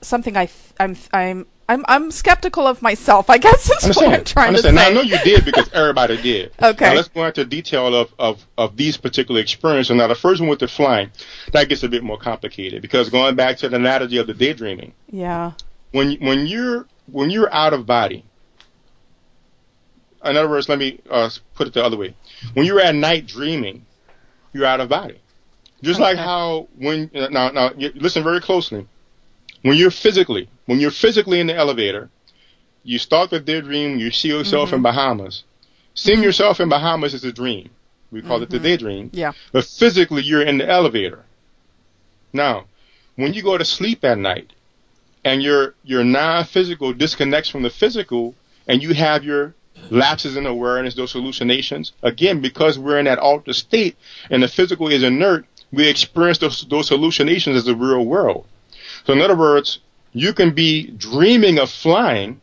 [0.00, 3.30] something I I'm I'm I'm I'm skeptical of myself.
[3.30, 4.76] I guess is what I'm trying Understand.
[4.76, 4.90] to Now, say.
[4.90, 6.52] I know you did because everybody did.
[6.62, 6.84] Okay.
[6.90, 9.96] Now let's go into detail of, of, of these particular experiences.
[9.96, 11.10] Now the first one with the flying,
[11.52, 14.92] that gets a bit more complicated because going back to the analogy of the daydreaming,
[15.10, 15.52] Yeah.
[15.92, 18.24] when when you're when you're out of body.
[20.24, 22.14] In other words, let me uh, put it the other way.
[22.54, 23.84] When you're at night dreaming,
[24.54, 25.20] you're out of body.
[25.84, 28.86] Just like how when now now listen very closely.
[29.62, 32.10] When you're physically when you're physically in the elevator,
[32.82, 33.98] you start with the daydream.
[33.98, 34.84] You see yourself in mm-hmm.
[34.84, 35.44] Bahamas.
[35.94, 36.24] Seeing mm-hmm.
[36.24, 37.70] yourself in Bahamas is a dream.
[38.10, 38.64] We call it the mm-hmm.
[38.64, 39.10] daydream.
[39.12, 39.32] Yeah.
[39.52, 41.24] But physically, you're in the elevator.
[42.32, 42.66] Now,
[43.16, 44.52] when you go to sleep at night,
[45.24, 48.34] and your your non-physical disconnects from the physical,
[48.68, 49.54] and you have your
[49.90, 51.92] lapses in awareness, those hallucinations.
[52.02, 53.96] Again, because we're in that altered state,
[54.30, 58.46] and the physical is inert, we experience those those hallucinations as the real world.
[59.06, 59.80] So, in other words,
[60.12, 62.40] you can be dreaming of flying,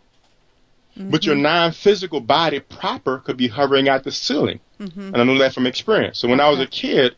[0.96, 4.60] but your non-physical body proper could be hovering at the ceiling.
[4.80, 5.14] Mm-hmm.
[5.14, 6.20] And I know that from experience.
[6.20, 7.16] So when I was a kid,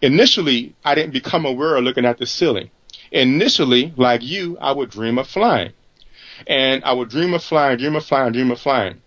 [0.00, 2.70] initially I didn't become aware of looking at the ceiling.
[3.10, 5.72] Initially, like you, I would dream of flying.
[6.46, 9.02] And I would dream of flying, dream of flying, dream of flying.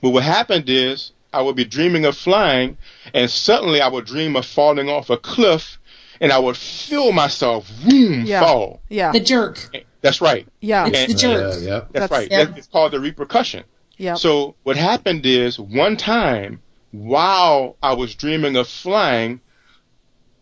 [0.00, 2.78] But what happened is I would be dreaming of flying
[3.14, 5.78] and suddenly I would dream of falling off a cliff
[6.20, 8.40] and I would feel myself boom Yeah.
[8.40, 8.80] fall.
[8.88, 9.12] Yeah.
[9.12, 9.70] The jerk.
[10.02, 10.46] That's right.
[10.60, 10.86] Yeah.
[10.92, 11.54] It's the jerk.
[11.54, 11.78] Yeah, yeah.
[11.78, 12.28] That's, That's- right.
[12.30, 12.44] yeah.
[12.44, 13.64] That- It's called the repercussion.
[13.96, 14.14] Yeah.
[14.14, 16.60] So what happened is one time
[16.90, 19.40] while I was dreaming of flying,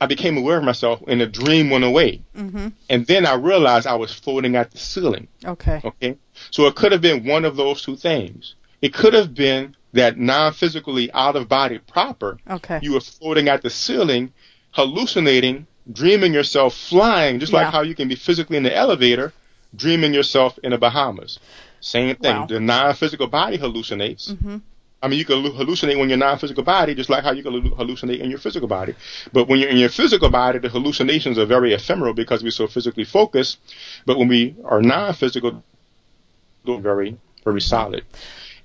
[0.00, 2.22] I became aware of myself and the dream went away.
[2.36, 2.68] Mm-hmm.
[2.88, 5.28] And then I realized I was floating at the ceiling.
[5.44, 5.80] Okay.
[5.84, 6.16] Okay.
[6.50, 8.54] So it could have been one of those two things.
[8.82, 12.38] It could have been that non-physically out of body proper.
[12.48, 12.78] Okay.
[12.82, 14.32] You were floating at the ceiling,
[14.72, 17.62] hallucinating, dreaming yourself flying, just Yeah.
[17.62, 19.32] like how you can be physically in the elevator,
[19.74, 21.38] dreaming yourself in the Bahamas.
[21.80, 22.36] Same thing.
[22.36, 22.46] Wow.
[22.46, 24.30] The non-physical body hallucinates.
[24.32, 24.56] Mm-hmm.
[25.02, 28.20] I mean, you can hallucinate when you're non-physical body, just like how you can hallucinate
[28.20, 28.94] in your physical body.
[29.32, 32.66] But when you're in your physical body, the hallucinations are very ephemeral because we're so
[32.66, 33.58] physically focused.
[34.04, 35.62] But when we are non-physical,
[36.66, 38.04] they're very, very solid.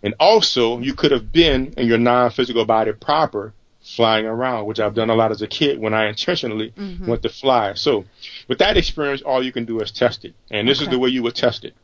[0.04, 4.96] And also, you could have been in your non-physical body proper, flying around, which I've
[4.96, 7.08] done a lot as a kid when I intentionally Mhm.
[7.08, 7.74] went to fly.
[7.76, 8.06] So
[8.48, 10.34] with that experience, all you can do is test it.
[10.50, 11.76] And this is the way you would test it.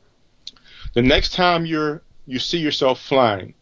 [0.93, 3.53] The next time you're you see yourself flying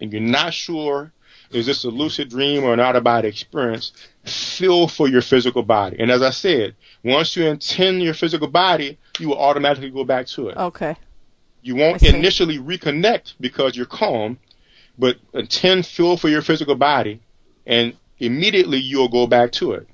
[0.00, 1.12] and you're not sure
[1.50, 3.92] is this a lucid dream or an out of body experience,
[4.24, 5.96] feel for your physical body.
[5.98, 10.26] And as I said, once you intend your physical body, you will automatically go back
[10.28, 10.56] to it.
[10.56, 10.96] Okay.
[11.62, 14.38] You won't initially reconnect because you're calm,
[14.98, 17.20] but intend feel for your physical body,
[17.64, 19.86] and immediately you'll go back to it.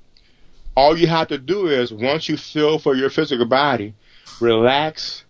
[0.75, 3.93] All you have to do is once you feel for your physical body,
[4.41, 5.25] relax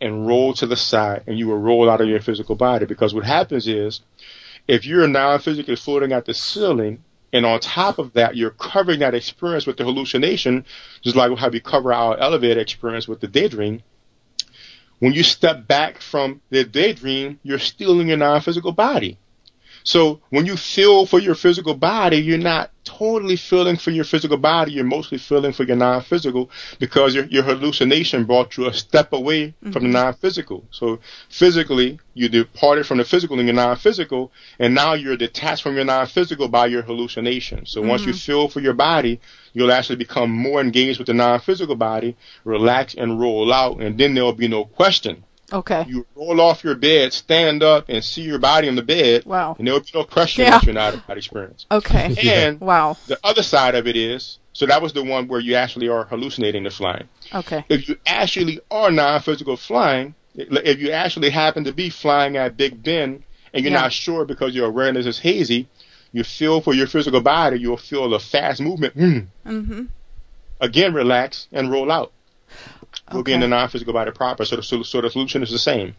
[0.00, 2.84] and roll to the side, and you will roll out of your physical body.
[2.84, 4.00] Because what happens is,
[4.66, 9.00] if you're now physically floating at the ceiling, and on top of that, you're covering
[9.00, 10.64] that experience with the hallucination,
[11.02, 13.82] just like how we cover our elevator experience with the daydream
[14.98, 19.18] when you step back from the daydream, you're still in your non-physical body.
[19.86, 24.36] So when you feel for your physical body, you're not totally feeling for your physical
[24.36, 24.72] body.
[24.72, 26.50] You're mostly feeling for your non-physical
[26.80, 29.92] because your, your hallucination brought you a step away from the Mhm.
[29.92, 30.64] non-physical.
[30.72, 30.98] So
[31.28, 35.84] physically, you departed from the physical and your non-physical, and now you're detached from your
[35.84, 37.64] non-physical by your hallucination.
[37.66, 38.24] So once you Mhm.
[38.26, 39.20] feel for your body,
[39.52, 44.14] you'll actually become more engaged with the non-physical body, relax and roll out, and then
[44.14, 45.22] there'll be no question.
[45.52, 45.84] Okay.
[45.88, 49.24] You roll off your bed, stand up, and see your body on the bed.
[49.24, 49.54] Wow.
[49.58, 50.50] And there'll be no question Yeah.
[50.50, 51.66] that you're not out of experience.
[51.70, 52.16] Okay.
[52.28, 52.96] And wow.
[53.06, 56.04] the other side of it is, so that was the one where you actually are
[56.04, 57.08] hallucinating the flying.
[57.32, 57.64] Okay.
[57.68, 62.82] If you actually are non-physical flying, if you actually happen to be flying at Big
[62.82, 63.82] Ben and you're Yeah.
[63.82, 65.68] not sure because your awareness is hazy,
[66.12, 68.96] you feel for your physical body, you'll feel a fast movement.
[68.96, 69.26] Mm.
[69.46, 69.82] Mm-hmm.
[70.60, 72.12] Again, relax and roll out.
[73.12, 74.44] You'll be in the non-physical body proper.
[74.44, 75.94] So the, so, the solution is the same.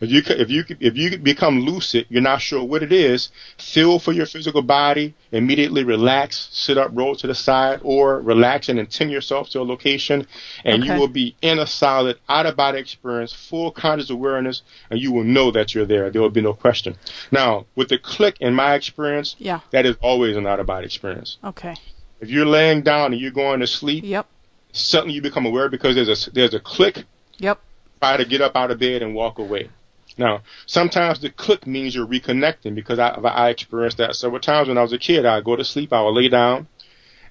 [0.00, 3.30] If you if you if you become lucid, you're not sure what it is.
[3.58, 5.14] Feel for your physical body.
[5.32, 9.64] Immediately relax, sit up, roll to the side, or relax and intend yourself to a
[9.64, 10.26] location,
[10.64, 15.00] and you will be in a solid out of body experience, full conscious awareness, and
[15.00, 16.10] you will know that you're there.
[16.10, 16.96] There will be no question.
[17.32, 19.60] Now, with the click, in my experience, Yeah.
[19.70, 21.38] that is always an out of body experience.
[21.42, 21.74] Okay.
[22.20, 24.26] If you're laying down and you're going to sleep, Yep.
[24.72, 27.04] Suddenly you become aware because there's a there's a click.
[27.38, 27.60] Yep.
[28.00, 29.70] Try to get up out of bed and walk away.
[30.18, 34.78] Now, sometimes the click means you're reconnecting because I I experienced that several times when
[34.78, 35.24] I was a kid.
[35.24, 36.66] I'd go to sleep, I would lay down,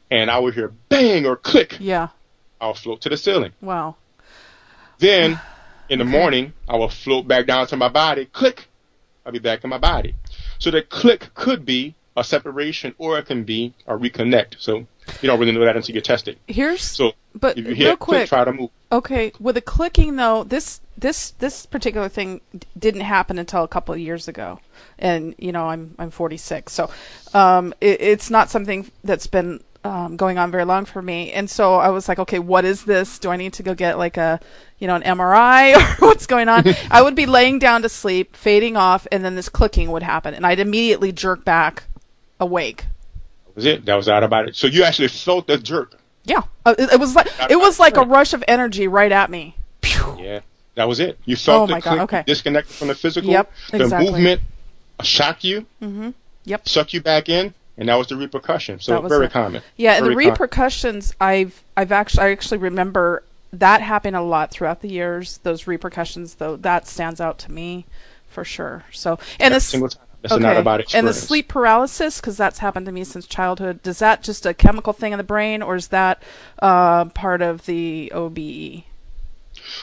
[0.09, 1.77] and I would hear bang or click.
[1.80, 2.09] Yeah.
[2.59, 3.53] I'll float to the ceiling.
[3.61, 3.95] Wow.
[4.99, 5.39] Then,
[5.89, 8.26] in the morning, I will float back down to my body.
[8.26, 8.68] Click.
[9.26, 10.15] I'll be back in my body.
[10.57, 14.55] So the click could be a separation, or it can be a reconnect.
[14.59, 14.88] So
[15.22, 16.38] you don't really know that until you test it.
[16.48, 18.69] Here's So but if you real hear quick, click, try to move.
[18.91, 22.41] Okay, with the clicking though, this this this particular thing
[22.78, 24.60] didn't happen until a couple of years ago,
[24.99, 26.90] and you know I'm I'm 46, so
[27.34, 31.32] um, it, it's not something that's been um, going on very long for me.
[31.32, 33.18] And so I was like, okay, what is this?
[33.19, 34.40] Do I need to go get like a
[34.80, 36.64] you know an MRI or what's going on?
[36.91, 40.34] I would be laying down to sleep, fading off, and then this clicking would happen,
[40.34, 41.84] and I'd immediately jerk back
[42.40, 42.86] awake.
[43.61, 43.85] Was it.
[43.85, 44.55] That was out about it.
[44.55, 45.93] So you actually felt the jerk.
[46.23, 49.29] Yeah, uh, it, it was like it was like a rush of energy right at
[49.29, 49.55] me.
[50.17, 50.39] Yeah,
[50.75, 51.19] that was it.
[51.25, 52.23] You felt Oh the click, okay.
[52.25, 53.29] disconnected from the physical.
[53.29, 54.11] Yep, the exactly.
[54.11, 54.41] movement
[55.03, 56.09] shocked you, Mm-hmm.
[56.45, 56.67] Yep.
[56.67, 58.79] Suck you back in, and that was the repercussion.
[58.79, 59.31] So very it.
[59.31, 59.61] common.
[59.77, 60.33] Yeah, and the Very common.
[60.33, 63.23] repercussions I've I've actually I actually remember
[63.53, 65.39] that happened a lot throughout the years.
[65.43, 67.85] Those repercussions though that stands out to me
[68.27, 68.85] for sure.
[68.91, 72.91] So and Every this That's an out-of-body and the sleep paralysis because that's happened to
[72.91, 73.81] me since childhood.
[73.81, 76.22] Does that just a chemical thing in the brain or is that
[76.60, 78.84] uh, part of the OBE?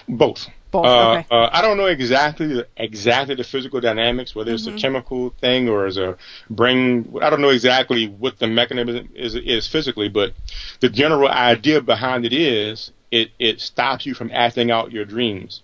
[0.08, 0.48] Both.
[0.70, 1.26] Both, Uh, okay.
[1.30, 4.76] uh, I don't know exactly the, exactly the physical dynamics, whether it's Mhm.
[4.76, 6.16] a chemical thing or is a
[6.50, 7.10] brain.
[7.22, 10.34] I don't know exactly what the mechanism is is physically, but
[10.80, 15.62] the general idea behind it is it it stops you from acting out your dreams.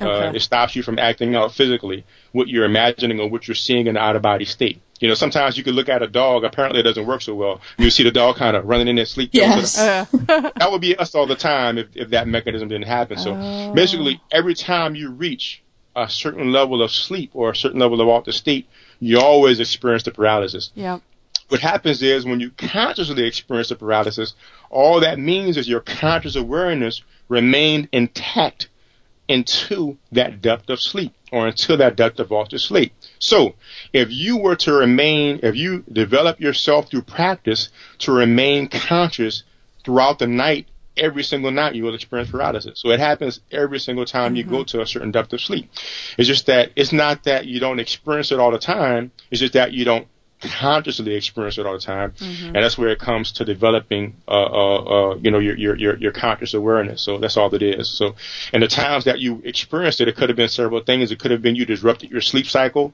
[0.00, 3.86] Uh, it stops you from acting out physically what you're imagining or what you're seeing
[3.86, 4.80] in the out of body state.
[5.00, 6.44] You know, sometimes you could look at a dog.
[6.44, 7.60] Apparently, it doesn't work so well.
[7.78, 9.30] You see the dog kind of running in their sleep.
[9.32, 9.78] Yes.
[9.78, 10.04] Uh.
[10.56, 13.18] that would be us all the time if, if that mechanism didn't happen.
[13.18, 13.72] So Oh.
[13.74, 15.62] basically, every time you reach
[15.94, 18.66] a certain level of sleep or a certain level of altered state,
[19.00, 20.70] you always experience the paralysis.
[20.74, 20.98] Yeah.
[21.48, 24.34] What happens is when you consciously experience the paralysis,
[24.70, 28.68] all that means is your conscious awareness remained intact
[29.28, 32.92] into that depth of sleep or until that depth of altered sleep.
[33.18, 33.54] So,
[33.92, 37.70] if you were to remain, if you develop yourself through practice
[38.00, 39.42] to remain conscious
[39.84, 42.80] throughout the night, every single night you will experience paralysis.
[42.80, 44.78] So it happens every single time you go mm-hmm.
[44.78, 45.70] to a certain depth of sleep.
[46.16, 49.10] It's just that it's not that you don't experience it all the time.
[49.30, 50.06] It's just that you don't
[50.44, 52.46] consciously experience it all the time, Mhm.
[52.46, 55.96] and that's where it comes to developing, uh, uh, uh, you know, your, your your
[55.98, 57.02] your conscious awareness.
[57.02, 57.88] So that's all it is.
[57.88, 58.14] So,
[58.52, 61.10] and the times that you experienced it, it could have been several things.
[61.12, 62.92] It could have been you disrupted your sleep cycle.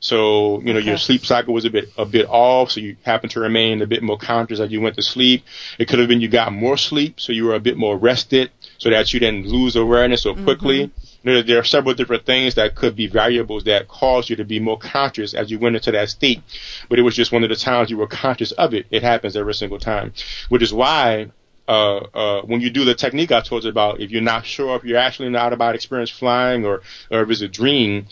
[0.00, 2.70] So, you know, your sleep cycle was a bit, a bit off.
[2.70, 5.44] So you happened to remain a bit more conscious as you went to sleep.
[5.76, 7.18] It could have been you got more sleep.
[7.20, 10.90] So you were a bit more rested so that you didn't lose awareness so quickly.
[11.24, 14.60] There, there are several different things that could be variables that cause you to be
[14.60, 16.40] more conscious as you went into that state.
[16.88, 18.86] But it was just one of the times you were conscious of it.
[18.90, 20.12] It happens every single time,
[20.48, 21.30] which is why
[21.68, 24.74] uh, uh, when you do the technique I told you about, if you're not sure
[24.76, 26.80] if you're actually not about experience flying or,
[27.10, 28.06] or if it's a dream,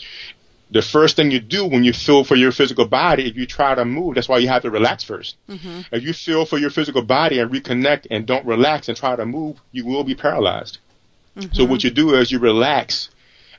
[0.69, 3.73] the first thing you do when you feel for your physical body, if you try
[3.73, 5.81] to move, that's why you have to relax 1st Mm-hmm.
[5.91, 9.25] If you feel for your physical body and reconnect and don't relax and try to
[9.25, 10.79] move, you will be paralyzed.
[11.51, 13.09] So what you do is you relax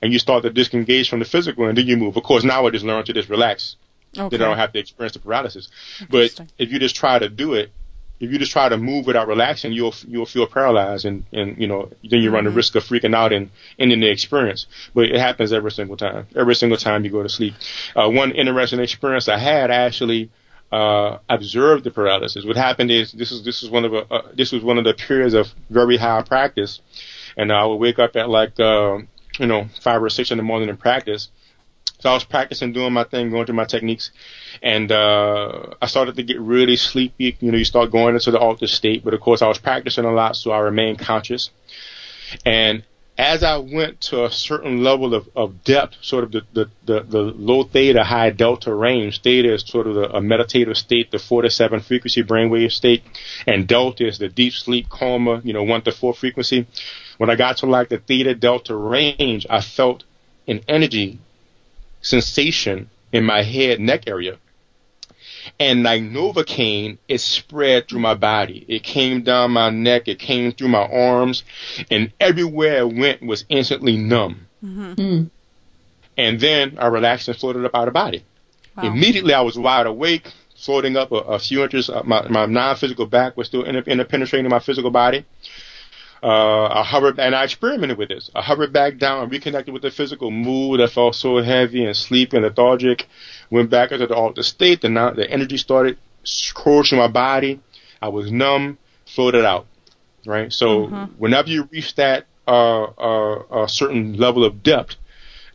[0.02, 2.16] and you start to disengage from the physical and then you move.
[2.16, 3.76] Of course, now I just learned to just relax.
[4.16, 4.36] Okay.
[4.36, 5.68] Then I don't have to experience the paralysis.
[6.10, 7.70] But if you just try to do it,
[8.20, 11.66] if you just try to move without relaxing, you'll you'll feel paralyzed and and you
[11.66, 12.56] know then you run the Mhm.
[12.56, 14.66] risk of freaking out and ending the experience.
[14.94, 16.26] But it happens every single time.
[16.34, 17.54] Every single time you go to sleep.
[17.94, 20.30] Uh, one interesting experience I had I actually
[20.70, 22.44] uh, observed the paralysis.
[22.44, 24.84] What happened is this is this is one of a, uh, this was one of
[24.84, 26.80] the periods of very high practice,
[27.36, 28.98] and I would wake up at like uh,
[29.38, 31.28] you know five or six in the morning and practice.
[32.00, 34.12] So I was practicing doing my thing, going through my techniques,
[34.62, 37.36] and uh, I started to get really sleepy.
[37.40, 40.04] You know, you start going into the altered state, but of course I was practicing
[40.04, 41.50] a lot, so I remained conscious.
[42.46, 42.84] And
[43.18, 47.00] as I went to a certain level of, of depth, sort of the, the, the,
[47.00, 51.18] the low theta, high delta range, theta is sort of the, a meditative state, the
[51.18, 53.02] four to seven frequency brainwave state,
[53.44, 56.68] and delta is the deep sleep coma, you know, one to four frequency.
[57.16, 60.04] When I got to like the theta delta range, I felt
[60.46, 61.18] an energy
[62.00, 64.38] sensation in my head neck area.
[65.58, 68.64] And like Novocaine, it spread through my body.
[68.68, 71.42] It came down my neck, it came through my arms,
[71.90, 74.46] and everywhere it went was instantly numb.
[74.62, 75.24] Mm-hmm.
[76.16, 78.24] And then I relaxed and floated up out of body.
[78.76, 78.92] Wow.
[78.92, 81.88] Immediately I was wide awake, floating up a, a few inches.
[81.88, 85.24] Uh, my, my non-physical back was still inter- interpenetrating my physical body.
[86.22, 88.30] Uh, I hovered, and I experimented with this.
[88.34, 90.80] I hovered back down, and reconnected with the physical mood.
[90.80, 93.08] I felt so heavy and sleepy and lethargic.
[93.50, 94.80] Went back into the altered state.
[94.80, 95.96] The, the energy started
[96.54, 97.60] coursing my body.
[98.02, 99.66] I was numb, floated out.
[100.26, 100.52] Right.
[100.52, 101.10] So Mhm.
[101.18, 104.96] whenever you reach that uh, uh, a certain level of depth,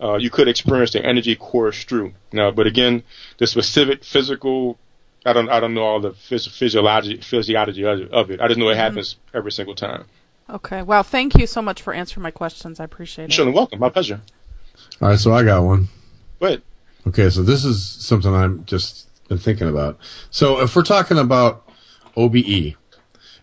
[0.01, 2.13] uh, you could experience the energy course through.
[2.31, 3.03] Now, but again,
[3.39, 4.77] the specific physical,
[5.25, 8.39] I don't, I don't know all the phys- physiology, physiology of of it.
[8.41, 10.05] I just know it happens every single time.
[10.49, 10.81] Okay.
[10.81, 11.03] Wow.
[11.03, 12.79] Thank you so much for answering my questions.
[12.79, 13.27] I appreciate it.
[13.31, 13.79] You're certainly welcome.
[13.79, 14.21] My pleasure.
[15.01, 15.87] All right, so I got one.
[16.39, 16.61] But
[17.05, 19.99] Okay, so this is something I'm just been thinking about.
[20.29, 21.67] So if we're talking about
[22.15, 22.75] OBE,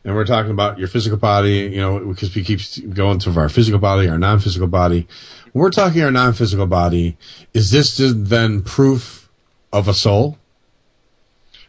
[0.03, 2.61] and we're talking about your physical body, you know, because we keep
[2.95, 5.07] going to our physical body, our non-physical body.
[5.53, 7.19] When we're talking our non-physical body,
[7.53, 9.29] is this then proof
[9.73, 10.39] of a soul?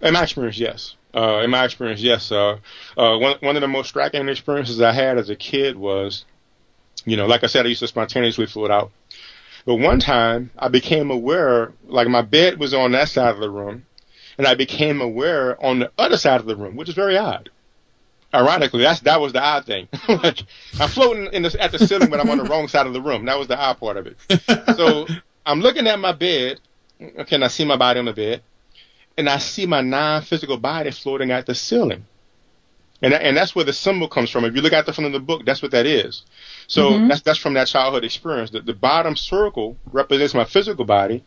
[0.01, 0.95] in my experience, yes.
[1.13, 2.31] Uh, in my experience, yes.
[2.31, 2.57] Uh,
[2.97, 6.25] uh, one one of the most striking experiences I had as a kid was,
[7.05, 8.91] you know, like I said, I used to spontaneously float out.
[9.65, 13.49] But one time, I became aware, like my bed was on that side of the
[13.49, 13.85] room,
[14.37, 17.49] and I became aware on the other side of the room, which is very odd.
[18.33, 19.89] Ironically, that's that was the odd thing.
[20.07, 20.43] like
[20.79, 23.01] I'm floating in the, at the ceiling, but I'm on the wrong side of the
[23.01, 23.25] room.
[23.25, 24.17] That was the odd part of it.
[24.77, 25.05] so
[25.45, 26.59] I'm looking at my bed.
[27.01, 28.43] Okay, and I see my body on the bed,
[29.17, 32.05] and I see my non-physical body floating at the ceiling.
[33.03, 34.45] And that, and that's where the symbol comes from.
[34.45, 36.23] If you look at the front of the book, that's what that is.
[36.67, 37.07] So Mhm.
[37.09, 38.51] that's that's from that childhood experience.
[38.51, 41.23] The, the bottom circle represents my physical body,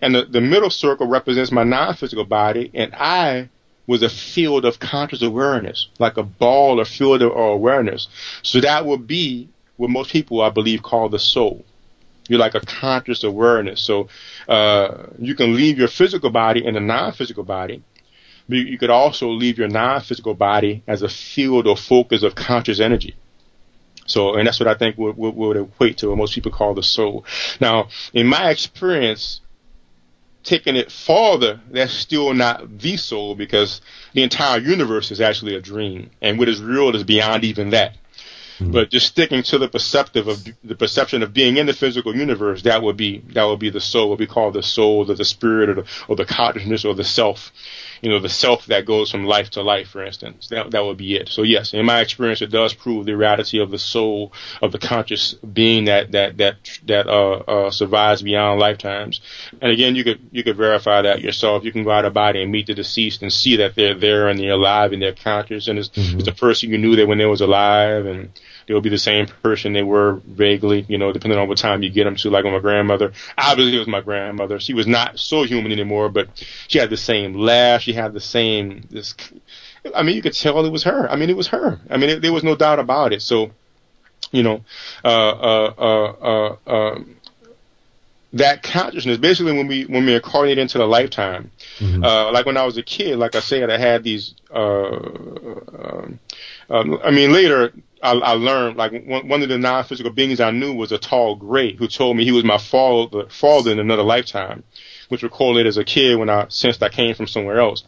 [0.00, 2.70] and the, the middle circle represents my non-physical body.
[2.74, 3.50] And I
[3.86, 8.08] was a field of conscious awareness, like a ball or field of awareness.
[8.42, 11.64] So that would be what most people, I believe, call the soul.
[12.28, 13.82] You're like a conscious awareness.
[13.82, 14.08] So
[14.48, 17.82] uh, you can leave your physical body in a non-physical body.
[18.48, 22.80] But you could also leave your non-physical body as a field or focus of conscious
[22.80, 23.16] energy.
[24.06, 26.74] So, and that's what I think would, would, would equate to what most people call
[26.74, 27.24] the soul.
[27.60, 29.40] Now, in my experience,
[30.42, 33.80] taking it farther, that's still not the soul because
[34.12, 37.96] the entire universe is actually a dream, and what is real is beyond even that.
[38.58, 38.72] Mm-hmm.
[38.72, 42.62] But just sticking to the perceptive of the perception of being in the physical universe,
[42.62, 45.24] that would be that would be the soul, what we call the soul, or the
[45.24, 47.52] spirit, or the, or the consciousness, or the self.
[48.02, 50.48] You know, the self that goes from life to life, for instance.
[50.48, 51.28] That that would be it.
[51.28, 54.78] So yes, in my experience, it does prove the reality of the soul of the
[54.78, 56.56] conscious being that that that
[56.86, 59.20] that uh, uh, survives beyond lifetimes.
[59.60, 61.62] And again, you could you could verify that yourself.
[61.64, 64.28] You can go out of body and meet the deceased and see that they're there
[64.28, 67.18] and they're alive and they're conscious, and it's, it's the person you knew that when
[67.18, 68.30] they was alive and
[68.72, 71.90] they'll be the same person they were vaguely, you know, depending on what time you
[71.90, 72.30] get them to.
[72.30, 74.58] Like with my grandmother, obviously it was my grandmother.
[74.60, 76.28] She was not so human anymore, but
[76.68, 77.82] she had the same laugh.
[77.82, 79.14] She had the same this.
[79.94, 81.10] I mean, you could tell it was her.
[81.10, 81.80] I mean, it was her.
[81.90, 83.20] I mean, it, there was no doubt about it.
[83.20, 83.50] So,
[84.30, 84.64] you know,
[85.04, 87.16] uh, uh, uh, uh, um,
[88.32, 91.50] that consciousness basically when we when we incarnate into the lifetime
[92.02, 96.18] uh like when i was a kid like i said i had these uh um,
[96.70, 100.50] um, i mean later I, I learned like one, one of the non-physical beings i
[100.50, 104.02] knew was a tall great who told me he was my father father in another
[104.02, 104.64] lifetime
[105.08, 107.84] which recorded as a kid when i sensed i came from somewhere else.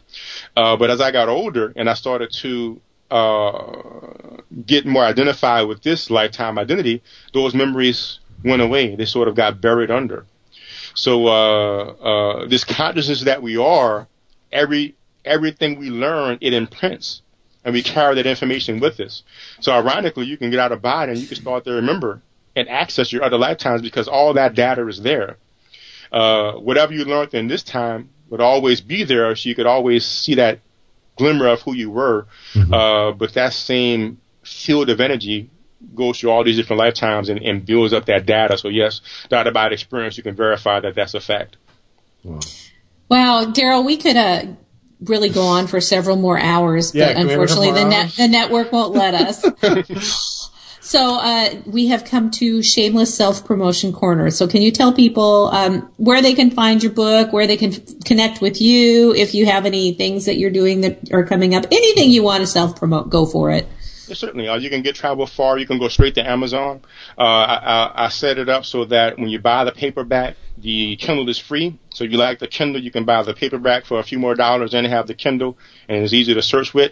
[0.55, 2.79] Uh but as i got older and i started to
[3.11, 8.95] uh get more identified with this lifetime identity those memories went away.
[8.95, 10.25] They sort of got buried under.
[10.93, 14.07] So uh, uh, this consciousness that we are,
[14.51, 17.21] every everything we learn, it imprints,
[17.65, 19.23] and we carry that information with us.
[19.59, 22.21] So ironically, you can get out of body and you can start to remember
[22.55, 25.37] and access your other lifetimes because all that data is there.
[26.11, 30.05] Uh, whatever you learned in this time would always be there, so you could always
[30.05, 30.59] see that
[31.17, 32.27] glimmer of who you were.
[32.71, 35.49] Uh, but that same field of energy
[35.93, 38.57] goes through all these different lifetimes and, and builds up that data.
[38.57, 41.57] So yes, data by experience, you can verify that that's a fact.
[42.23, 44.45] Wow, Daryl, we could uh,
[45.03, 48.07] really go on for several more hours, Yeah, but can we have a couple unfortunately,
[48.07, 50.35] the the network won't let us.
[50.81, 54.31] so uh, we have come to shameless self promotion corner.
[54.31, 57.73] So can you tell people um, where they can find your book, where they can
[57.73, 61.55] f- connect with you, if you have any things that you're doing that are coming
[61.55, 63.67] up, anything you want to self promote, go for it.
[64.07, 64.47] Yeah, certainly.
[64.47, 65.57] Uh, you can get travel far.
[65.57, 66.81] You can go straight to Amazon.
[67.17, 70.95] Uh, I, I, I set it up so that when you buy the paperback, the
[70.97, 71.77] Kindle is free.
[71.89, 74.35] So if you like the Kindle, you can buy the paperback for a few more
[74.35, 75.57] dollars and have the Kindle,
[75.89, 76.91] and it's easy to search with.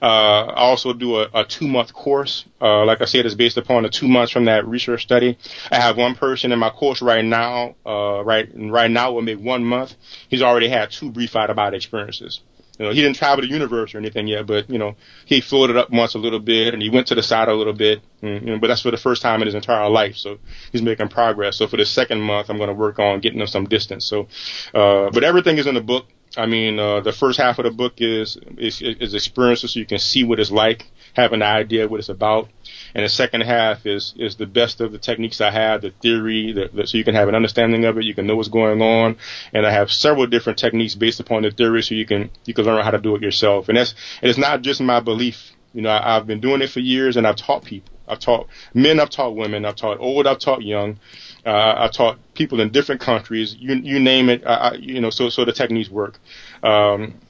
[0.00, 0.06] Uh,
[0.46, 2.44] I also do a, a two month course.
[2.60, 5.38] Uh, like I said, it's based upon the two months from that research study.
[5.70, 9.40] I have one person in my course right now, uh, right, right now will make
[9.40, 9.94] one month.
[10.28, 12.40] He's already had two brief out of about experiences.
[12.78, 15.76] You know, he didn't travel the universe or anything yet, but you know, he floated
[15.76, 18.02] up once a little bit and he went to the side a little bit.
[18.22, 20.38] And, you know, but that's for the first time in his entire life, so
[20.72, 21.56] he's making progress.
[21.56, 24.04] So for the second month, I'm going to work on getting him some distance.
[24.04, 24.28] So,
[24.74, 26.06] uh, but everything is in the book.
[26.36, 29.86] I mean, uh, the first half of the book is, is is experiences, so you
[29.86, 30.84] can see what it's like,
[31.14, 32.50] have an idea what it's about,
[32.96, 36.52] and the second half is is the best of the techniques I have, the theory,
[36.52, 38.80] the, the, so you can have an understanding of it, you can know what's going
[38.80, 39.18] on,
[39.52, 42.64] and I have several different techniques based upon the theory, so you can you can
[42.64, 43.68] learn how to do it yourself.
[43.68, 45.52] And that's and it's not just my belief.
[45.74, 47.92] You know, I, I've been doing it for years, and I've taught people.
[48.08, 50.98] I've taught men, I've taught women, I've taught old, I've taught young.
[51.44, 53.54] Uh, I've taught people in different countries.
[53.58, 54.42] You you name it.
[54.46, 56.18] I, I, you know, so so the techniques work.
[56.62, 57.20] Um,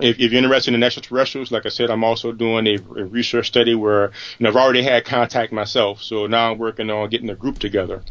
[0.00, 3.46] if, if you're interested in extraterrestrials, like I said, I'm also doing a, a research
[3.46, 4.06] study where
[4.38, 7.58] you know I've already had contact myself, so now I'm working on getting a group
[7.58, 8.02] together.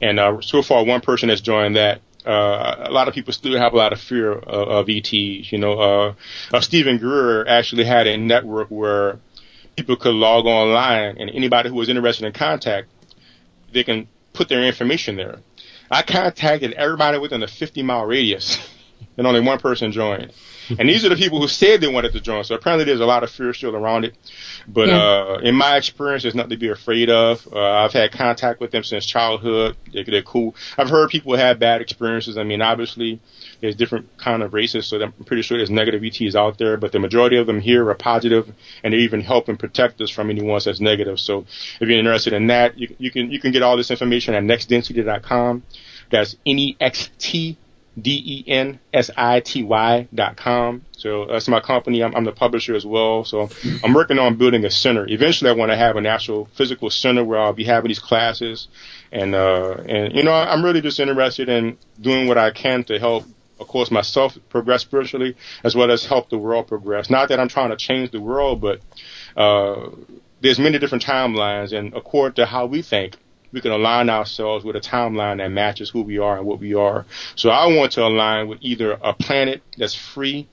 [0.00, 2.00] And uh, so far, one person has joined that.
[2.24, 5.12] Uh, a lot of people still have a lot of fear of, of ETs.
[5.52, 6.14] You know, uh,
[6.52, 9.20] uh, Steven Greer actually had a network where
[9.76, 12.88] people could log online, and anybody who was interested in contact,
[13.72, 15.38] they can put their information there.
[15.90, 18.58] I contacted everybody within a 50 mile radius,
[19.16, 20.32] and only one person joined.
[20.78, 22.44] And these are the people who said they wanted to join.
[22.44, 24.16] So apparently there's a lot of fear still around it.
[24.66, 24.98] But Yeah.
[24.98, 27.46] uh, in my experience, there's nothing to be afraid of.
[27.52, 29.76] Uh, I've had contact with them since childhood.
[29.92, 30.54] They're, they're cool.
[30.76, 32.36] I've heard people have bad experiences.
[32.36, 33.20] I mean, obviously
[33.60, 36.76] there's different kind of races, so I'm pretty sure there's negative ETs out there.
[36.76, 38.52] But the majority of them here are positive,
[38.82, 41.18] and they even help and protect us from anyone that's negative.
[41.20, 41.46] So
[41.80, 44.42] if you're interested in that, you, you can you can get all this information at
[44.42, 45.62] nextdensity.com.
[46.10, 47.56] That's N E X T
[48.00, 50.84] D E N S I T Y dot com.
[50.92, 52.02] So that's my company.
[52.02, 53.24] I'm, I'm the publisher as well.
[53.24, 53.48] So
[53.82, 55.06] I'm working on building a center.
[55.08, 58.68] Eventually, I want to have an actual physical center where I'll be having these classes,
[59.10, 62.98] and uh, and you know, I'm really just interested in doing what I can to
[62.98, 63.24] help.
[63.58, 67.08] Of course, myself progress spiritually as well as help the world progress.
[67.08, 68.82] Not that I'm trying to change the world, but
[69.34, 69.88] uh,
[70.42, 73.16] there's many different timelines, and according to how we think,
[73.56, 76.74] we can align ourselves with a timeline that matches who we are and what we
[76.74, 77.06] are.
[77.36, 80.46] So I want to align with either a planet that's free,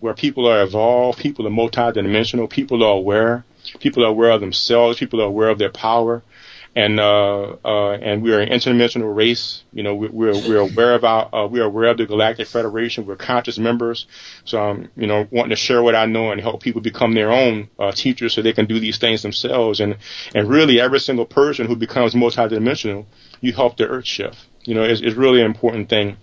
[0.00, 3.44] where people are evolved, people are multidimensional, people are aware,
[3.78, 6.24] people are aware of themselves, people are aware of their power,
[6.74, 9.62] and uh, uh, and we are an interdimensional race.
[9.72, 12.48] You know, we, we're we're aware of our uh, we are aware of the Galactic
[12.48, 13.06] Federation.
[13.06, 14.06] We're conscious members.
[14.44, 17.32] So I'm you know wanting to share what I know and help people become their
[17.32, 19.80] own uh, teachers so they can do these things themselves.
[19.80, 19.96] And
[20.34, 23.06] and really, every single person who becomes multidimensional,
[23.40, 24.38] you help the Earth shift.
[24.62, 26.16] You know, it's, it's really an important thing.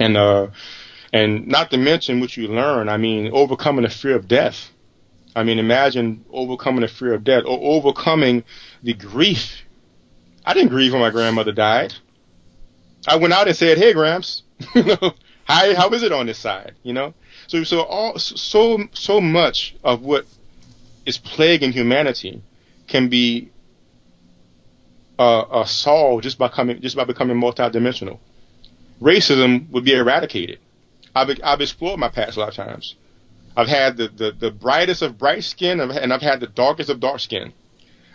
[0.00, 0.48] And uh,
[1.12, 2.88] and not to mention what you learn.
[2.88, 4.70] I mean, overcoming the fear of death.
[5.34, 8.44] I mean, imagine overcoming the fear of death or overcoming
[8.82, 9.61] the grief.
[10.44, 11.94] I didn't grieve when my grandmother died.
[13.06, 14.42] I went out and said, "Hey, Gramps,
[14.74, 15.14] you know,
[15.44, 17.14] how how is it on this side?" You know,
[17.46, 20.26] so so all so so much of what
[21.04, 22.42] is plaguing humanity
[22.86, 23.50] can be
[25.18, 28.18] uh, uh, solved just by coming just by becoming multidimensional.
[29.00, 30.58] Racism would be eradicated.
[31.14, 32.94] I've I've explored my past lifetimes.
[33.56, 37.00] I've had the, the, the brightest of bright skin, and I've had the darkest of
[37.00, 37.52] dark skin.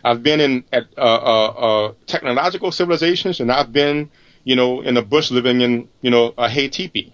[0.04, 4.10] I've been in at uh, uh, uh, technological civilizations, and I've been,
[4.44, 7.14] you know, in the bush living in, you know, a hay teepee.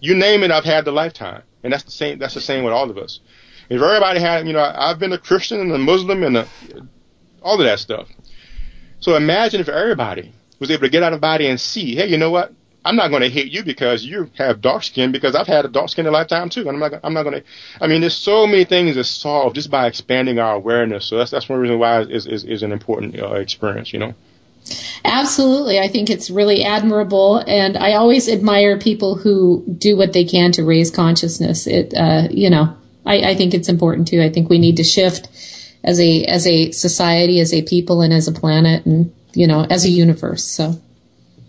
[0.00, 2.18] You name it, I've had the lifetime, and that's the same.
[2.18, 3.20] That's the same with all of us.
[3.68, 6.48] If everybody had, you know, I've been a Christian and a Muslim and a,
[7.42, 8.08] all of that stuff.
[9.00, 12.18] So imagine if everybody was able to get out of body and see, hey, you
[12.18, 12.52] know what?
[12.88, 15.68] I'm not going to hate you because you have dark skin because I've had a
[15.68, 17.00] dark skin in a lifetime too, and I'm not.
[17.04, 17.44] I'm not going to.
[17.82, 21.04] I mean, there's so many things that solve just by expanding our awareness.
[21.04, 23.92] So that's that's one reason why is is, is an important uh, experience.
[23.92, 24.14] You know.
[25.04, 25.78] Absolutely.
[25.78, 27.38] I think it's really admirable.
[27.46, 31.66] And I always admire people who do what they can to raise consciousness.
[31.66, 34.20] It, uh, you know, I, I think it's important too.
[34.20, 35.28] I think we need to shift
[35.84, 39.64] as a, as a society, as a people and as a planet and, you know,
[39.70, 40.44] as a universe.
[40.44, 40.74] So.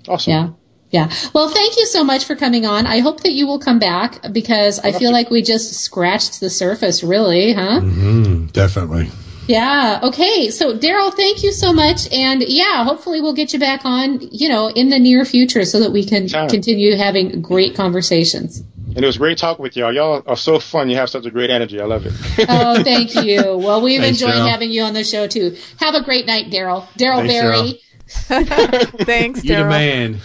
[0.07, 0.31] Awesome.
[0.31, 0.49] Yeah.
[0.91, 1.11] Yeah.
[1.33, 2.87] Well, thank you so much for coming on.
[2.87, 6.49] I hope that you will come back because I feel like we just scratched the
[6.49, 7.81] surface, really, huh?
[7.81, 9.09] hmm definitely.
[9.47, 9.99] Yeah.
[10.03, 10.49] Okay.
[10.51, 12.11] So, Daryl, thank you so much.
[12.11, 15.79] And yeah, hopefully we'll get you back on, you know, in the near future so
[15.79, 16.47] that we can Sure.
[16.47, 18.63] continue having great conversations.
[18.95, 19.93] And it was great talking with y'all.
[19.93, 20.89] Y'all are so fun.
[20.89, 21.79] You have such a great energy.
[21.79, 22.13] I love it.
[22.49, 23.57] Oh, thank you.
[23.57, 24.49] Well, we've Thanks, enjoyed Daryl.
[24.49, 25.55] having you on the show too.
[25.79, 26.87] Have a great night, Daryl.
[26.97, 27.81] Daryl Thanks, Barry.
[29.05, 30.19] Thanks, You the man.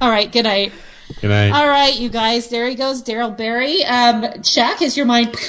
[0.00, 0.30] All right.
[0.30, 0.72] Good night.
[1.20, 1.52] Good night.
[1.52, 2.48] All right, you guys.
[2.48, 3.84] There he goes, Daryl Barry.
[3.84, 5.36] Um, Chuck, is your mind?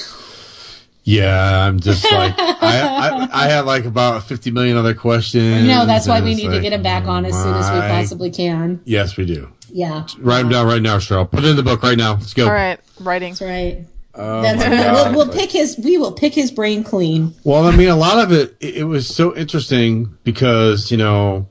[1.07, 5.67] Yeah, I'm just like I, I I had like about 50 million other questions.
[5.67, 7.79] No, that's why we it's need to get him back on as soon as we
[7.79, 8.81] possibly can.
[8.85, 9.51] Yes, we do.
[9.69, 10.07] Yeah.
[10.17, 11.29] Write them down right now, Cheryl.
[11.29, 12.13] Put it in the book right now.
[12.13, 12.47] Let's go.
[12.47, 13.33] All right, writing.
[13.33, 13.85] That's right.
[14.17, 15.77] Oh That's we'll, we'll pick his.
[15.77, 17.33] We will pick his brain clean.
[17.43, 21.49] Well, I mean, a lot of it, it it was so interesting because, you know,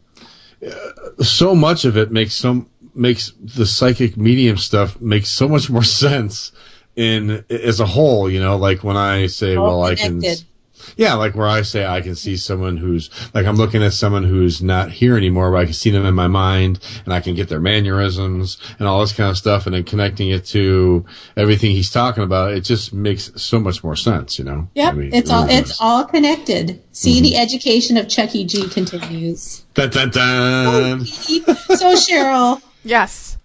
[0.66, 5.68] uh, so much of it makes some, makes the psychic medium stuff makes so much
[5.68, 6.52] more sense
[6.96, 10.46] in, as a whole, you know, like when I say, All well, I can, connected.
[10.96, 14.24] Yeah, like where I say I can see someone who's, like I'm looking at someone
[14.24, 17.34] who's not here anymore, but I can see them in my mind and I can
[17.34, 21.04] get their mannerisms and all this kind of stuff and then connecting it to
[21.36, 24.68] everything he's talking about, it just makes so much more sense, you know?
[24.74, 25.78] Yep, I mean, it's it all it's does.
[25.80, 26.82] all connected.
[26.92, 27.22] See, Mm-hmm.
[27.22, 29.64] the education of Chucky G continues.
[29.74, 31.04] Dun, dun, dun.
[31.04, 33.36] so Cheryl, Yes.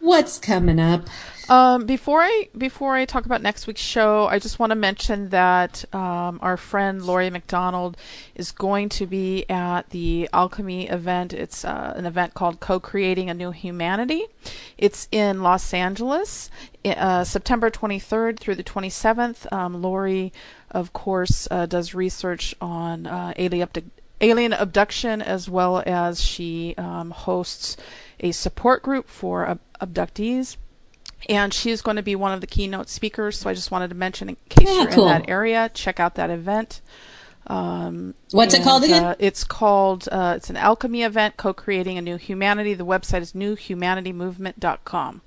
[0.00, 1.06] what's coming up?
[1.50, 5.30] Um, before I before I talk about next week's show, I just want to mention
[5.30, 7.96] that um, our friend Laurie McDonald
[8.34, 11.32] is going to be at the Alchemy event.
[11.32, 14.26] It's uh, an event called Co-creating a New Humanity.
[14.76, 16.50] It's in Los Angeles,
[16.84, 19.50] uh, September 23rd through the 27th.
[19.50, 20.34] Um, Laurie,
[20.70, 26.74] of course, uh, does research on uh, alien abdu- alien abduction as well as she
[26.76, 27.78] um, hosts
[28.20, 30.58] a support group for ab- abductees
[31.28, 33.38] and she's going to be one of the keynote speakers.
[33.38, 35.08] So I just wanted to mention, in case Yeah, you're cool.
[35.10, 36.80] in that area, check out that event.
[37.46, 39.02] Um, What's it called again?
[39.04, 42.74] Uh, it's called uh, it's an alchemy event, co-creating a new humanity.
[42.74, 45.22] The website is newhumanitymovement.com.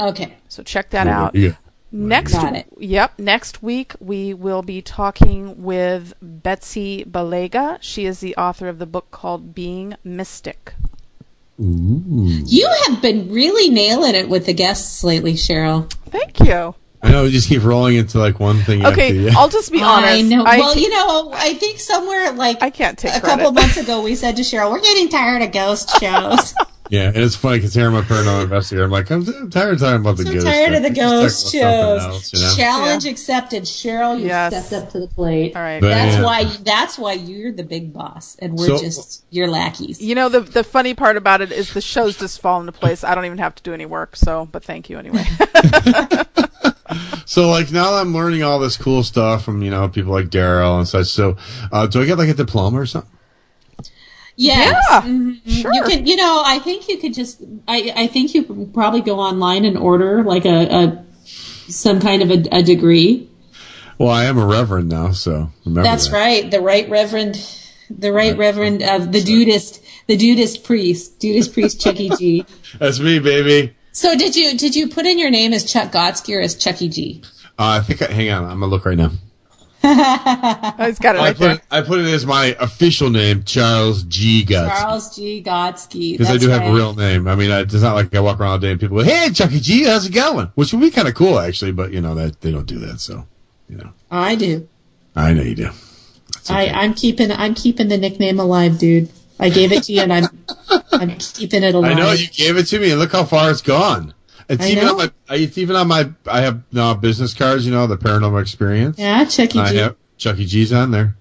[0.00, 0.36] Okay.
[0.48, 1.12] So check that Cool.
[1.12, 1.34] out.
[1.34, 1.52] Yeah.
[1.92, 2.66] Next, Got it.
[2.78, 3.18] yep.
[3.18, 7.78] Next week we will be talking with Betsy Balega.
[7.80, 10.74] She is the author of the book called Being Mystic.
[11.60, 12.42] Ooh.
[12.44, 15.90] You have been really nailing it with the guests lately, Cheryl.
[16.10, 16.74] Thank you.
[17.02, 18.82] I know we just keep rolling into like one thing.
[18.84, 20.12] after Okay, I'll just be honest.
[20.12, 20.44] I know.
[20.44, 23.36] I well, ca- you know, I think somewhere like I can't take a credit.
[23.36, 26.54] couple months ago we said to Cheryl, "We're getting tired of ghost shows."
[26.90, 28.84] Yeah, and it's funny because here I'm a paranormal investigator.
[28.84, 30.46] I'm like, I'm, I'm tired of talking about the so ghost.
[30.46, 30.76] tired stuff.
[30.76, 32.02] of the Let's ghost shows.
[32.02, 32.54] else, you know?
[32.56, 34.18] Challenge accepted, Cheryl.
[34.18, 34.66] You Yes.
[34.68, 35.56] stepped up to the plate.
[35.56, 35.80] All right.
[35.80, 36.24] That's Bam.
[36.24, 36.44] why.
[36.62, 40.00] That's why you're the big boss, and we're So- just your lackeys.
[40.00, 43.04] You know the the funny part about it is the shows just fall into place.
[43.04, 44.16] I don't even have to do any work.
[44.16, 45.24] So, but thank you anyway.
[47.28, 50.26] So like now that I'm learning all this cool stuff from you know people like
[50.26, 51.08] Daryl and such.
[51.08, 51.36] So
[51.72, 53.10] uh, do I get like a diploma or something?
[54.36, 54.76] Yes.
[54.90, 55.40] Yeah, Mhm.
[55.62, 55.72] sure.
[55.74, 59.00] You can, you know, I think you could just, I, I think you could probably
[59.00, 61.04] go online and order like a, a
[61.68, 63.28] some kind of a, a degree.
[63.98, 66.16] Well, I am a reverend now, so remember That's that.
[66.16, 66.50] right.
[66.50, 67.36] The right reverend,
[67.88, 72.44] the right reverend of the dudist, the dudist priest, dudist priest Chucky G.
[72.78, 73.74] That's me, baby.
[73.92, 76.90] So did you, did you put in your name as Chuck Gotsky or as Chucky
[76.90, 77.22] G?
[77.58, 78.02] Uh, I think.
[78.02, 79.12] I, hang on, I'm gonna look right now.
[80.86, 81.50] He's got it I put there.
[81.52, 84.44] it, I put it as my official name, Charles G.
[84.44, 84.80] Guts.
[84.80, 85.42] Charles G.
[85.42, 86.12] Gotsky.
[86.12, 86.70] Because I do have right.
[86.70, 87.28] a real name.
[87.28, 89.30] I mean, I, it's not like I walk around all day and people go, "Hey,
[89.30, 91.72] Chucky G, how's it going?" Which would be kind of cool, actually.
[91.72, 93.26] But you know that they don't do that, so
[93.68, 93.92] you know.
[94.10, 94.68] I do.
[95.14, 95.70] I know you do.
[96.48, 99.10] I, I'm keeping, I'm keeping the nickname alive, dude.
[99.38, 100.24] I gave it to you and I'm,
[100.92, 101.92] I'm keeping it alive.
[101.96, 104.14] I know you gave it to me, and look how far it's gone.
[104.48, 104.92] It's I even know.
[104.92, 105.10] on my.
[105.36, 106.10] It's even on my.
[106.26, 107.66] I have now business cards.
[107.66, 108.98] You know the paranormal experience.
[108.98, 109.76] Yeah, Chucky I G.
[109.78, 111.16] have Chucky G's on there.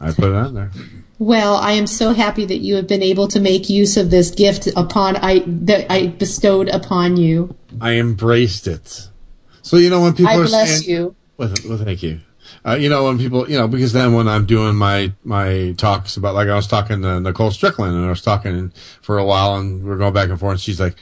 [0.00, 0.70] I put it on there.
[1.18, 4.32] Well, I am so happy that you have been able to make use of this
[4.32, 7.54] gift upon I that I bestowed upon you.
[7.80, 9.08] I embraced it.
[9.62, 11.16] So you know when people I are bless saying, you.
[11.36, 12.20] Well, well, thank you.
[12.66, 16.16] Uh, you know when people, you know, because then when I'm doing my my talks
[16.16, 19.56] about, like I was talking to Nicole Strickland, and I was talking for a while,
[19.56, 20.52] and we are going back and forth.
[20.52, 20.96] And she's like,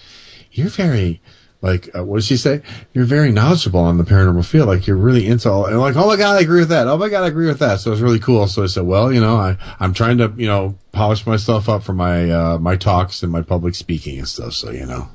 [0.53, 1.21] "You're very."
[1.63, 2.63] Like, uh, what did she say?
[2.95, 4.67] You're very knowledgeable on the paranormal field.
[4.69, 6.87] Like, you're really into all, and like, oh my God, I agree with that.
[6.89, 7.81] Oh my God, I agree with that.
[7.81, 8.47] So it's really cool.
[8.47, 11.83] So I said, well, you know, I, I'm trying to, you know, polish myself up
[11.83, 14.55] for my, uh, my talks and my public speaking and stuff.
[14.55, 15.09] So, you know.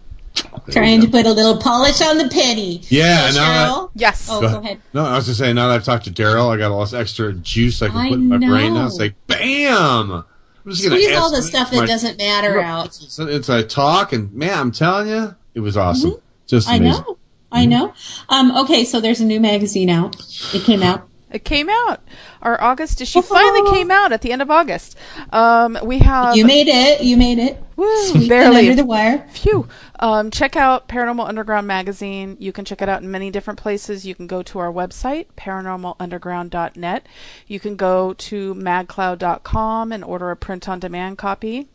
[0.69, 2.81] Trying to put a little polish on the penny.
[2.89, 4.27] Yeah, So, now I- Yes.
[4.29, 4.81] Oh, go ahead.
[4.93, 5.55] No, I was just saying.
[5.55, 8.09] Now that I've talked to Daryl, I got all this extra juice I can I
[8.09, 8.81] put in my brain now.
[8.81, 8.85] know.
[8.87, 10.11] It's like, bam!
[10.11, 10.23] I'm
[10.67, 12.87] just gonna Squeeze all the stuff my- that doesn't matter out.
[12.87, 16.15] It's, it's a talk, and man, I'm telling you, it was awesome.
[16.47, 16.73] Just Mm-hmm.
[16.73, 17.03] I amazing.
[17.03, 17.17] know.
[17.51, 17.93] I know.
[18.29, 20.15] Um, okay, so there's a new magazine out.
[20.53, 21.07] It came out.
[21.31, 22.01] It came out.
[22.41, 24.95] Our August issue finally came out at the end of August.
[25.33, 27.01] Um, we have You made it.
[27.01, 27.61] You made it.
[27.75, 29.27] Woo, barely under the wire.
[29.33, 29.67] Phew.
[29.99, 32.37] Um, check out Paranormal Underground magazine.
[32.39, 34.05] You can check it out in many different places.
[34.05, 37.05] You can go to our website, paranormalunderground.net.
[37.47, 41.67] You can go to magcloud.com and order a print on demand copy.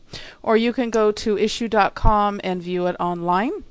[0.43, 3.65] Or you can go to issuu.com and view it online.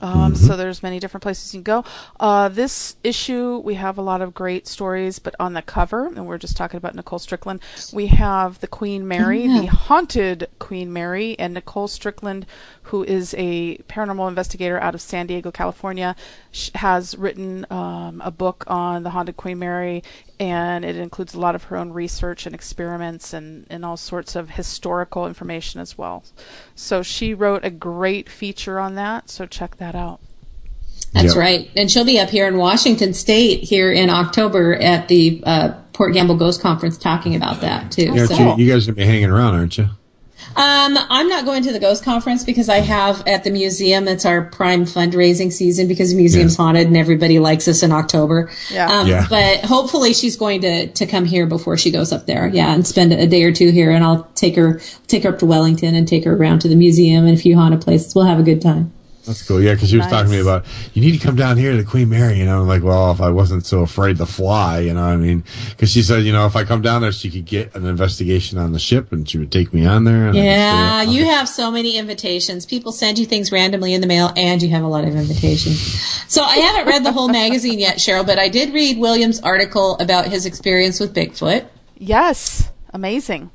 [0.00, 1.84] Um, So there's many different places you can go.
[2.20, 6.26] Uh, this issue, we have a lot of great stories, but on the cover, and
[6.26, 7.60] we're just talking about Nicole Strickland,
[7.92, 9.60] we have the Queen Mary, yeah.
[9.60, 12.46] the haunted Queen Mary, and Nicole Strickland,
[12.82, 16.14] who is a paranormal investigator out of San Diego, California,
[16.52, 20.02] sh- has written um, a book on the haunted Queen Mary,
[20.40, 24.36] and it includes a lot of her own research and experiments and, and all sorts
[24.36, 26.24] of historical information as well.
[26.74, 30.20] So she wrote a great feature on that, so check that out.
[31.12, 31.36] That's Yep.
[31.36, 31.70] right.
[31.76, 36.12] And she'll be up here in Washington State here in October at the uh, Port
[36.12, 38.12] Gamble Ghost Conference talking about that too.
[38.14, 39.88] Yeah, So- you, you guys are gonna be hanging around, aren't you?
[40.56, 44.08] Um, I'm not going to the Ghost Conference because I have at the museum.
[44.08, 48.50] It's our prime fundraising season because the museum's haunted and everybody likes us in October.
[48.70, 48.90] Yeah.
[48.90, 49.26] Um, Yeah.
[49.28, 52.48] But hopefully she's going to to come here before she goes up there.
[52.48, 55.38] Yeah, and spend a day or two here, and I'll take her take her up
[55.40, 58.14] to Wellington and take her around to the museum and a few haunted places.
[58.14, 58.92] We'll have a good time.
[59.28, 59.62] That's cool.
[59.62, 60.64] Yeah, because she was talking to me about
[60.94, 62.38] you need to come down here to Queen Mary.
[62.38, 65.12] You know, I'm like, well, if I wasn't so afraid to fly, you know, what
[65.12, 67.74] I mean, because she said, you know, if I come down there, she could get
[67.74, 70.28] an investigation on the ship, and she would take me on there.
[70.28, 72.64] And Yeah, you have so many invitations.
[72.64, 75.78] People send you things randomly in the mail, and you have a lot of invitations.
[76.26, 79.98] So I haven't read the whole magazine yet, Cheryl, but I did read William's article
[79.98, 81.66] about his experience with Bigfoot.
[81.98, 83.50] Yes, amazing.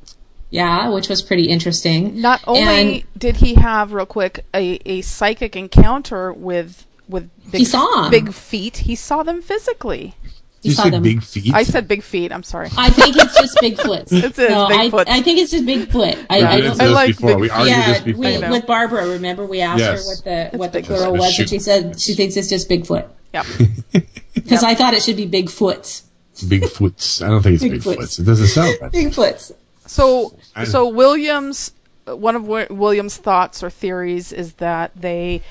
[0.54, 2.22] Yeah, which was pretty interesting.
[2.22, 2.62] Not only
[3.02, 8.06] And- did he have, real quick, a, a psychic encounter with with big, He saw
[8.06, 8.12] 'em.
[8.12, 10.16] big feet, he saw them physically.
[10.62, 11.04] You You saw said them.
[11.04, 11.54] big feet?
[11.54, 12.32] I said big feet.
[12.32, 12.70] I'm sorry.
[12.78, 14.12] I think it's just Bigfoots.
[14.24, 15.06] It is no, I, Bigfoot.
[15.10, 16.26] I think it's just Bigfoot.
[16.30, 16.78] I, We I did don't.
[16.78, 17.38] this I like before.
[17.38, 18.22] We argued yeah, this before.
[18.24, 19.08] we- with Barbara.
[19.08, 19.92] Remember, we asked Yes.
[20.00, 20.86] her what the what the Bigfoot.
[20.86, 21.42] plural was, shoot.
[21.42, 23.06] and she said she thinks it's just Bigfoot.
[23.34, 23.46] Yep.
[24.36, 26.04] Because I thought it should be Bigfoots.
[26.38, 27.24] Bigfoots.
[27.24, 27.96] I don't think it's Bigfoots.
[27.98, 28.20] Bigfoots.
[28.20, 28.92] It doesn't sound right.
[28.92, 29.52] Bigfoots.
[29.86, 31.72] So, I- so Williams,
[32.06, 35.42] one of Wi- Williams' thoughts or theories is that they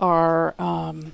[0.00, 1.12] are um,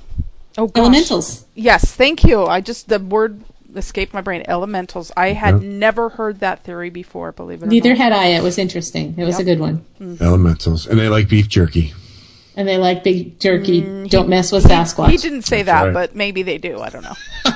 [0.58, 0.80] oh gosh.
[0.80, 1.46] Elementals.
[1.54, 2.44] Yes, thank you.
[2.44, 3.40] I just the word
[3.76, 4.42] escaped my brain.
[4.48, 5.12] Elementals.
[5.16, 5.68] I had Yeah.
[5.68, 7.32] never heard that theory before.
[7.32, 8.26] Believe it or Neither had I.
[8.26, 9.14] It was interesting.
[9.16, 9.84] It was a good one.
[10.20, 11.94] Elementals, and they like beef jerky.
[12.54, 14.06] And they like big jerky.
[14.08, 15.08] Don't mess with Sasquatch.
[15.10, 15.92] He didn't say that, right.
[15.94, 16.80] but maybe they do.
[16.80, 17.14] I don't know.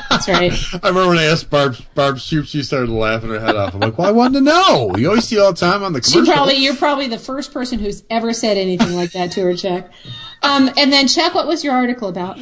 [0.08, 0.52] That's right.
[0.82, 3.74] I remember when I asked Barb, Barb Shoop, she started laughing her head off.
[3.74, 4.96] I'm like, well, I wanted to know.
[4.96, 7.78] You always see all the time on the She probably you're probably the first person
[7.78, 9.90] who's ever said anything like that to her, Chuck.
[10.42, 12.38] Um, and then Chuck, what was your article about?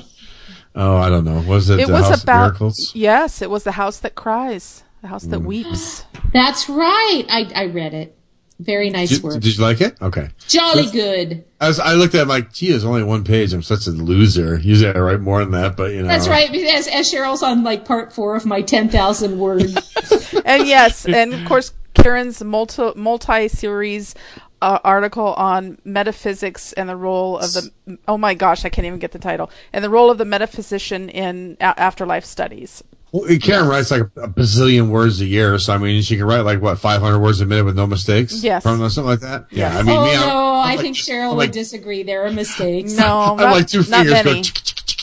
[0.77, 1.43] oh, I don't know.
[1.49, 2.93] Was it, it the was House about of Miracles?
[2.95, 5.47] yes, it was the house that cries, the house that Mm.
[5.47, 6.05] weeps.
[6.33, 7.25] That's right.
[7.29, 8.17] I I read it.
[8.61, 9.41] Very nice Did, work.
[9.41, 10.01] did you like it?
[10.01, 10.29] Okay.
[10.47, 11.45] Jolly good.
[11.61, 11.75] I.
[11.83, 12.21] I looked at.
[12.21, 13.53] it, I'm like, gee, there's only one page.
[13.53, 14.59] I'm such a loser.
[14.59, 16.09] Usually I write more than that, but you know.
[16.09, 16.55] That's right.
[16.55, 19.63] As, as Cheryl's on like part four of my 10,000 word.
[20.45, 24.15] and yes, and of course, Karen's multi multi series
[24.63, 28.99] uh, article on metaphysics and the role of the oh my gosh, I can't even
[28.99, 32.83] get the title and the role of the metaphysician in a- afterlife studies.
[33.15, 36.41] Well, Karen writes like a bazillion words a year, so I mean, she can write
[36.41, 38.43] like what 500 words a minute with no mistakes.
[38.43, 38.65] Yes.
[38.65, 39.47] From something like that.
[39.51, 39.79] Yeah.
[39.79, 42.03] I mean, oh me, I'm, no, I'm I like- think Cheryl I'm would like, disagree.
[42.03, 42.95] There are mistakes.
[42.95, 44.43] No, I'm not, like two not fingers go many.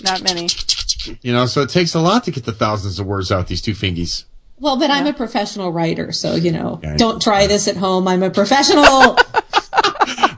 [0.03, 0.49] not many.
[1.21, 3.47] you know, so it takes a lot to get the thousands of words out.
[3.47, 4.25] These two fingies.
[4.59, 8.09] Well, but I'm a professional writer, so you know, Yeah, don't try this at home.
[8.09, 9.17] I'm a professional.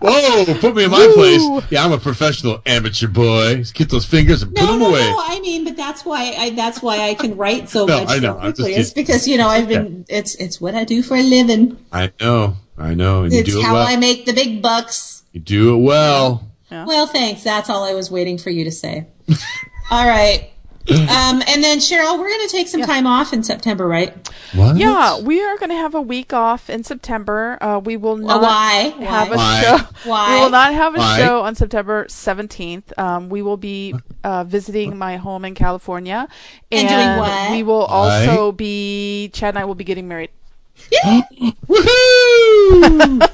[0.03, 1.41] Whoa, put me in my place.
[1.71, 3.63] Yeah, I'm a professional amateur boy.
[3.73, 4.99] Get those fingers and put them no, away.
[4.99, 5.21] no.
[5.23, 8.19] I mean, but that's why I that's why I can write so No, much I
[8.19, 8.33] know.
[8.33, 8.73] so I'm quickly.
[8.75, 10.05] It's because you know I've been.
[10.09, 11.77] It's it's what I do for a living.
[11.91, 13.87] I know, I know, and you It's do it how well.
[13.87, 15.23] I make the big bucks.
[15.31, 16.49] you do it well.
[16.69, 17.43] Well, thanks.
[17.43, 19.05] That's all I was waiting for you to say.
[19.91, 20.49] all right.
[20.89, 24.13] Um, and then Cheryl, we're going to take some time off in September, right?
[24.53, 24.75] What?
[24.75, 27.57] Yeah, we are going to have a week off in September.
[27.61, 28.93] Uh, we will not why?
[29.05, 29.61] have a Why?
[29.61, 29.77] show.
[30.09, 30.35] Why?
[30.35, 31.17] We will not have a Why?
[31.19, 32.97] show on September 17th.
[32.97, 33.95] Um, we will be
[34.25, 36.27] uh, visiting my home in California.
[36.69, 37.51] And doing what?
[37.51, 38.27] We will Why?
[38.27, 40.31] also be, Chad and I will be getting married.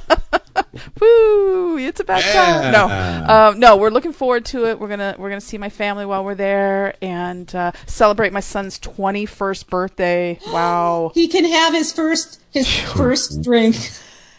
[1.00, 1.78] Woo!
[1.78, 2.72] It's about time.
[2.72, 4.80] No, um, no, we're looking forward to it.
[4.80, 8.80] We're gonna we're gonna see my family while we're there and uh, celebrate my son's
[8.80, 10.40] twenty first birthday.
[10.50, 11.12] Wow.
[11.14, 13.76] He can have his first his first drink.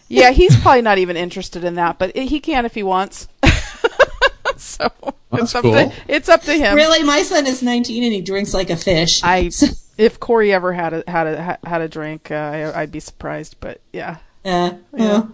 [0.08, 3.28] Yeah, he's probably not even interested in that, but he can if he wants.
[4.56, 4.90] so
[5.32, 5.72] it's up cool.
[5.72, 6.74] to it's up to him.
[6.74, 9.22] Really, my son is 19 and he drinks like a fish.
[9.22, 9.50] I
[9.96, 13.56] if Corey ever had a had a had a drink, uh, I, I'd be surprised.
[13.60, 15.24] But yeah, Uh, yeah.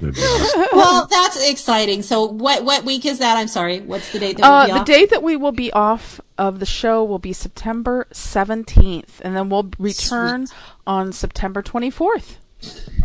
[0.72, 2.02] well, that's exciting.
[2.02, 3.36] So, what what week is that?
[3.36, 3.80] I'm sorry.
[3.80, 4.86] What's the date that we'll Uh, be the off?
[4.86, 9.48] date that we will be off of the show will be September 17th, and then
[9.50, 10.46] we'll return
[10.86, 12.36] on September 24th.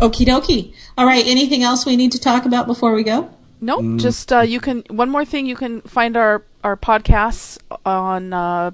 [0.01, 0.73] Okie dokie.
[0.97, 1.25] All right.
[1.25, 3.29] Anything else we need to talk about before we go?
[3.61, 3.99] Nope, Mm.
[3.99, 4.83] just uh, you can.
[4.89, 8.71] One more thing, you can find our our podcasts on uh,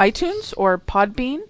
[0.00, 1.40] iTunes or Podbean,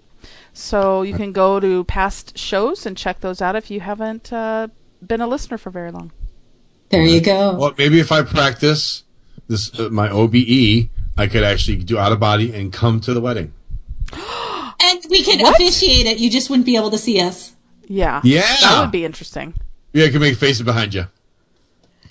[0.53, 4.67] so you can go to past shows and check those out if you haven't uh,
[5.05, 6.11] been a listener for very long.
[6.89, 7.55] There you go.
[7.57, 9.03] Well, maybe if I practice
[9.47, 13.21] this, uh, my OBE, I could actually do out of body and come to the
[13.21, 13.53] wedding.
[14.87, 16.19] And we could officiate it.
[16.19, 17.53] You just wouldn't be able to see us.
[17.87, 18.41] Yeah, Yeah.
[18.61, 19.53] that would be interesting.
[19.93, 21.05] Yeah, I can make faces behind you.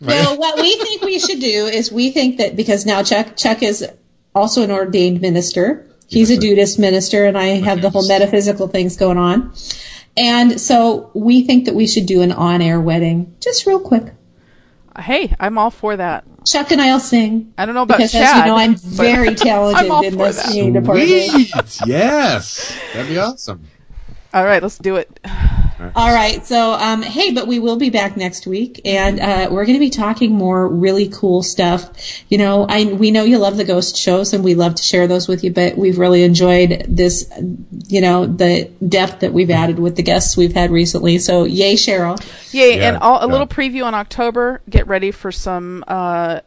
[0.01, 3.63] No, what we think we should do is we think that because now Chuck Chuck
[3.63, 3.87] is
[4.35, 5.87] also an ordained minister.
[6.09, 9.53] He's a Dudist minister, and I have the whole metaphysical things going on.
[10.17, 14.15] And so we think that we should do an on-air wedding, just real quick.
[14.97, 16.25] Hey, I'm all for that.
[16.47, 17.53] Chuck and I'll sing.
[17.59, 18.23] I don't know about because, Chad.
[18.23, 21.09] as you know, I'm very talented I'm in for the singing department.
[21.09, 21.89] Sweet.
[21.89, 22.79] yes.
[22.93, 23.65] That'd be awesome.
[24.33, 25.21] All right, let's do it.
[25.95, 26.45] All right.
[26.45, 29.81] So, um, hey, but we will be back next week, and uh, we're going to
[29.81, 31.91] be talking more really cool stuff.
[32.29, 35.07] You know, I we know you love the ghost shows, and we love to share
[35.07, 35.53] those with you.
[35.53, 37.31] But we've really enjoyed this.
[37.89, 41.19] You know, the depth that we've added with the guests we've had recently.
[41.19, 42.19] So, yay, Cheryl!
[42.53, 43.33] Yay, Yeah, and all, a yeah.
[43.33, 44.63] little preview on October.
[44.71, 46.41] Get ready for some uh,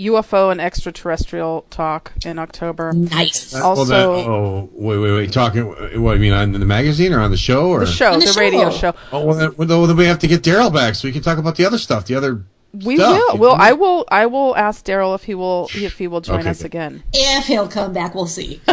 [0.00, 2.92] UFO and extraterrestrial talk in October.
[2.92, 3.54] Nice.
[3.54, 5.32] Uh, well, Also, that- oh, wait, wait, wait.
[5.32, 5.66] Talking,
[6.02, 7.68] what, you mean on the magazine or on the show?
[7.68, 7.80] Or?
[7.80, 8.92] the show, On the, the radio show.
[8.92, 8.94] show.
[9.12, 11.38] Oh, well then, well, then we have to get Daryl back so we can talk
[11.38, 12.42] about the other stuff, the other
[12.72, 13.20] We stuff.
[13.34, 13.38] will.
[13.38, 14.04] Well, I will.
[14.08, 16.66] I will ask Daryl if he will if he will join Okay, us good.
[16.66, 17.02] again.
[17.12, 18.60] If he'll come back, we'll see.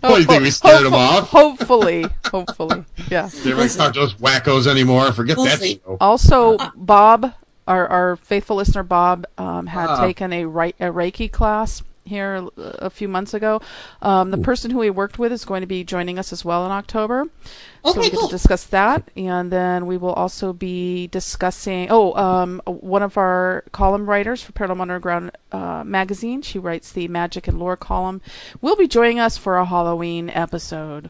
[0.00, 1.28] What, do you think we scared him off?
[1.28, 3.30] Hopefully, hopefully, yeah.
[3.44, 5.12] They might talk to those wackos anymore.
[5.12, 5.96] Forget We'll that show.
[6.00, 7.32] Also, Bob,
[7.66, 10.00] our our faithful listener Bob, um, had Ah.
[10.04, 13.62] taken a, Rei- a Reiki class here a few months ago.
[14.02, 16.66] Um, the person who he worked with is going to be joining us as well
[16.66, 17.24] in October.
[17.82, 18.28] so we get cool.
[18.28, 21.86] to discuss that, and then we will also be discussing.
[21.88, 26.42] Oh, um, one of our column writers for Paranormal Underground uh, magazine.
[26.42, 28.20] She writes the Magic and Lore column.
[28.60, 31.08] Will be joining us for a Halloween episode.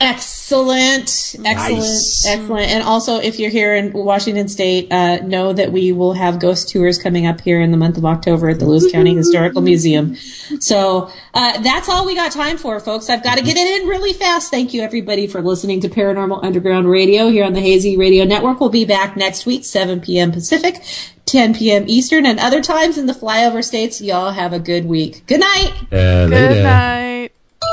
[0.00, 2.26] Excellent, excellent, Nice.
[2.26, 2.70] excellent.
[2.70, 6.70] And also, if you're here in Washington State, uh, know that we will have ghost
[6.70, 10.16] tours coming up here in the month of October at the Lewis County Historical Museum.
[10.58, 13.10] So uh, that's all we got time for, folks.
[13.10, 14.50] I've got to get it in really fast.
[14.50, 18.58] Thank you, everybody, for listening to Paranormal Underground Radio here on the Hazy Radio Network.
[18.60, 20.32] We'll be back next week, 7 p.m.
[20.32, 20.82] Pacific,
[21.26, 21.84] 10 p.m.
[21.86, 24.00] Eastern, and other times in the flyover states.
[24.00, 25.24] Y'all have a good week.
[25.26, 25.72] Good night.
[25.92, 27.32] Uh, Good night.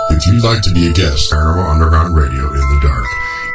[0.10, 3.06] If you'd like to be a guest, Paranormal Underground Radio in the Dark,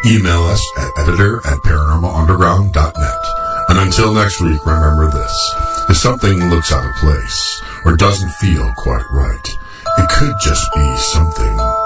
[0.06, 3.26] email us at editor at paranormalunderground.net.
[3.68, 5.54] And until next week, remember this.
[5.88, 9.48] If something looks out of place or doesn't feel quite right,
[9.98, 11.81] it could just be something